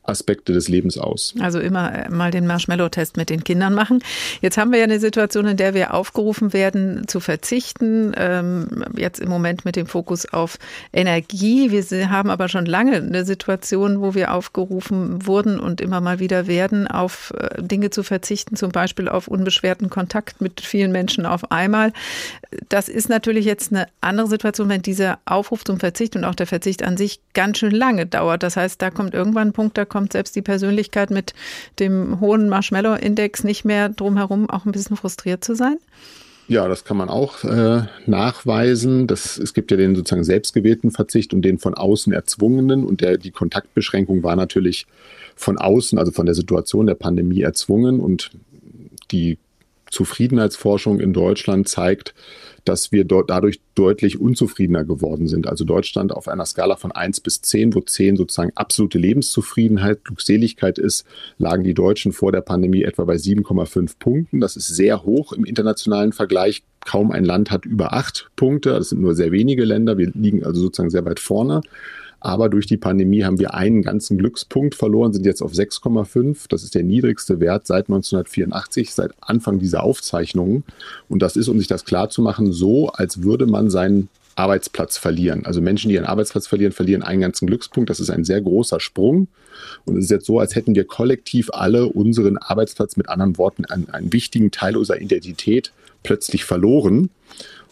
Aspekte 0.08 0.54
des 0.54 0.68
Lebens 0.68 0.98
aus. 0.98 1.34
Also 1.40 1.60
immer 1.60 1.94
äh, 1.94 2.10
mal 2.10 2.32
den 2.32 2.48
Marshmallow-Test 2.48 3.18
mit 3.18 3.30
den 3.30 3.44
Kindern 3.44 3.74
machen. 3.74 4.04
Jetzt 4.42 4.58
haben 4.58 4.72
wir 4.72 4.80
ja 4.80 4.86
eine 4.86 5.00
Situation, 5.00 5.46
in 5.46 5.58
der 5.58 5.74
wir 5.74 5.94
aufgerufen 5.94 6.54
werden 6.54 7.08
zu 7.08 7.20
verzichten. 7.20 8.14
Ähm, 8.16 8.86
jetzt 8.96 9.20
im 9.20 9.30
Moment 9.30 9.66
mit 9.66 9.76
dem 9.76 9.88
Fokus 9.88 10.26
auf 10.32 10.58
Energie. 10.94 11.72
Wir 11.72 12.10
haben 12.10 12.30
aber 12.30 12.50
schon 12.50 12.66
lange 12.66 12.98
eine 12.98 13.26
Situation, 13.26 14.02
wo 14.02 14.14
wir 14.16 14.34
aufgerufen 14.34 15.26
wurden 15.26 15.60
und 15.60 15.82
immer 15.82 16.02
mal 16.02 16.20
wieder 16.20 16.48
werden, 16.48 16.88
auf 16.88 17.34
äh, 17.38 17.62
Dinge 17.62 17.90
zu 17.90 18.04
verzichten, 18.04 18.56
zum 18.56 18.72
Beispiel 18.72 19.10
auf 19.10 19.28
unbeschwerten 19.28 19.90
Kontakt 19.90 20.42
mit 20.42 20.62
vielen 20.62 20.92
Menschen 20.92 21.26
auf 21.26 21.52
einmal. 21.52 21.94
Das 22.70 22.90
ist 22.90 23.10
natürlich 23.10 23.46
jetzt 23.46 23.72
eine 23.72 23.88
andere 24.02 24.28
Situation, 24.28 24.70
wenn 24.70 24.82
dieser 24.82 25.20
Aufruf 25.26 25.64
zum 25.64 25.80
Verzicht 25.80 26.16
und 26.16 26.24
auch 26.24 26.36
der 26.36 26.48
Verzicht 26.48 26.84
an 26.84 26.98
sich 26.98 27.20
ganz 27.34 27.58
schön 27.58 27.72
lange 27.72 28.06
dauert. 28.06 28.44
Das 28.44 28.56
heißt, 28.56 28.82
da 28.82 28.90
kommt 28.90 29.14
irgendwann 29.14 29.50
ein 29.50 29.54
Punkt, 29.54 29.78
da 29.78 29.86
kommt 29.86 29.97
kommt 29.98 30.14
selbst 30.14 30.36
die 30.36 30.44
Persönlichkeit 30.44 31.10
mit 31.10 31.34
dem 31.80 32.20
hohen 32.20 32.50
Marshmallow-Index 32.50 33.44
nicht 33.44 33.66
mehr 33.66 33.90
drum 33.90 34.16
herum, 34.16 34.48
auch 34.48 34.64
ein 34.68 34.72
bisschen 34.72 34.96
frustriert 34.96 35.44
zu 35.44 35.56
sein? 35.56 35.78
Ja, 36.48 36.68
das 36.68 36.86
kann 36.86 36.98
man 36.98 37.10
auch 37.10 37.44
äh, 37.44 37.88
nachweisen. 38.06 39.08
Das, 39.08 39.40
es 39.40 39.56
gibt 39.56 39.72
ja 39.72 39.78
den 39.78 39.96
sozusagen 39.96 40.24
selbstgewählten 40.24 40.92
Verzicht 40.92 41.34
und 41.34 41.42
den 41.42 41.58
von 41.58 41.74
außen 41.74 42.14
erzwungenen. 42.14 42.86
Und 42.86 43.02
der, 43.02 43.18
die 43.18 43.32
Kontaktbeschränkung 43.32 44.22
war 44.22 44.36
natürlich 44.36 44.86
von 45.36 45.58
außen, 45.58 45.98
also 45.98 46.12
von 46.12 46.28
der 46.28 46.36
Situation 46.36 46.86
der 46.86 46.94
Pandemie 46.94 47.42
erzwungen. 47.42 48.00
Und 48.00 48.30
die 49.10 49.40
Zufriedenheitsforschung 49.92 51.00
in 51.00 51.14
Deutschland 51.14 51.68
zeigt, 51.68 52.14
dass 52.68 52.92
wir 52.92 53.06
dort 53.06 53.30
dadurch 53.30 53.62
deutlich 53.76 54.20
unzufriedener 54.20 54.84
geworden 54.84 55.28
sind. 55.28 55.48
Also 55.48 55.64
Deutschland 55.64 56.12
auf 56.12 56.28
einer 56.28 56.46
Skala 56.46 56.76
von 56.76 56.92
1 56.92 57.22
bis 57.22 57.42
10, 57.42 57.74
wo 57.76 57.82
10 57.82 58.18
sozusagen 58.18 58.52
absolute 58.56 58.98
Lebenszufriedenheit, 58.98 60.04
Glückseligkeit 60.04 60.78
ist, 60.78 61.06
lagen 61.38 61.64
die 61.64 61.74
Deutschen 61.74 62.12
vor 62.12 62.32
der 62.32 62.42
Pandemie 62.42 62.84
etwa 62.84 63.06
bei 63.06 63.16
7,5 63.16 64.00
Punkten. 64.00 64.42
Das 64.42 64.58
ist 64.58 64.68
sehr 64.68 65.04
hoch 65.04 65.32
im 65.32 65.46
internationalen 65.46 66.12
Vergleich. 66.12 66.64
Kaum 66.86 67.12
ein 67.12 67.26
Land 67.26 67.52
hat 67.52 67.66
über 67.66 67.94
8 67.94 68.32
Punkte. 68.36 68.72
Das 68.72 68.90
sind 68.90 69.02
nur 69.02 69.16
sehr 69.16 69.32
wenige 69.32 69.64
Länder. 69.64 69.98
Wir 69.98 70.12
liegen 70.14 70.44
also 70.44 70.62
sozusagen 70.62 70.90
sehr 70.90 71.06
weit 71.06 71.20
vorne. 71.20 71.62
Aber 72.20 72.50
durch 72.50 72.66
die 72.66 72.78
Pandemie 72.78 73.24
haben 73.24 73.40
wir 73.40 73.54
einen 73.54 73.84
ganzen 73.84 74.18
Glückspunkt 74.18 74.76
verloren, 74.76 75.14
sind 75.14 75.26
jetzt 75.26 75.42
auf 75.42 75.52
6,5. 75.52 76.46
Das 76.50 76.64
ist 76.64 76.74
der 76.74 76.84
niedrigste 76.84 77.40
Wert 77.40 77.68
seit 77.68 77.90
1984, 77.90 78.94
seit 78.94 79.12
Anfang 79.22 79.60
dieser 79.60 79.84
Aufzeichnungen. 79.84 80.64
Und 81.10 81.22
das 81.22 81.36
ist, 81.36 81.48
um 81.48 81.60
sich 81.60 81.68
das 81.68 81.86
klarzumachen, 81.86 82.52
so, 82.52 82.90
als 82.90 83.22
würde 83.22 83.46
man 83.46 83.70
seinen 83.70 84.10
Arbeitsplatz 84.36 84.98
verlieren. 84.98 85.46
Also 85.46 85.62
Menschen, 85.62 85.90
die 85.90 85.96
ihren 85.96 86.06
Arbeitsplatz 86.06 86.48
verlieren, 86.48 86.72
verlieren 86.72 87.02
einen 87.02 87.22
ganzen 87.22 87.48
Glückspunkt. 87.48 87.90
Das 87.90 88.00
ist 88.00 88.10
ein 88.10 88.24
sehr 88.24 88.42
großer 88.42 88.80
Sprung. 88.80 89.28
Und 89.86 89.98
es 89.98 90.06
ist 90.06 90.12
jetzt 90.12 90.26
so, 90.26 90.40
als 90.40 90.56
hätten 90.56 90.76
wir 90.76 90.86
kollektiv 90.86 91.50
alle 91.52 91.88
unseren 91.88 92.38
Arbeitsplatz, 92.38 92.98
mit 92.98 93.10
anderen 93.10 93.38
Worten, 93.38 93.66
einen, 93.66 93.90
einen 93.90 94.14
wichtigen 94.14 94.52
Teil 94.52 94.78
unserer 94.78 95.02
Identität 95.02 95.72
plötzlich 96.04 96.46
verloren. 96.46 97.10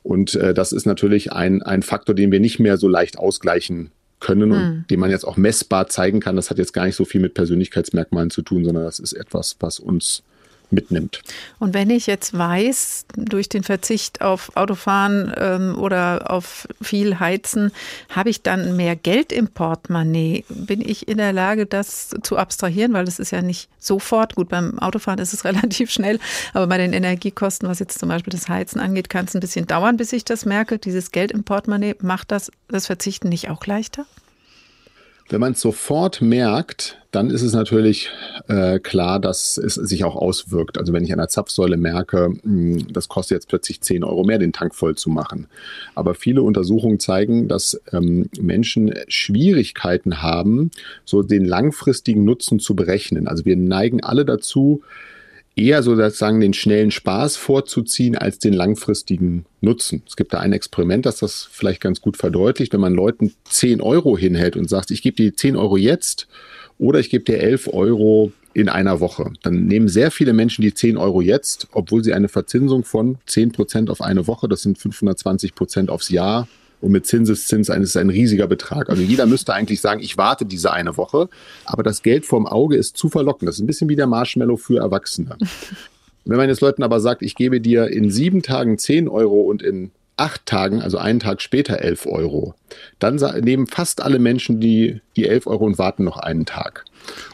Und 0.02 0.36
äh, 0.36 0.54
das 0.54 0.72
ist 0.72 0.86
natürlich 0.86 1.32
ein, 1.32 1.64
ein 1.64 1.82
Faktor, 1.82 2.16
den 2.16 2.32
wir 2.32 2.40
nicht 2.40 2.60
mehr 2.60 2.78
so 2.78 2.88
leicht 2.88 3.18
ausgleichen 3.18 3.92
können 4.20 4.52
und 4.52 4.58
mhm. 4.58 4.86
den 4.90 5.00
man 5.00 5.10
jetzt 5.10 5.26
auch 5.26 5.38
messbar 5.38 5.88
zeigen 5.88 6.20
kann. 6.20 6.36
Das 6.36 6.50
hat 6.50 6.58
jetzt 6.58 6.74
gar 6.74 6.86
nicht 6.86 6.96
so 6.96 7.06
viel 7.06 7.22
mit 7.22 7.34
Persönlichkeitsmerkmalen 7.34 8.30
zu 8.30 8.42
tun, 8.42 8.66
sondern 8.66 8.86
das 8.86 9.00
ist 9.00 9.14
etwas, 9.14 9.58
was 9.60 9.80
uns 9.80 10.24
mitnimmt. 10.72 11.22
Und 11.60 11.74
wenn 11.74 11.90
ich 11.90 12.08
jetzt 12.08 12.38
weiß, 12.38 13.06
durch 13.16 13.50
den 13.50 13.64
Verzicht 13.64 14.22
auf 14.22 14.56
Autofahren 14.56 15.34
ähm, 15.38 15.78
oder 15.78 16.32
auf 16.32 16.68
viel 16.82 17.20
Heizen, 17.20 17.72
habe 18.10 18.30
ich 18.30 18.44
dann 18.44 18.76
mehr 18.76 18.96
Geld 18.96 19.32
im 19.32 19.48
Portemonnaie? 19.48 20.46
Bin 20.50 20.82
ich 20.82 21.08
in 21.08 21.18
der 21.18 21.34
Lage, 21.34 21.66
das 21.66 22.12
zu 22.24 22.38
abstrahieren? 22.38 22.94
Weil 22.94 23.06
das 23.06 23.20
ist 23.20 23.32
ja 23.32 23.42
nicht 23.42 23.70
sofort. 23.80 24.36
Gut, 24.36 24.50
beim 24.50 24.80
Autofahren 24.80 25.20
ist 25.20 25.34
es 25.34 25.46
relativ 25.46 25.92
schnell, 25.92 26.20
aber 26.54 26.68
bei 26.68 26.78
den 26.78 26.94
Energiekosten, 26.94 27.68
was 27.70 27.80
jetzt 27.80 28.00
zum 28.00 28.10
Beispiel 28.10 28.32
das 28.32 28.50
Heizen 28.50 28.80
angeht, 28.80 29.10
kann 29.10 29.26
es 29.26 29.36
ein 29.36 29.40
bisschen 29.40 29.68
dauern, 29.68 29.98
bis 29.98 30.14
ich 30.14 30.26
das 30.26 30.46
merke. 30.46 30.78
Dieses 30.78 31.12
Geld 31.12 31.32
im 31.32 31.44
Portemonnaie, 31.44 31.96
macht 32.02 32.32
das 32.32 32.52
das 32.68 32.88
Verzichten 32.88 33.30
nicht 33.30 33.50
auch 33.50 33.66
leichter? 33.66 34.06
Wenn 35.28 35.42
man 35.42 35.54
es 35.54 35.62
sofort 35.62 36.22
merkt, 36.22 37.00
dann 37.10 37.32
ist 37.32 37.42
es 37.42 37.54
natürlich 37.54 38.10
äh, 38.48 38.78
klar, 38.78 39.20
dass 39.20 39.58
es 39.58 39.74
sich 39.74 40.04
auch 40.04 40.16
auswirkt. 40.16 40.78
Also 40.78 40.94
wenn 40.94 41.04
ich 41.04 41.12
an 41.14 41.18
der 41.18 41.30
Zapfsäule 41.30 41.78
merke, 41.78 42.30
mh, 42.30 42.40
hm, 42.44 42.94
das 42.94 43.08
kostet 43.08 43.38
jetzt 43.38 43.48
plötzlich 43.48 43.82
10 43.82 44.04
Euro 44.04 44.24
mehr, 44.24 44.38
den 44.38 44.54
Tank 44.54 44.76
voll 44.76 44.96
zu 44.96 45.10
machen. 45.10 45.48
Aber 45.96 46.14
viele 46.14 46.44
Untersuchungen 46.44 47.00
zeigen, 47.00 47.48
dass 47.48 47.82
ähm, 47.92 48.30
Menschen 48.40 48.94
Schwierigkeiten 49.08 50.22
haben, 50.22 50.70
so 51.06 51.24
den 51.24 51.46
langfristigen 51.46 52.24
Nutzen 52.24 52.60
zu 52.60 52.76
berechnen. 52.76 53.28
Also 53.28 53.46
wir 53.46 53.58
neigen 53.58 54.04
alle 54.04 54.26
dazu, 54.26 54.84
eher 55.56 55.84
so 55.84 55.96
sozusagen 55.96 56.40
den 56.40 56.54
schnellen 56.54 56.92
Spaß 56.92 57.38
vorzuziehen 57.38 58.18
als 58.18 58.40
den 58.40 58.54
langfristigen 58.54 59.46
Nutzen. 59.62 60.04
Es 60.08 60.16
gibt 60.16 60.34
da 60.34 60.40
ein 60.40 60.54
Experiment, 60.54 61.06
das 61.06 61.18
das 61.18 61.48
vielleicht 61.50 61.82
ganz 61.82 62.02
gut 62.02 62.18
verdeutlicht. 62.18 62.74
Wenn 62.74 62.82
man 62.82 62.94
Leuten 62.94 63.34
10 63.46 63.82
Euro 63.82 64.18
hinhält 64.18 64.58
und 64.58 64.70
sagt, 64.70 64.92
ich 64.92 65.02
gebe 65.02 65.16
dir 65.16 65.36
10 65.36 65.56
Euro 65.56 65.78
jetzt 65.78 66.28
oder 66.78 67.00
ich 67.00 67.10
gebe 67.10 67.24
dir 67.24 67.40
11 67.40 67.70
Euro 67.74 68.32
in 68.54 68.70
einer 68.70 69.00
Woche, 69.00 69.32
dann 69.44 69.66
nehmen 69.66 69.88
sehr 69.88 70.12
viele 70.12 70.34
Menschen 70.34 70.62
die 70.62 70.74
10 70.74 70.98
Euro 70.98 71.22
jetzt, 71.22 71.68
obwohl 71.72 72.04
sie 72.04 72.14
eine 72.14 72.30
Verzinsung 72.30 72.84
von 72.84 73.18
10 73.26 73.52
Prozent 73.52 73.90
auf 73.90 74.02
eine 74.02 74.28
Woche, 74.28 74.48
das 74.48 74.62
sind 74.62 74.78
520 74.78 75.56
Prozent 75.56 75.90
aufs 75.90 76.10
Jahr, 76.10 76.48
und 76.82 76.92
mit 76.92 77.06
Zinseszins 77.06 77.70
ist 77.70 77.90
es 77.90 77.98
ein 77.98 78.10
riesiger 78.10 78.48
Betrag. 78.48 78.90
Also 78.90 79.02
jeder 79.02 79.26
müsste 79.26 79.54
eigentlich 79.54 79.82
sagen, 79.82 80.02
ich 80.02 80.18
warte 80.18 80.46
diese 80.46 80.72
eine 80.72 80.98
Woche. 80.98 81.30
Aber 81.66 81.84
das 81.84 82.02
Geld 82.02 82.26
vorm 82.26 82.46
Auge 82.46 82.76
ist 82.76 82.98
zu 82.98 83.10
verlockend. 83.10 83.48
Das 83.48 83.56
ist 83.56 83.62
ein 83.62 83.68
bisschen 83.68 83.90
wie 83.90 83.96
der 83.96 84.08
Marshmallow 84.08 84.58
für 84.58 84.80
Erwachsene. 84.80 85.38
Wenn 86.26 86.38
man 86.38 86.50
jetzt 86.50 86.62
Leuten 86.62 86.84
aber 86.84 87.00
sagt, 87.00 87.22
ich 87.22 87.36
gebe 87.36 87.62
dir 87.62 87.88
in 87.88 88.10
sieben 88.10 88.42
Tagen 88.42 88.78
10 88.78 89.08
Euro 89.08 89.42
und 89.42 89.62
in 89.62 89.92
acht 90.18 90.46
Tagen, 90.46 90.82
also 90.82 90.98
einen 90.98 91.20
Tag 91.20 91.42
später 91.42 91.80
11 91.80 92.08
Euro, 92.08 92.56
dann 93.00 93.16
nehmen 93.44 93.68
fast 93.68 94.02
alle 94.02 94.18
Menschen 94.18 94.60
die, 94.60 95.02
die 95.16 95.28
11 95.28 95.46
Euro 95.48 95.66
und 95.66 95.78
warten 95.78 96.04
noch 96.04 96.18
einen 96.18 96.46
Tag. 96.46 96.86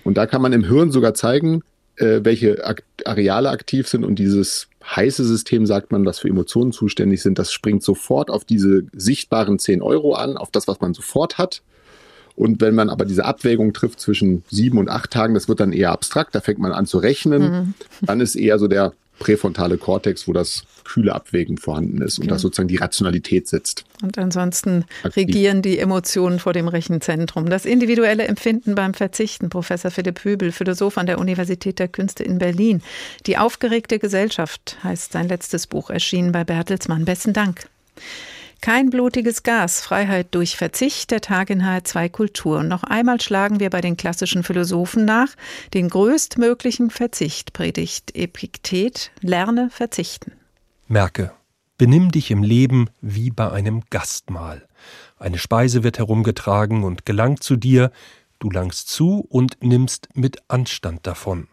Und 0.03 0.17
da 0.17 0.25
kann 0.25 0.41
man 0.41 0.51
im 0.51 0.65
Hirn 0.65 0.91
sogar 0.91 1.13
zeigen, 1.13 1.61
äh, 1.95 2.21
welche 2.23 2.75
Areale 3.05 3.49
aktiv 3.49 3.87
sind 3.87 4.03
und 4.03 4.15
dieses 4.15 4.67
heiße 4.83 5.23
System, 5.23 5.65
sagt 5.65 5.91
man, 5.91 6.03
das 6.03 6.19
für 6.19 6.27
Emotionen 6.27 6.71
zuständig 6.71 7.21
sind, 7.21 7.39
das 7.39 7.51
springt 7.51 7.83
sofort 7.83 8.29
auf 8.29 8.45
diese 8.45 8.83
sichtbaren 8.93 9.59
10 9.59 9.81
Euro 9.81 10.13
an, 10.13 10.37
auf 10.37 10.51
das, 10.51 10.67
was 10.67 10.81
man 10.81 10.93
sofort 10.93 11.37
hat. 11.37 11.61
Und 12.35 12.61
wenn 12.61 12.75
man 12.75 12.89
aber 12.89 13.05
diese 13.05 13.25
Abwägung 13.25 13.73
trifft 13.73 13.99
zwischen 13.99 14.43
sieben 14.49 14.77
und 14.77 14.89
acht 14.89 15.11
Tagen, 15.11 15.33
das 15.33 15.47
wird 15.47 15.59
dann 15.59 15.73
eher 15.73 15.91
abstrakt, 15.91 16.33
da 16.33 16.41
fängt 16.41 16.59
man 16.59 16.71
an 16.71 16.85
zu 16.85 16.97
rechnen. 16.97 17.41
Mhm. 17.41 17.73
Dann 18.01 18.21
ist 18.21 18.35
eher 18.35 18.57
so 18.57 18.67
der 18.67 18.93
präfrontale 19.21 19.77
Kortex, 19.77 20.27
wo 20.27 20.33
das 20.33 20.63
kühle 20.83 21.13
Abwägen 21.13 21.59
vorhanden 21.59 22.01
ist 22.01 22.17
okay. 22.17 22.23
und 22.23 22.31
da 22.31 22.39
sozusagen 22.39 22.67
die 22.67 22.77
Rationalität 22.77 23.47
sitzt. 23.47 23.85
Und 24.01 24.17
ansonsten 24.17 24.85
regieren 25.03 25.61
die 25.61 25.77
Emotionen 25.77 26.39
vor 26.39 26.53
dem 26.53 26.67
Rechenzentrum. 26.67 27.47
Das 27.47 27.65
individuelle 27.65 28.25
Empfinden 28.25 28.73
beim 28.73 28.95
Verzichten, 28.95 29.49
Professor 29.49 29.91
Philipp 29.91 30.23
Hübel, 30.23 30.51
Philosoph 30.51 30.97
an 30.97 31.05
der 31.05 31.19
Universität 31.19 31.77
der 31.77 31.87
Künste 31.87 32.23
in 32.23 32.39
Berlin. 32.39 32.81
Die 33.27 33.37
aufgeregte 33.37 33.99
Gesellschaft 33.99 34.77
heißt 34.83 35.11
sein 35.11 35.27
letztes 35.27 35.67
Buch, 35.67 35.91
erschienen 35.91 36.31
bei 36.31 36.43
Bertelsmann. 36.43 37.05
Besten 37.05 37.33
Dank. 37.33 37.67
Kein 38.61 38.91
blutiges 38.91 39.41
Gas, 39.41 39.81
Freiheit 39.81 40.35
durch 40.35 40.55
Verzicht, 40.55 41.09
der 41.09 41.21
Tag 41.21 41.49
in 41.49 41.63
HR2 41.63 42.09
Kultur. 42.09 42.59
Und 42.59 42.67
noch 42.67 42.83
einmal 42.83 43.19
schlagen 43.19 43.59
wir 43.59 43.71
bei 43.71 43.81
den 43.81 43.97
klassischen 43.97 44.43
Philosophen 44.43 45.03
nach, 45.03 45.29
den 45.73 45.89
größtmöglichen 45.89 46.91
Verzicht 46.91 47.53
predigt 47.53 48.15
Epiktet, 48.15 49.11
lerne 49.21 49.71
verzichten. 49.71 50.33
Merke, 50.87 51.31
benimm 51.79 52.11
dich 52.11 52.29
im 52.29 52.43
Leben 52.43 52.91
wie 53.01 53.31
bei 53.31 53.49
einem 53.49 53.81
Gastmahl. 53.89 54.67
Eine 55.17 55.39
Speise 55.39 55.83
wird 55.83 55.97
herumgetragen 55.97 56.83
und 56.83 57.03
gelangt 57.03 57.41
zu 57.41 57.55
dir, 57.55 57.91
du 58.37 58.51
langst 58.51 58.89
zu 58.89 59.25
und 59.27 59.63
nimmst 59.63 60.09
mit 60.13 60.37
Anstand 60.49 61.07
davon. 61.07 61.47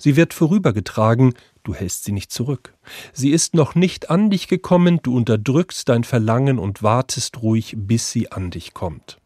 Sie 0.00 0.16
wird 0.16 0.34
vorübergetragen, 0.34 1.34
du 1.64 1.74
hältst 1.74 2.04
sie 2.04 2.12
nicht 2.12 2.32
zurück. 2.32 2.74
Sie 3.12 3.30
ist 3.30 3.54
noch 3.54 3.74
nicht 3.74 4.10
an 4.10 4.30
dich 4.30 4.48
gekommen, 4.48 5.00
du 5.02 5.16
unterdrückst 5.16 5.88
dein 5.88 6.04
Verlangen 6.04 6.58
und 6.58 6.82
wartest 6.82 7.42
ruhig, 7.42 7.74
bis 7.76 8.10
sie 8.10 8.30
an 8.30 8.50
dich 8.50 8.74
kommt. 8.74 9.18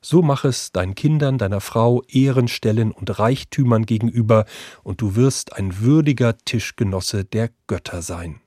So 0.00 0.20
mach 0.20 0.44
es 0.44 0.70
deinen 0.70 0.94
Kindern, 0.94 1.38
deiner 1.38 1.62
Frau, 1.62 2.02
Ehrenstellen 2.08 2.92
und 2.92 3.18
Reichtümern 3.18 3.86
gegenüber, 3.86 4.44
und 4.82 5.00
du 5.00 5.16
wirst 5.16 5.54
ein 5.54 5.80
würdiger 5.80 6.36
Tischgenosse 6.36 7.24
der 7.24 7.50
Götter 7.66 8.02
sein. 8.02 8.40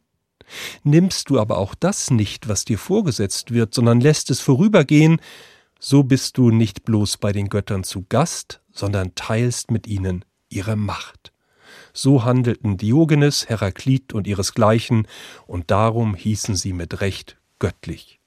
Nimmst 0.84 1.30
du 1.30 1.39
aber 1.39 1.57
auch 1.57 1.74
das 1.76 2.11
nicht, 2.11 2.47
was 2.47 2.63
dir 2.63 2.78
vorgesetzt 2.78 3.51
wird, 3.51 3.74
sondern 3.74 4.01
lässt 4.01 4.30
es 4.30 4.39
vorübergehen, 4.39 5.20
so 5.80 6.03
bist 6.03 6.38
du 6.38 6.51
nicht 6.51 6.86
bloß 6.86 7.18
bei 7.18 7.32
den 7.32 7.49
Göttern 7.49 7.84
zu 7.84 8.05
Gast, 8.07 8.61
sondern 8.72 9.15
teilst 9.15 9.72
mit 9.72 9.88
ihnen 9.88 10.26
ihre 10.49 10.76
Macht. 10.76 11.32
So 11.98 12.24
handelten 12.24 12.78
Diogenes, 12.78 13.50
Heraklit 13.50 14.14
und 14.14 14.28
ihresgleichen, 14.28 15.08
und 15.48 15.72
darum 15.72 16.14
hießen 16.14 16.56
sie 16.56 16.72
mit 16.72 17.02
Recht 17.02 17.38
göttlich. 17.58 18.20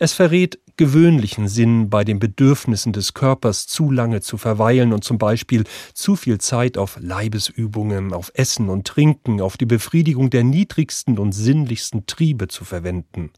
Es 0.00 0.14
verrät 0.14 0.58
gewöhnlichen 0.76 1.46
Sinn, 1.46 1.90
bei 1.90 2.02
den 2.02 2.18
Bedürfnissen 2.18 2.92
des 2.92 3.14
Körpers 3.14 3.68
zu 3.68 3.92
lange 3.92 4.20
zu 4.20 4.36
verweilen 4.36 4.92
und 4.92 5.04
zum 5.04 5.16
Beispiel 5.16 5.62
zu 5.94 6.16
viel 6.16 6.38
Zeit 6.38 6.76
auf 6.76 6.98
Leibesübungen, 7.00 8.12
auf 8.12 8.32
Essen 8.34 8.68
und 8.68 8.84
Trinken, 8.84 9.40
auf 9.40 9.56
die 9.56 9.66
Befriedigung 9.66 10.30
der 10.30 10.42
niedrigsten 10.42 11.20
und 11.20 11.30
sinnlichsten 11.30 12.06
Triebe 12.06 12.48
zu 12.48 12.64
verwenden. 12.64 13.30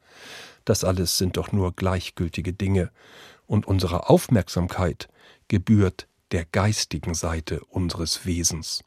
Das 0.65 0.85
alles 0.85 1.19
sind 1.19 1.37
doch 1.37 1.53
nur 1.53 1.77
gleichgültige 1.77 2.55
Dinge, 2.55 2.91
und 3.47 3.67
unsere 3.67 4.09
Aufmerksamkeit 4.09 5.11
gebührt 5.49 6.09
der 6.33 6.47
geistigen 6.47 7.13
Seite 7.13 7.61
unseres 7.67 8.25
Wesens. 8.25 8.83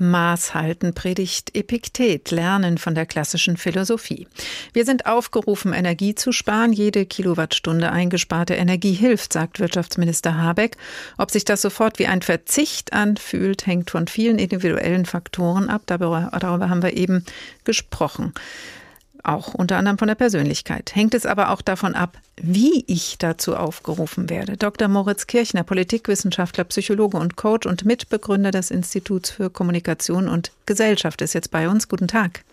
Maß 0.00 0.54
halten 0.54 0.94
predigt 0.94 1.54
Epiktet, 1.54 2.30
lernen 2.30 2.78
von 2.78 2.94
der 2.94 3.04
klassischen 3.04 3.58
Philosophie. 3.58 4.26
Wir 4.72 4.86
sind 4.86 5.04
aufgerufen, 5.04 5.74
Energie 5.74 6.14
zu 6.14 6.32
sparen. 6.32 6.72
Jede 6.72 7.04
Kilowattstunde 7.04 7.92
eingesparte 7.92 8.54
Energie 8.54 8.94
hilft, 8.94 9.34
sagt 9.34 9.60
Wirtschaftsminister 9.60 10.38
Habeck. 10.38 10.78
Ob 11.18 11.30
sich 11.30 11.44
das 11.44 11.60
sofort 11.60 11.98
wie 11.98 12.06
ein 12.06 12.22
Verzicht 12.22 12.94
anfühlt, 12.94 13.66
hängt 13.66 13.90
von 13.90 14.08
vielen 14.08 14.38
individuellen 14.38 15.04
Faktoren 15.04 15.68
ab. 15.68 15.82
Darüber, 15.84 16.30
darüber 16.40 16.70
haben 16.70 16.82
wir 16.82 16.96
eben 16.96 17.26
gesprochen 17.64 18.32
auch 19.24 19.54
unter 19.54 19.76
anderem 19.76 19.98
von 19.98 20.08
der 20.08 20.14
Persönlichkeit. 20.14 20.94
Hängt 20.94 21.14
es 21.14 21.26
aber 21.26 21.50
auch 21.50 21.62
davon 21.62 21.94
ab, 21.94 22.18
wie 22.36 22.84
ich 22.86 23.18
dazu 23.18 23.56
aufgerufen 23.56 24.30
werde. 24.30 24.56
Dr. 24.56 24.88
Moritz 24.88 25.26
Kirchner, 25.26 25.62
Politikwissenschaftler, 25.62 26.64
Psychologe 26.64 27.16
und 27.18 27.36
Coach 27.36 27.66
und 27.66 27.84
Mitbegründer 27.84 28.50
des 28.50 28.70
Instituts 28.70 29.30
für 29.30 29.50
Kommunikation 29.50 30.28
und 30.28 30.52
Gesellschaft, 30.66 31.22
ist 31.22 31.34
jetzt 31.34 31.50
bei 31.50 31.68
uns. 31.68 31.88
Guten 31.88 32.08
Tag. 32.08 32.44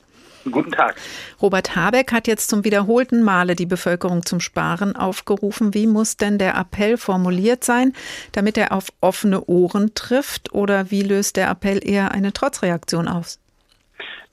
Guten 0.51 0.71
Tag. 0.71 0.95
Robert 1.41 1.75
Habeck 1.75 2.11
hat 2.11 2.27
jetzt 2.27 2.49
zum 2.49 2.63
wiederholten 2.63 3.23
Male 3.23 3.55
die 3.55 3.65
Bevölkerung 3.65 4.25
zum 4.25 4.39
Sparen 4.39 4.95
aufgerufen. 4.95 5.73
Wie 5.73 5.87
muss 5.87 6.17
denn 6.17 6.37
der 6.37 6.55
Appell 6.55 6.97
formuliert 6.97 7.63
sein, 7.63 7.93
damit 8.31 8.57
er 8.57 8.71
auf 8.71 8.87
offene 9.01 9.43
Ohren 9.45 9.93
trifft? 9.93 10.53
Oder 10.53 10.91
wie 10.91 11.01
löst 11.01 11.35
der 11.35 11.49
Appell 11.49 11.85
eher 11.85 12.11
eine 12.11 12.33
Trotzreaktion 12.33 13.07
aus? 13.07 13.39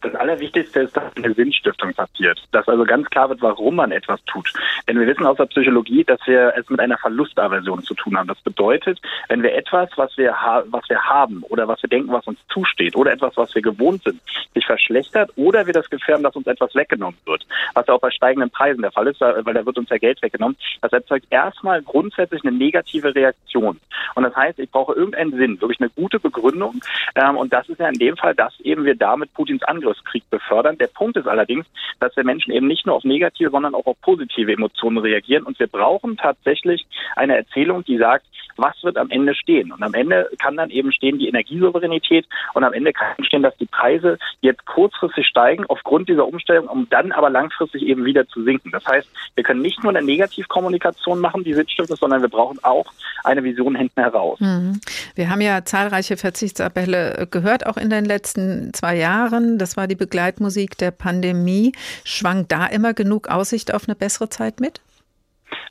Das 0.05 0.15
Allerwichtigste 0.17 0.81
ist, 0.81 0.95
dass 0.95 1.17
eine 1.17 1.33
Sinnstiftung 1.33 1.95
passiert. 1.95 2.39
Dass 2.53 2.69
also 2.69 2.85
ganz 2.85 3.09
klar 3.09 3.31
wird, 3.31 3.41
warum 3.41 3.77
man 3.77 3.91
etwas 3.91 4.23
tut. 4.27 4.53
Denn 4.87 5.01
wir 5.01 5.07
wissen 5.07 5.25
aus 5.25 5.39
der 5.39 5.47
Psychologie, 5.47 6.05
dass 6.05 6.21
wir 6.27 6.53
es 6.57 6.69
mit 6.69 6.79
einer 6.79 6.99
Verlustaversion 6.99 7.83
zu 7.83 7.95
tun 7.95 8.19
haben. 8.19 8.29
Das 8.29 8.41
bedeutet, 8.43 9.01
wenn 9.29 9.43
wir 9.43 9.55
etwas, 9.55 9.89
was 9.97 10.15
wir, 10.19 10.37
was 10.67 10.89
wir 10.91 11.03
haben 11.03 11.43
oder 11.45 11.67
was 11.69 11.83
wir 11.83 11.89
denken, 11.89 12.13
was 12.13 12.27
uns 12.27 12.39
zusteht 12.53 12.97
oder 12.97 13.13
etwas, 13.13 13.35
was 13.39 13.55
wir 13.55 13.63
gewohnt 13.63 14.03
sind, 14.03 14.21
sich 14.53 14.67
verschlechtert 14.67 15.31
oder 15.37 15.67
wir 15.67 15.73
das 15.73 15.89
Gefühl 15.89 16.15
haben, 16.15 16.23
dass 16.23 16.37
uns 16.37 16.47
etwas 16.47 16.75
weggenommen 16.75 17.19
wird, 17.25 17.47
was 17.73 17.87
ja 17.87 17.95
auch 17.95 18.01
bei 18.01 18.11
steigenden 18.11 18.51
Preisen 18.51 18.83
der 18.83 18.93
Fall 18.93 19.07
ist, 19.07 19.23
weil 19.23 19.55
da 19.55 19.65
wird 19.65 19.79
uns 19.79 19.89
ja 19.89 19.97
Geld 19.97 20.21
weggenommen, 20.21 20.59
das 20.83 20.93
erzeugt 20.93 21.27
erstmal 21.31 21.81
grundsätzlich 21.81 22.45
eine 22.45 22.57
negative 22.57 23.15
Reaktion. 23.15 23.81
Und 24.15 24.23
das 24.23 24.37
heißt, 24.37 24.59
ich 24.59 24.71
brauche 24.71 24.93
irgendeinen 24.93 25.33
Sinn, 25.33 25.61
wirklich 25.61 25.81
eine 25.81 25.91
gute 25.91 26.21
Begründung. 26.21 26.81
Ähm, 27.15 27.37
und 27.37 27.53
das 27.53 27.69
ist 27.69 27.81
ja 27.81 27.89
in 27.89 27.99
dem 27.99 28.17
Fall, 28.17 28.35
dass 28.35 28.59
eben 28.61 28.85
wir 28.85 28.95
damit 28.95 29.33
Putins 29.35 29.63
Angriff 29.63 29.94
Angriffskrieg 29.95 30.29
befördern. 30.31 30.79
Der 30.79 30.89
Punkt 30.89 31.17
ist 31.17 31.27
allerdings, 31.27 31.67
dass 32.01 32.17
wir 32.17 32.25
Menschen 32.25 32.53
eben 32.53 32.67
nicht 32.67 32.87
nur 32.87 32.97
auf 32.97 33.05
negative, 33.05 33.51
sondern 33.51 33.75
auch 33.75 33.87
auf 33.87 34.01
positive 34.01 34.53
Emotionen 34.53 34.99
reagieren. 34.99 35.45
Und 35.45 35.59
wir 35.59 35.67
brauchen 35.67 36.17
tatsächlich 36.17 36.87
eine 37.17 37.37
Erzählung, 37.37 37.85
die 37.85 37.99
sagt, 37.99 38.27
was 38.57 38.75
wird 38.83 38.97
am 38.97 39.11
Ende 39.11 39.35
stehen. 39.35 39.73
Und 39.73 39.83
am 39.83 39.95
Ende 39.95 40.31
kann 40.41 40.57
dann 40.57 40.71
eben 40.71 40.93
stehen 40.93 41.19
die 41.19 41.29
Energiesouveränität 41.29 42.27
und 42.55 42.65
am 42.65 42.73
Ende 42.73 42.93
kann 42.93 43.25
stehen, 43.25 43.43
dass 43.43 43.57
die 43.57 43.67
Preise 43.67 44.19
jetzt 44.41 44.65
kurzfristig 44.67 45.27
steigen 45.27 45.65
aufgrund 45.69 46.09
dieser 46.09 46.27
Umstellung, 46.27 46.69
um 46.69 46.89
dann 46.91 47.13
aber 47.13 47.31
langfristig 47.31 47.83
eben 47.83 48.05
wieder 48.05 48.27
zu 48.29 48.43
sinken. 48.45 48.71
Das 48.71 48.85
heißt, 48.87 49.09
wir 49.35 49.45
können 49.45 49.63
nicht 49.63 49.83
nur 49.83 49.95
eine 49.95 50.05
Negativkommunikation 50.05 51.21
machen, 51.21 51.45
die 51.45 51.55
Sinnstift 51.55 51.85
sondern 51.85 52.23
wir 52.23 52.29
brauchen 52.29 52.59
auch 52.63 52.87
eine 53.25 53.43
Vision 53.43 53.75
hinten 53.75 54.01
heraus. 54.01 54.41
Mhm. 54.41 54.81
Wir 55.15 55.31
haben 55.31 55.41
ja 55.41 55.65
zahlreiche 55.65 56.17
Verzichtsappelle 56.17 57.27
gehört, 57.31 57.67
auch 57.67 57.77
in 57.77 57.91
den 57.91 58.05
letzten 58.05 58.73
zwei 58.73 58.97
Jahren. 58.97 59.59
Das 59.59 59.77
war 59.77 59.87
die 59.87 59.95
Begleitmusik 59.95 60.79
der 60.79 60.91
Pandemie. 60.91 61.73
Schwang 62.05 62.47
da 62.49 62.67
immer 62.67 62.95
genug 62.95 63.29
Aussicht 63.29 63.73
auf 63.75 63.89
eine 63.89 63.95
bessere 63.95 64.29
Zeit 64.29 64.61
mit? 64.61 64.81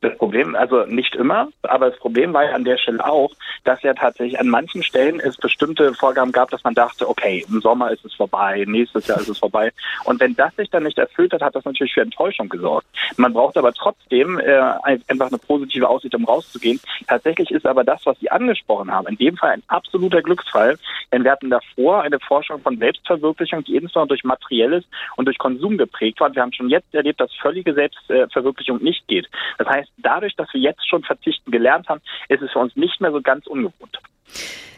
Das 0.01 0.17
Problem, 0.17 0.55
also 0.55 0.85
nicht 0.85 1.15
immer, 1.15 1.47
aber 1.63 1.89
das 1.89 1.99
Problem 1.99 2.33
war 2.33 2.43
ja 2.43 2.51
an 2.51 2.65
der 2.65 2.77
Stelle 2.77 3.05
auch, 3.05 3.31
dass 3.63 3.81
ja 3.83 3.93
tatsächlich 3.93 4.39
an 4.39 4.49
manchen 4.49 4.83
Stellen 4.83 5.19
es 5.19 5.37
bestimmte 5.37 5.93
Vorgaben 5.93 6.31
gab, 6.31 6.49
dass 6.49 6.63
man 6.63 6.73
dachte, 6.73 7.07
okay, 7.07 7.45
im 7.47 7.61
Sommer 7.61 7.91
ist 7.91 8.03
es 8.03 8.13
vorbei, 8.13 8.65
nächstes 8.67 9.07
Jahr 9.07 9.19
ist 9.19 9.29
es 9.29 9.37
vorbei. 9.39 9.71
Und 10.03 10.19
wenn 10.19 10.35
das 10.35 10.55
sich 10.55 10.69
dann 10.69 10.83
nicht 10.83 10.97
erfüllt 10.97 11.33
hat, 11.33 11.41
hat 11.41 11.55
das 11.55 11.65
natürlich 11.65 11.93
für 11.93 12.01
Enttäuschung 12.01 12.49
gesorgt. 12.49 12.87
Man 13.17 13.33
braucht 13.33 13.57
aber 13.57 13.73
trotzdem 13.73 14.39
äh, 14.39 14.59
einfach 14.83 15.27
eine 15.27 15.37
positive 15.37 15.87
Aussicht, 15.87 16.15
um 16.15 16.25
rauszugehen. 16.25 16.79
Tatsächlich 17.07 17.51
ist 17.51 17.65
aber 17.65 17.83
das, 17.83 18.05
was 18.05 18.19
Sie 18.19 18.29
angesprochen 18.29 18.91
haben, 18.91 19.07
in 19.07 19.17
dem 19.17 19.37
Fall 19.37 19.51
ein 19.51 19.63
absoluter 19.67 20.21
Glücksfall, 20.21 20.77
denn 21.11 21.23
wir 21.23 21.31
hatten 21.31 21.49
davor 21.49 22.01
eine 22.01 22.19
Forschung 22.19 22.61
von 22.61 22.77
Selbstverwirklichung, 22.77 23.63
die 23.63 23.75
insbesondere 23.75 24.09
durch 24.09 24.23
Materielles 24.23 24.83
und 25.15 25.25
durch 25.25 25.37
Konsum 25.37 25.77
geprägt 25.77 26.19
war. 26.19 26.33
Wir 26.33 26.41
haben 26.41 26.53
schon 26.53 26.69
jetzt 26.69 26.93
erlebt, 26.93 27.19
dass 27.19 27.33
völlige 27.35 27.73
Selbstverwirklichung 27.73 28.81
nicht 28.83 29.07
geht. 29.07 29.29
Das 29.57 29.67
heißt, 29.73 29.91
dadurch, 29.97 30.35
dass 30.35 30.47
wir 30.53 30.61
jetzt 30.61 30.87
schon 30.87 31.03
verzichten 31.03 31.51
gelernt 31.51 31.87
haben, 31.89 32.01
ist 32.29 32.41
es 32.41 32.51
für 32.51 32.59
uns 32.59 32.75
nicht 32.75 33.01
mehr 33.01 33.11
so 33.11 33.21
ganz 33.21 33.47
ungewohnt. 33.47 33.99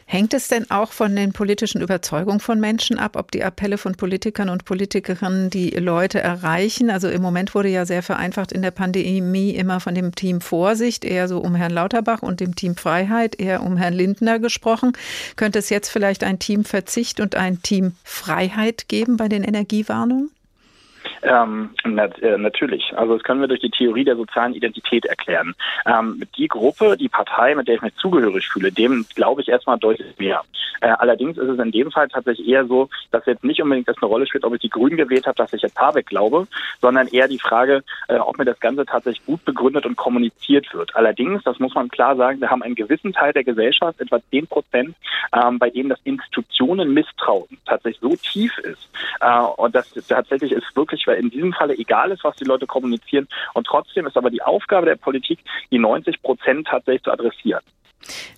Hängt 0.08 0.36
es 0.36 0.48
denn 0.48 0.70
auch 0.70 0.92
von 0.92 1.16
den 1.16 1.34
politischen 1.34 1.82
Überzeugungen 1.82 2.40
von 2.40 2.60
Menschen 2.60 3.00
ab, 3.00 3.16
ob 3.16 3.32
die 3.32 3.44
Appelle 3.44 3.80
von 3.80 3.96
Politikern 3.96 4.50
und 4.50 4.64
Politikerinnen 4.64 5.50
die 5.50 5.72
Leute 5.72 6.20
erreichen? 6.20 6.92
Also 6.92 7.10
im 7.10 7.24
Moment 7.24 7.56
wurde 7.56 7.70
ja 7.70 7.88
sehr 7.88 8.04
vereinfacht 8.04 8.52
in 8.52 8.62
der 8.62 8.70
Pandemie 8.70 9.50
immer 9.50 9.80
von 9.80 9.96
dem 9.96 10.14
Team 10.14 10.42
Vorsicht, 10.42 11.06
eher 11.06 11.28
so 11.28 11.40
um 11.40 11.56
Herrn 11.56 11.74
Lauterbach 11.74 12.22
und 12.22 12.40
dem 12.40 12.56
Team 12.56 12.76
Freiheit, 12.76 13.40
eher 13.40 13.64
um 13.64 13.78
Herrn 13.78 13.96
Lindner 13.96 14.38
gesprochen. 14.38 14.94
Könnte 15.38 15.58
es 15.58 15.72
jetzt 15.72 15.90
vielleicht 15.90 16.24
ein 16.24 16.38
Team 16.38 16.66
Verzicht 16.66 17.20
und 17.20 17.34
ein 17.34 17.64
Team 17.64 17.94
Freiheit 18.04 18.88
geben 18.88 19.18
bei 19.18 19.28
den 19.28 19.44
Energiewarnungen? 19.44 20.30
Ähm, 21.26 21.72
nat 21.86 22.22
äh, 22.22 22.38
natürlich. 22.38 22.94
Also 22.96 23.14
das 23.14 23.24
können 23.24 23.42
wir 23.42 23.48
durch 23.48 23.62
die 23.62 23.72
Theorie 23.72 24.04
der 24.04 24.16
sozialen 24.16 24.54
Identität 24.54 25.06
erklären. 25.06 25.56
Ähm, 25.86 26.22
die 26.38 26.48
Gruppe, 26.48 26.98
die 26.98 27.10
Partei, 27.10 27.56
mit 27.56 27.68
der 27.68 27.76
ich 27.76 27.82
mich 27.82 27.96
zugehörig 27.96 28.48
fühle, 28.48 28.72
dem 28.72 29.06
glaube 29.16 29.42
ich 29.42 29.48
erstmal 29.48 29.80
deutlich 29.80 30.18
mehr. 30.20 30.44
Äh, 30.82 30.90
allerdings 31.00 31.38
ist 31.38 31.50
es 31.50 31.60
in 31.60 31.72
dem 31.72 31.92
Fall 31.92 32.08
tatsächlich 32.10 32.48
eher 32.48 32.66
so, 32.66 32.90
dass 33.12 33.26
jetzt 33.26 33.44
nicht 33.44 33.62
unbedingt 33.62 33.88
das 33.88 33.98
eine 34.02 34.08
Rolle 34.08 34.28
spielt, 34.28 34.44
ob 34.44 34.54
ich 34.54 34.62
die 34.62 34.70
Grünen 34.70 34.98
gewählt 34.98 35.26
habe, 35.26 35.36
dass 35.36 35.54
ich 35.54 35.62
jetzt 35.62 35.80
Habeck 35.80 36.06
glaube, 36.06 36.48
sondern 36.82 37.08
eher 37.08 37.28
die 37.28 37.40
Frage, 37.40 37.84
äh, 38.08 38.18
ob 38.18 38.38
mir 38.38 38.46
das 38.46 38.60
Ganze 38.60 38.86
tatsächlich 38.86 39.26
gut 39.26 39.44
begründet 39.46 39.86
und 39.86 39.96
kommuniziert 39.96 40.72
wird. 40.74 40.96
Allerdings, 40.96 41.44
das 41.44 41.60
muss 41.60 41.74
man 41.74 41.90
klar 41.90 42.16
sagen, 42.16 42.40
wir 42.42 42.50
haben 42.50 42.62
einen 42.62 42.76
gewissen 42.76 43.14
Teil 43.14 43.34
der 43.34 43.44
Gesellschaft, 43.44 44.00
etwa 44.00 44.20
zehn 44.30 44.48
Prozent, 44.48 44.96
ähm, 45.34 45.58
bei 45.58 45.70
denen 45.70 45.90
das 45.90 46.00
Institutionen 46.04 46.94
misstrauen 46.94 47.58
tatsächlich 47.66 48.02
so 48.02 48.16
tief 48.16 48.58
ist 48.60 48.90
äh, 49.22 49.40
und 49.40 49.74
dass 49.74 49.92
tatsächlich 50.08 50.52
ist 50.52 50.76
wirklich, 50.76 51.06
weil 51.08 51.15
in 51.18 51.30
diesem 51.30 51.54
Falle 51.54 51.78
egal 51.78 52.12
ist, 52.12 52.24
was 52.24 52.36
die 52.38 52.46
Leute 52.46 52.68
kommunizieren 52.68 53.28
und 53.54 53.68
trotzdem 53.68 54.08
ist 54.08 54.18
aber 54.18 54.30
die 54.30 54.42
Aufgabe 54.42 54.86
der 54.86 54.96
Politik, 54.96 55.40
die 55.72 55.80
90 55.80 56.22
Prozent 56.22 56.68
tatsächlich 56.68 57.04
zu 57.04 57.12
adressieren. 57.12 57.62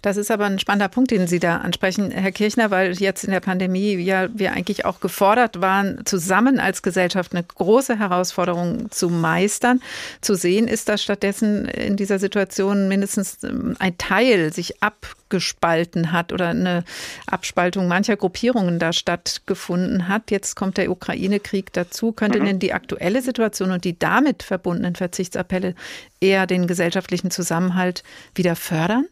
Das 0.02 0.18
ist 0.18 0.32
aber 0.32 0.46
ein 0.46 0.60
spannender 0.60 0.88
Punkt, 0.88 1.12
den 1.12 1.28
Sie 1.28 1.40
da 1.40 1.58
ansprechen, 1.58 2.12
Herr 2.12 2.32
Kirchner, 2.32 2.72
weil 2.72 2.94
jetzt 2.94 3.24
in 3.24 3.32
der 3.32 3.40
Pandemie 3.40 3.96
ja 3.96 4.28
wir 4.34 4.54
eigentlich 4.54 4.86
auch 4.86 5.00
gefordert 5.00 5.62
waren, 5.62 6.06
zusammen 6.06 6.60
als 6.60 6.82
Gesellschaft 6.82 7.34
eine 7.34 7.44
große 7.44 8.00
Herausforderung 8.00 8.90
zu 8.92 9.10
meistern. 9.10 9.82
Zu 10.22 10.36
sehen 10.36 10.68
ist, 10.68 10.90
dass 10.90 11.04
stattdessen 11.04 11.66
in 11.66 11.98
dieser 11.98 12.20
Situation 12.20 12.88
mindestens 12.88 13.44
ähm, 13.44 13.76
ein 13.80 13.98
Teil 13.98 14.54
sich 14.54 14.82
abgespalten 14.82 16.12
hat 16.12 16.32
oder 16.32 16.50
eine 16.50 16.84
Abspaltung 17.26 17.88
mancher 17.88 18.16
Gruppierungen 18.16 18.80
da 18.80 18.94
stattgefunden 18.94 20.08
hat. 20.08 20.32
Jetzt 20.32 20.56
kommt 20.56 20.78
der 20.78 20.90
Ukraine-Krieg 20.90 21.74
dazu. 21.74 22.12
Könnte 22.12 22.40
mhm. 22.40 22.46
denn 22.46 22.60
die 22.60 22.74
aktuelle 22.74 23.22
Situation 23.22 23.72
und 23.72 23.84
die 23.84 23.98
damit 23.98 24.44
verbundenen 24.44 24.96
Verzichtsappelle 24.96 25.76
eher 26.20 26.48
den 26.48 26.68
gesellschaftlichen 26.68 27.32
Zusammenhalt 27.32 28.04
wieder 28.36 28.56
fördern? 28.56 29.06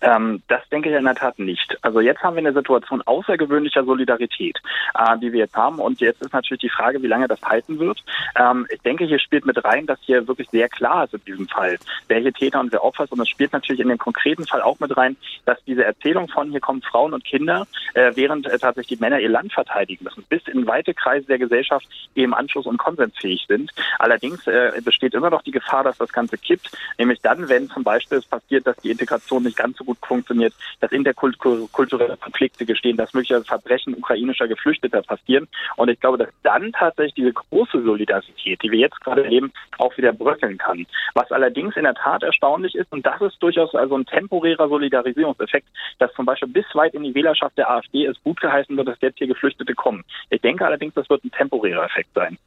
Ähm, 0.00 0.42
das 0.48 0.66
denke 0.70 0.88
ich 0.88 0.96
in 0.96 1.04
der 1.04 1.14
Tat 1.14 1.38
nicht. 1.38 1.78
Also 1.82 2.00
jetzt 2.00 2.22
haben 2.22 2.36
wir 2.36 2.40
eine 2.40 2.52
Situation 2.52 3.02
außergewöhnlicher 3.02 3.84
Solidarität, 3.84 4.58
äh, 4.98 5.18
die 5.18 5.32
wir 5.32 5.40
jetzt 5.40 5.56
haben. 5.56 5.78
Und 5.78 6.00
jetzt 6.00 6.22
ist 6.22 6.32
natürlich 6.32 6.62
die 6.62 6.70
Frage, 6.70 7.02
wie 7.02 7.06
lange 7.06 7.28
das 7.28 7.42
halten 7.42 7.78
wird. 7.78 8.02
Ähm, 8.36 8.66
ich 8.70 8.80
denke, 8.82 9.04
hier 9.04 9.18
spielt 9.18 9.46
mit 9.46 9.62
rein, 9.64 9.86
dass 9.86 9.98
hier 10.02 10.26
wirklich 10.26 10.48
sehr 10.50 10.68
klar 10.68 11.04
ist 11.04 11.14
in 11.14 11.24
diesem 11.24 11.48
Fall, 11.48 11.78
welche 12.08 12.32
Täter 12.32 12.60
und 12.60 12.72
wer 12.72 12.84
Opfer 12.84 13.04
ist. 13.04 13.12
Und 13.12 13.20
es 13.20 13.28
spielt 13.28 13.52
natürlich 13.52 13.80
in 13.80 13.88
dem 13.88 13.98
konkreten 13.98 14.46
Fall 14.46 14.62
auch 14.62 14.80
mit 14.80 14.96
rein, 14.96 15.16
dass 15.44 15.62
diese 15.64 15.84
Erzählung 15.84 16.28
von 16.28 16.50
hier 16.50 16.60
kommen 16.60 16.82
Frauen 16.82 17.12
und 17.12 17.24
Kinder, 17.24 17.66
äh, 17.94 18.12
während 18.14 18.46
äh, 18.46 18.58
tatsächlich 18.58 18.98
die 18.98 19.02
Männer 19.02 19.20
ihr 19.20 19.28
Land 19.28 19.52
verteidigen 19.52 20.04
müssen, 20.04 20.24
bis 20.28 20.46
in 20.48 20.66
weite 20.66 20.94
Kreise 20.94 21.26
der 21.26 21.38
Gesellschaft 21.38 21.86
eben 22.14 22.34
anschluss- 22.34 22.66
und 22.66 22.78
konsensfähig 22.78 23.44
sind. 23.48 23.70
Allerdings 23.98 24.46
äh, 24.46 24.72
besteht 24.84 25.14
immer 25.14 25.30
noch 25.30 25.42
die 25.42 25.50
Gefahr, 25.50 25.84
dass 25.84 25.98
das 25.98 26.12
Ganze 26.12 26.38
kippt, 26.38 26.70
nämlich 26.98 27.20
dann, 27.20 27.48
wenn 27.48 27.68
zum 27.68 27.84
Beispiel 27.84 28.18
es 28.18 28.26
passiert, 28.26 28.66
dass 28.66 28.76
die 28.78 28.90
Integration 28.90 29.42
nicht 29.42 29.56
ganz 29.60 29.76
so 29.76 29.84
gut 29.84 29.98
funktioniert, 30.06 30.54
dass 30.80 30.90
interkulturelle 30.92 32.16
Konflikte 32.16 32.64
gestehen, 32.64 32.96
dass 32.96 33.12
möglicherweise 33.12 33.46
Verbrechen 33.46 33.94
ukrainischer 33.94 34.48
Geflüchteter 34.48 35.02
passieren. 35.02 35.48
Und 35.76 35.90
ich 35.90 36.00
glaube, 36.00 36.18
dass 36.18 36.28
dann 36.42 36.72
tatsächlich 36.72 37.14
diese 37.14 37.32
große 37.32 37.82
Solidarität, 37.82 38.62
die 38.62 38.70
wir 38.70 38.78
jetzt 38.78 39.00
gerade 39.00 39.24
erleben, 39.24 39.52
auch 39.78 39.96
wieder 39.96 40.12
bröckeln 40.12 40.56
kann. 40.56 40.86
Was 41.14 41.30
allerdings 41.30 41.76
in 41.76 41.84
der 41.84 41.94
Tat 41.94 42.22
erstaunlich 42.22 42.74
ist, 42.74 42.90
und 42.92 43.04
das 43.04 43.20
ist 43.20 43.36
durchaus 43.42 43.74
also 43.74 43.96
ein 43.96 44.06
temporärer 44.06 44.68
Solidarisierungseffekt, 44.68 45.68
dass 45.98 46.12
zum 46.14 46.24
Beispiel 46.24 46.48
bis 46.48 46.66
weit 46.74 46.94
in 46.94 47.02
die 47.02 47.14
Wählerschaft 47.14 47.58
der 47.58 47.70
AfD 47.70 48.06
es 48.06 48.16
gut 48.22 48.40
geheißen 48.40 48.76
wird, 48.76 48.88
dass 48.88 49.00
jetzt 49.00 49.18
hier 49.18 49.26
Geflüchtete 49.26 49.74
kommen. 49.74 50.04
Ich 50.30 50.40
denke 50.40 50.64
allerdings, 50.64 50.94
das 50.94 51.08
wird 51.10 51.24
ein 51.24 51.30
temporärer 51.30 51.84
Effekt 51.84 52.10
sein. 52.14 52.38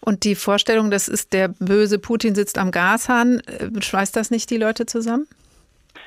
Und 0.00 0.24
die 0.24 0.34
Vorstellung, 0.34 0.90
das 0.90 1.08
ist 1.08 1.32
der 1.34 1.48
böse 1.48 1.98
Putin 1.98 2.34
sitzt 2.34 2.56
am 2.58 2.70
Gashahn, 2.70 3.40
äh, 3.40 3.82
schweißt 3.82 4.16
das 4.16 4.30
nicht 4.30 4.48
die 4.50 4.56
Leute 4.56 4.86
zusammen? 4.86 5.26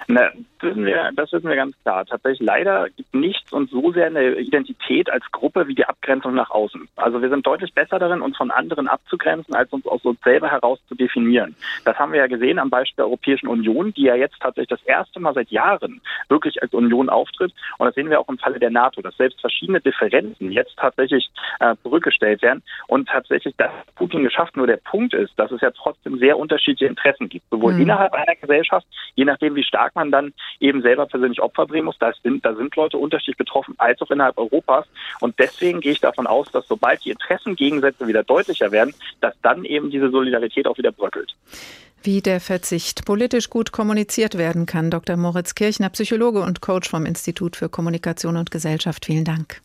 Na, 0.08 0.32
wissen 0.64 0.86
wir, 0.86 1.12
das 1.16 1.32
wissen 1.32 1.48
wir 1.48 1.56
ganz 1.56 1.76
klar. 1.84 2.06
Tatsächlich 2.06 2.46
leider 2.46 2.90
gibt 2.90 3.14
nichts 3.14 3.54
uns 3.54 3.72
so 3.72 3.92
sehr 3.92 4.08
eine 4.08 4.36
Identität 4.36 5.10
als 5.10 5.24
Gruppe 5.32 5.68
wie 5.68 5.76
die 5.76 5.86
Abgrenzung 5.86 6.34
nach 6.34 6.50
außen. 6.50 6.88
Also 6.96 7.22
wir 7.22 7.30
sind 7.30 7.46
deutlich 7.46 7.74
besser 7.74 8.00
darin, 8.00 8.22
uns 8.22 8.38
von 8.38 8.52
anderen 8.52 8.88
abzugrenzen, 8.88 9.56
als 9.56 9.72
uns 9.72 9.86
aus 9.86 10.04
uns 10.06 10.20
selber 10.24 10.50
heraus 10.50 10.80
zu 10.88 10.96
definieren. 10.96 11.56
Das 11.86 11.98
haben 11.98 12.12
wir 12.12 12.20
ja 12.20 12.28
gesehen 12.28 12.60
am 12.60 12.70
Beispiel 12.70 12.98
der 12.98 13.06
Europäischen 13.06 13.48
Union, 13.48 13.94
die 13.94 14.04
ja 14.04 14.16
jetzt 14.16 14.40
tatsächlich 14.40 14.70
das 14.70 14.84
erste 14.84 15.20
Mal 15.20 15.34
seit 15.34 15.50
Jahren 15.50 16.02
wirklich 16.30 16.62
als 16.62 16.74
Union 16.74 17.10
auftritt. 17.10 17.54
Und 17.78 17.86
das 17.86 17.96
sehen 17.96 18.10
wir 18.10 18.20
auch 18.20 18.30
im 18.30 18.38
Falle 18.38 18.60
der 18.60 18.72
NATO, 18.72 19.02
dass 19.02 19.16
selbst 19.18 19.42
verschiedene 19.42 19.82
Differenzen 19.82 20.52
jetzt 20.52 20.78
tatsächlich 20.78 21.30
äh, 21.60 21.76
zurückgestellt 21.84 22.42
werden 22.42 22.64
und 22.88 23.08
tatsächlich 23.08 23.56
das 23.58 23.72
Putin 23.96 24.24
geschafft. 24.24 24.58
Nur 24.58 24.68
der 24.68 24.78
Punkt 24.78 25.14
ist, 25.14 25.38
dass 25.38 25.52
es 25.52 25.62
ja 25.62 25.72
trotzdem 25.72 26.18
sehr 26.18 26.38
unterschiedliche 26.38 26.88
Interessen 26.88 27.30
gibt, 27.30 27.46
sowohl 27.50 27.74
mhm. 27.74 27.82
innerhalb 27.82 28.14
einer 28.14 28.36
Gesellschaft, 28.36 28.88
je 29.16 29.26
nachdem 29.26 29.56
wie 29.56 29.64
stark 29.64 29.96
man 29.96 30.12
dann 30.12 30.34
eben 30.60 30.82
selber 30.82 31.06
persönlich 31.06 31.42
Opfer 31.42 31.66
bringen 31.66 31.86
muss. 31.86 31.98
Da 32.00 32.12
sind, 32.24 32.46
da 32.46 32.56
sind 32.56 32.76
Leute 32.76 32.98
unterschiedlich 32.98 33.38
betroffen, 33.38 33.76
als 33.78 34.02
auch 34.02 34.12
innerhalb 34.12 34.38
Europas. 34.38 34.86
Und 35.20 35.38
deswegen 35.40 35.82
gehe 35.82 35.94
ich 35.94 36.00
davon 36.00 36.28
aus, 36.28 36.52
dass 36.52 36.68
sobald 36.68 37.04
die 37.06 37.12
Interessengegensätze 37.12 38.08
wieder 38.08 38.24
deutlicher 38.24 38.72
werden, 38.72 38.94
dass 39.22 39.34
dann 39.42 39.66
eben 39.66 39.90
diese 39.90 40.10
Solidarität 40.10 40.68
auch 40.68 40.78
wieder 40.78 40.92
bröckelt. 40.92 41.36
Wie 42.02 42.22
der 42.22 42.42
Verzicht 42.42 43.06
politisch 43.06 43.50
gut 43.50 43.72
kommuniziert 43.72 44.38
werden 44.38 44.66
kann. 44.66 44.92
Dr. 44.92 45.16
Moritz 45.16 45.56
Kirchner, 45.56 45.90
Psychologe 45.90 46.42
und 46.42 46.60
Coach 46.60 46.90
vom 46.90 47.06
Institut 47.06 47.56
für 47.56 47.70
Kommunikation 47.70 48.36
und 48.36 48.52
Gesellschaft. 48.52 49.06
Vielen 49.06 49.24
Dank. 49.24 49.62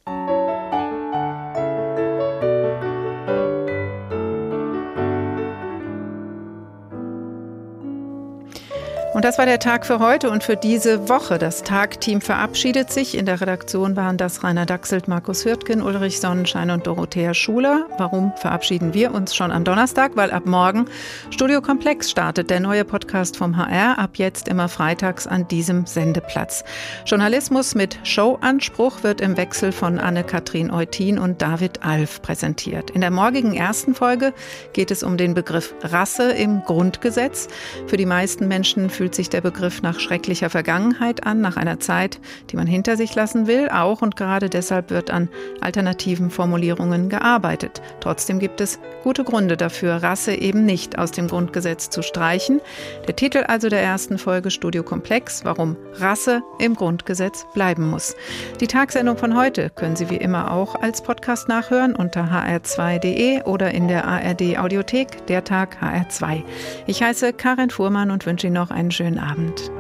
Und 9.19 9.25
das 9.25 9.37
war 9.37 9.47
der 9.47 9.59
Tag 9.59 9.85
für 9.85 9.99
heute 9.99 10.31
und 10.31 10.45
für 10.45 10.55
diese 10.55 11.09
Woche. 11.09 11.39
Das 11.39 11.65
Tagteam 11.65 12.21
verabschiedet 12.21 12.93
sich. 12.93 13.19
In 13.19 13.27
der 13.27 13.41
Redaktion 13.41 13.97
waren 13.97 14.17
das 14.17 14.45
Rainer 14.45 14.65
Dachselt, 14.65 15.09
Markus 15.09 15.45
Hürtgen, 15.45 15.83
Ulrich 15.83 16.21
Sonnenschein 16.21 16.71
und 16.71 16.87
Dorothea 16.87 17.35
Schuler. 17.35 17.89
Warum 17.99 18.33
verabschieden 18.37 18.95
wir 18.95 19.13
uns 19.13 19.35
schon 19.35 19.51
am 19.51 19.65
Donnerstag? 19.65 20.13
Weil 20.15 20.31
ab 20.31 20.47
morgen 20.47 20.85
Studio 21.31 21.61
Komplex 21.61 22.13
startet, 22.13 22.49
der 22.49 22.61
neue 22.61 22.85
Podcast 22.85 23.37
vom 23.37 23.57
HR, 23.57 23.99
ab 23.99 24.11
jetzt 24.19 24.47
immer 24.47 24.69
freitags 24.69 25.27
an 25.27 25.49
diesem 25.49 25.85
Sendeplatz. 25.85 26.63
Journalismus 27.05 27.75
mit 27.75 27.99
Showanspruch 28.05 29.03
wird 29.03 29.21
im 29.21 29.37
Wechsel 29.37 29.73
von 29.73 29.99
Anne-Kathrin 29.99 30.71
Eutin 30.71 31.19
und 31.19 31.43
David 31.43 31.83
Alf 31.85 32.23
präsentiert. 32.23 32.91
In 32.91 33.01
der 33.01 33.11
morgigen 33.11 33.57
ersten 33.57 33.97
Folge 33.97 34.33
geht 34.75 34.93
es 34.93 35.03
um 35.03 35.17
den 35.17 35.35
Begriff 35.35 35.75
Rasse 35.83 36.31
im 36.31 36.63
Grundgesetz. 36.63 37.49
Für 37.89 37.97
die 37.97 38.07
meisten 38.07 38.47
Menschen 38.47 38.89
fühlt 38.89 39.08
sich 39.15 39.31
der 39.31 39.41
Begriff 39.41 39.83
nach 39.83 40.01
schrecklicher 40.01 40.51
Vergangenheit 40.51 41.27
an, 41.27 41.41
nach 41.41 41.57
einer 41.57 41.81
Zeit, 41.81 42.21
die 42.51 42.57
man 42.57 42.67
hinter 42.67 42.97
sich 42.97 43.15
lassen 43.15 43.47
will. 43.47 43.69
Auch 43.71 44.03
und 44.03 44.17
gerade 44.17 44.51
deshalb 44.51 44.91
wird 44.91 45.11
an 45.11 45.29
alternativen 45.61 46.31
Formulierungen 46.31 47.09
gearbeitet. 47.09 47.81
Trotzdem 48.01 48.39
gibt 48.39 48.61
es 48.61 48.79
gute 49.03 49.25
Gründe 49.25 49.57
dafür, 49.57 49.97
Rasse 50.03 50.35
eben 50.35 50.65
nicht 50.65 50.99
aus 50.99 51.11
dem 51.11 51.29
Grundgesetz 51.29 51.91
zu 51.91 52.03
streichen. 52.03 52.61
Der 53.07 53.17
Titel 53.17 53.45
also 53.47 53.69
der 53.69 53.83
ersten 53.83 54.19
Folge 54.19 54.51
Studio 54.51 54.83
Komplex, 54.83 55.45
warum 55.45 55.77
Rasse 55.95 56.43
im 56.59 56.75
Grundgesetz 56.75 57.47
bleiben 57.55 57.89
muss. 57.89 58.17
Die 58.61 58.67
Tagsendung 58.67 59.17
von 59.17 59.37
heute 59.37 59.71
können 59.71 59.97
Sie 59.97 60.11
wie 60.11 60.17
immer 60.17 60.51
auch 60.51 60.75
als 60.75 61.03
Podcast 61.03 61.49
nachhören 61.49 61.95
unter 61.95 62.25
hr2.de 62.25 63.43
oder 63.45 63.73
in 63.73 63.89
der 63.89 64.05
ARD 64.07 64.59
Audiothek, 64.59 65.27
der 65.27 65.45
Tag 65.45 65.79
HR2. 65.81 66.43
Ich 66.87 67.03
heiße 67.03 67.33
Karin 67.33 67.71
Fuhrmann 67.71 68.11
und 68.11 68.27
wünsche 68.27 68.47
Ihnen 68.47 68.55
noch 68.55 68.71
einen 68.71 68.91
schönen 68.91 68.98
schönen 68.99 69.21
Abend. 69.21 69.71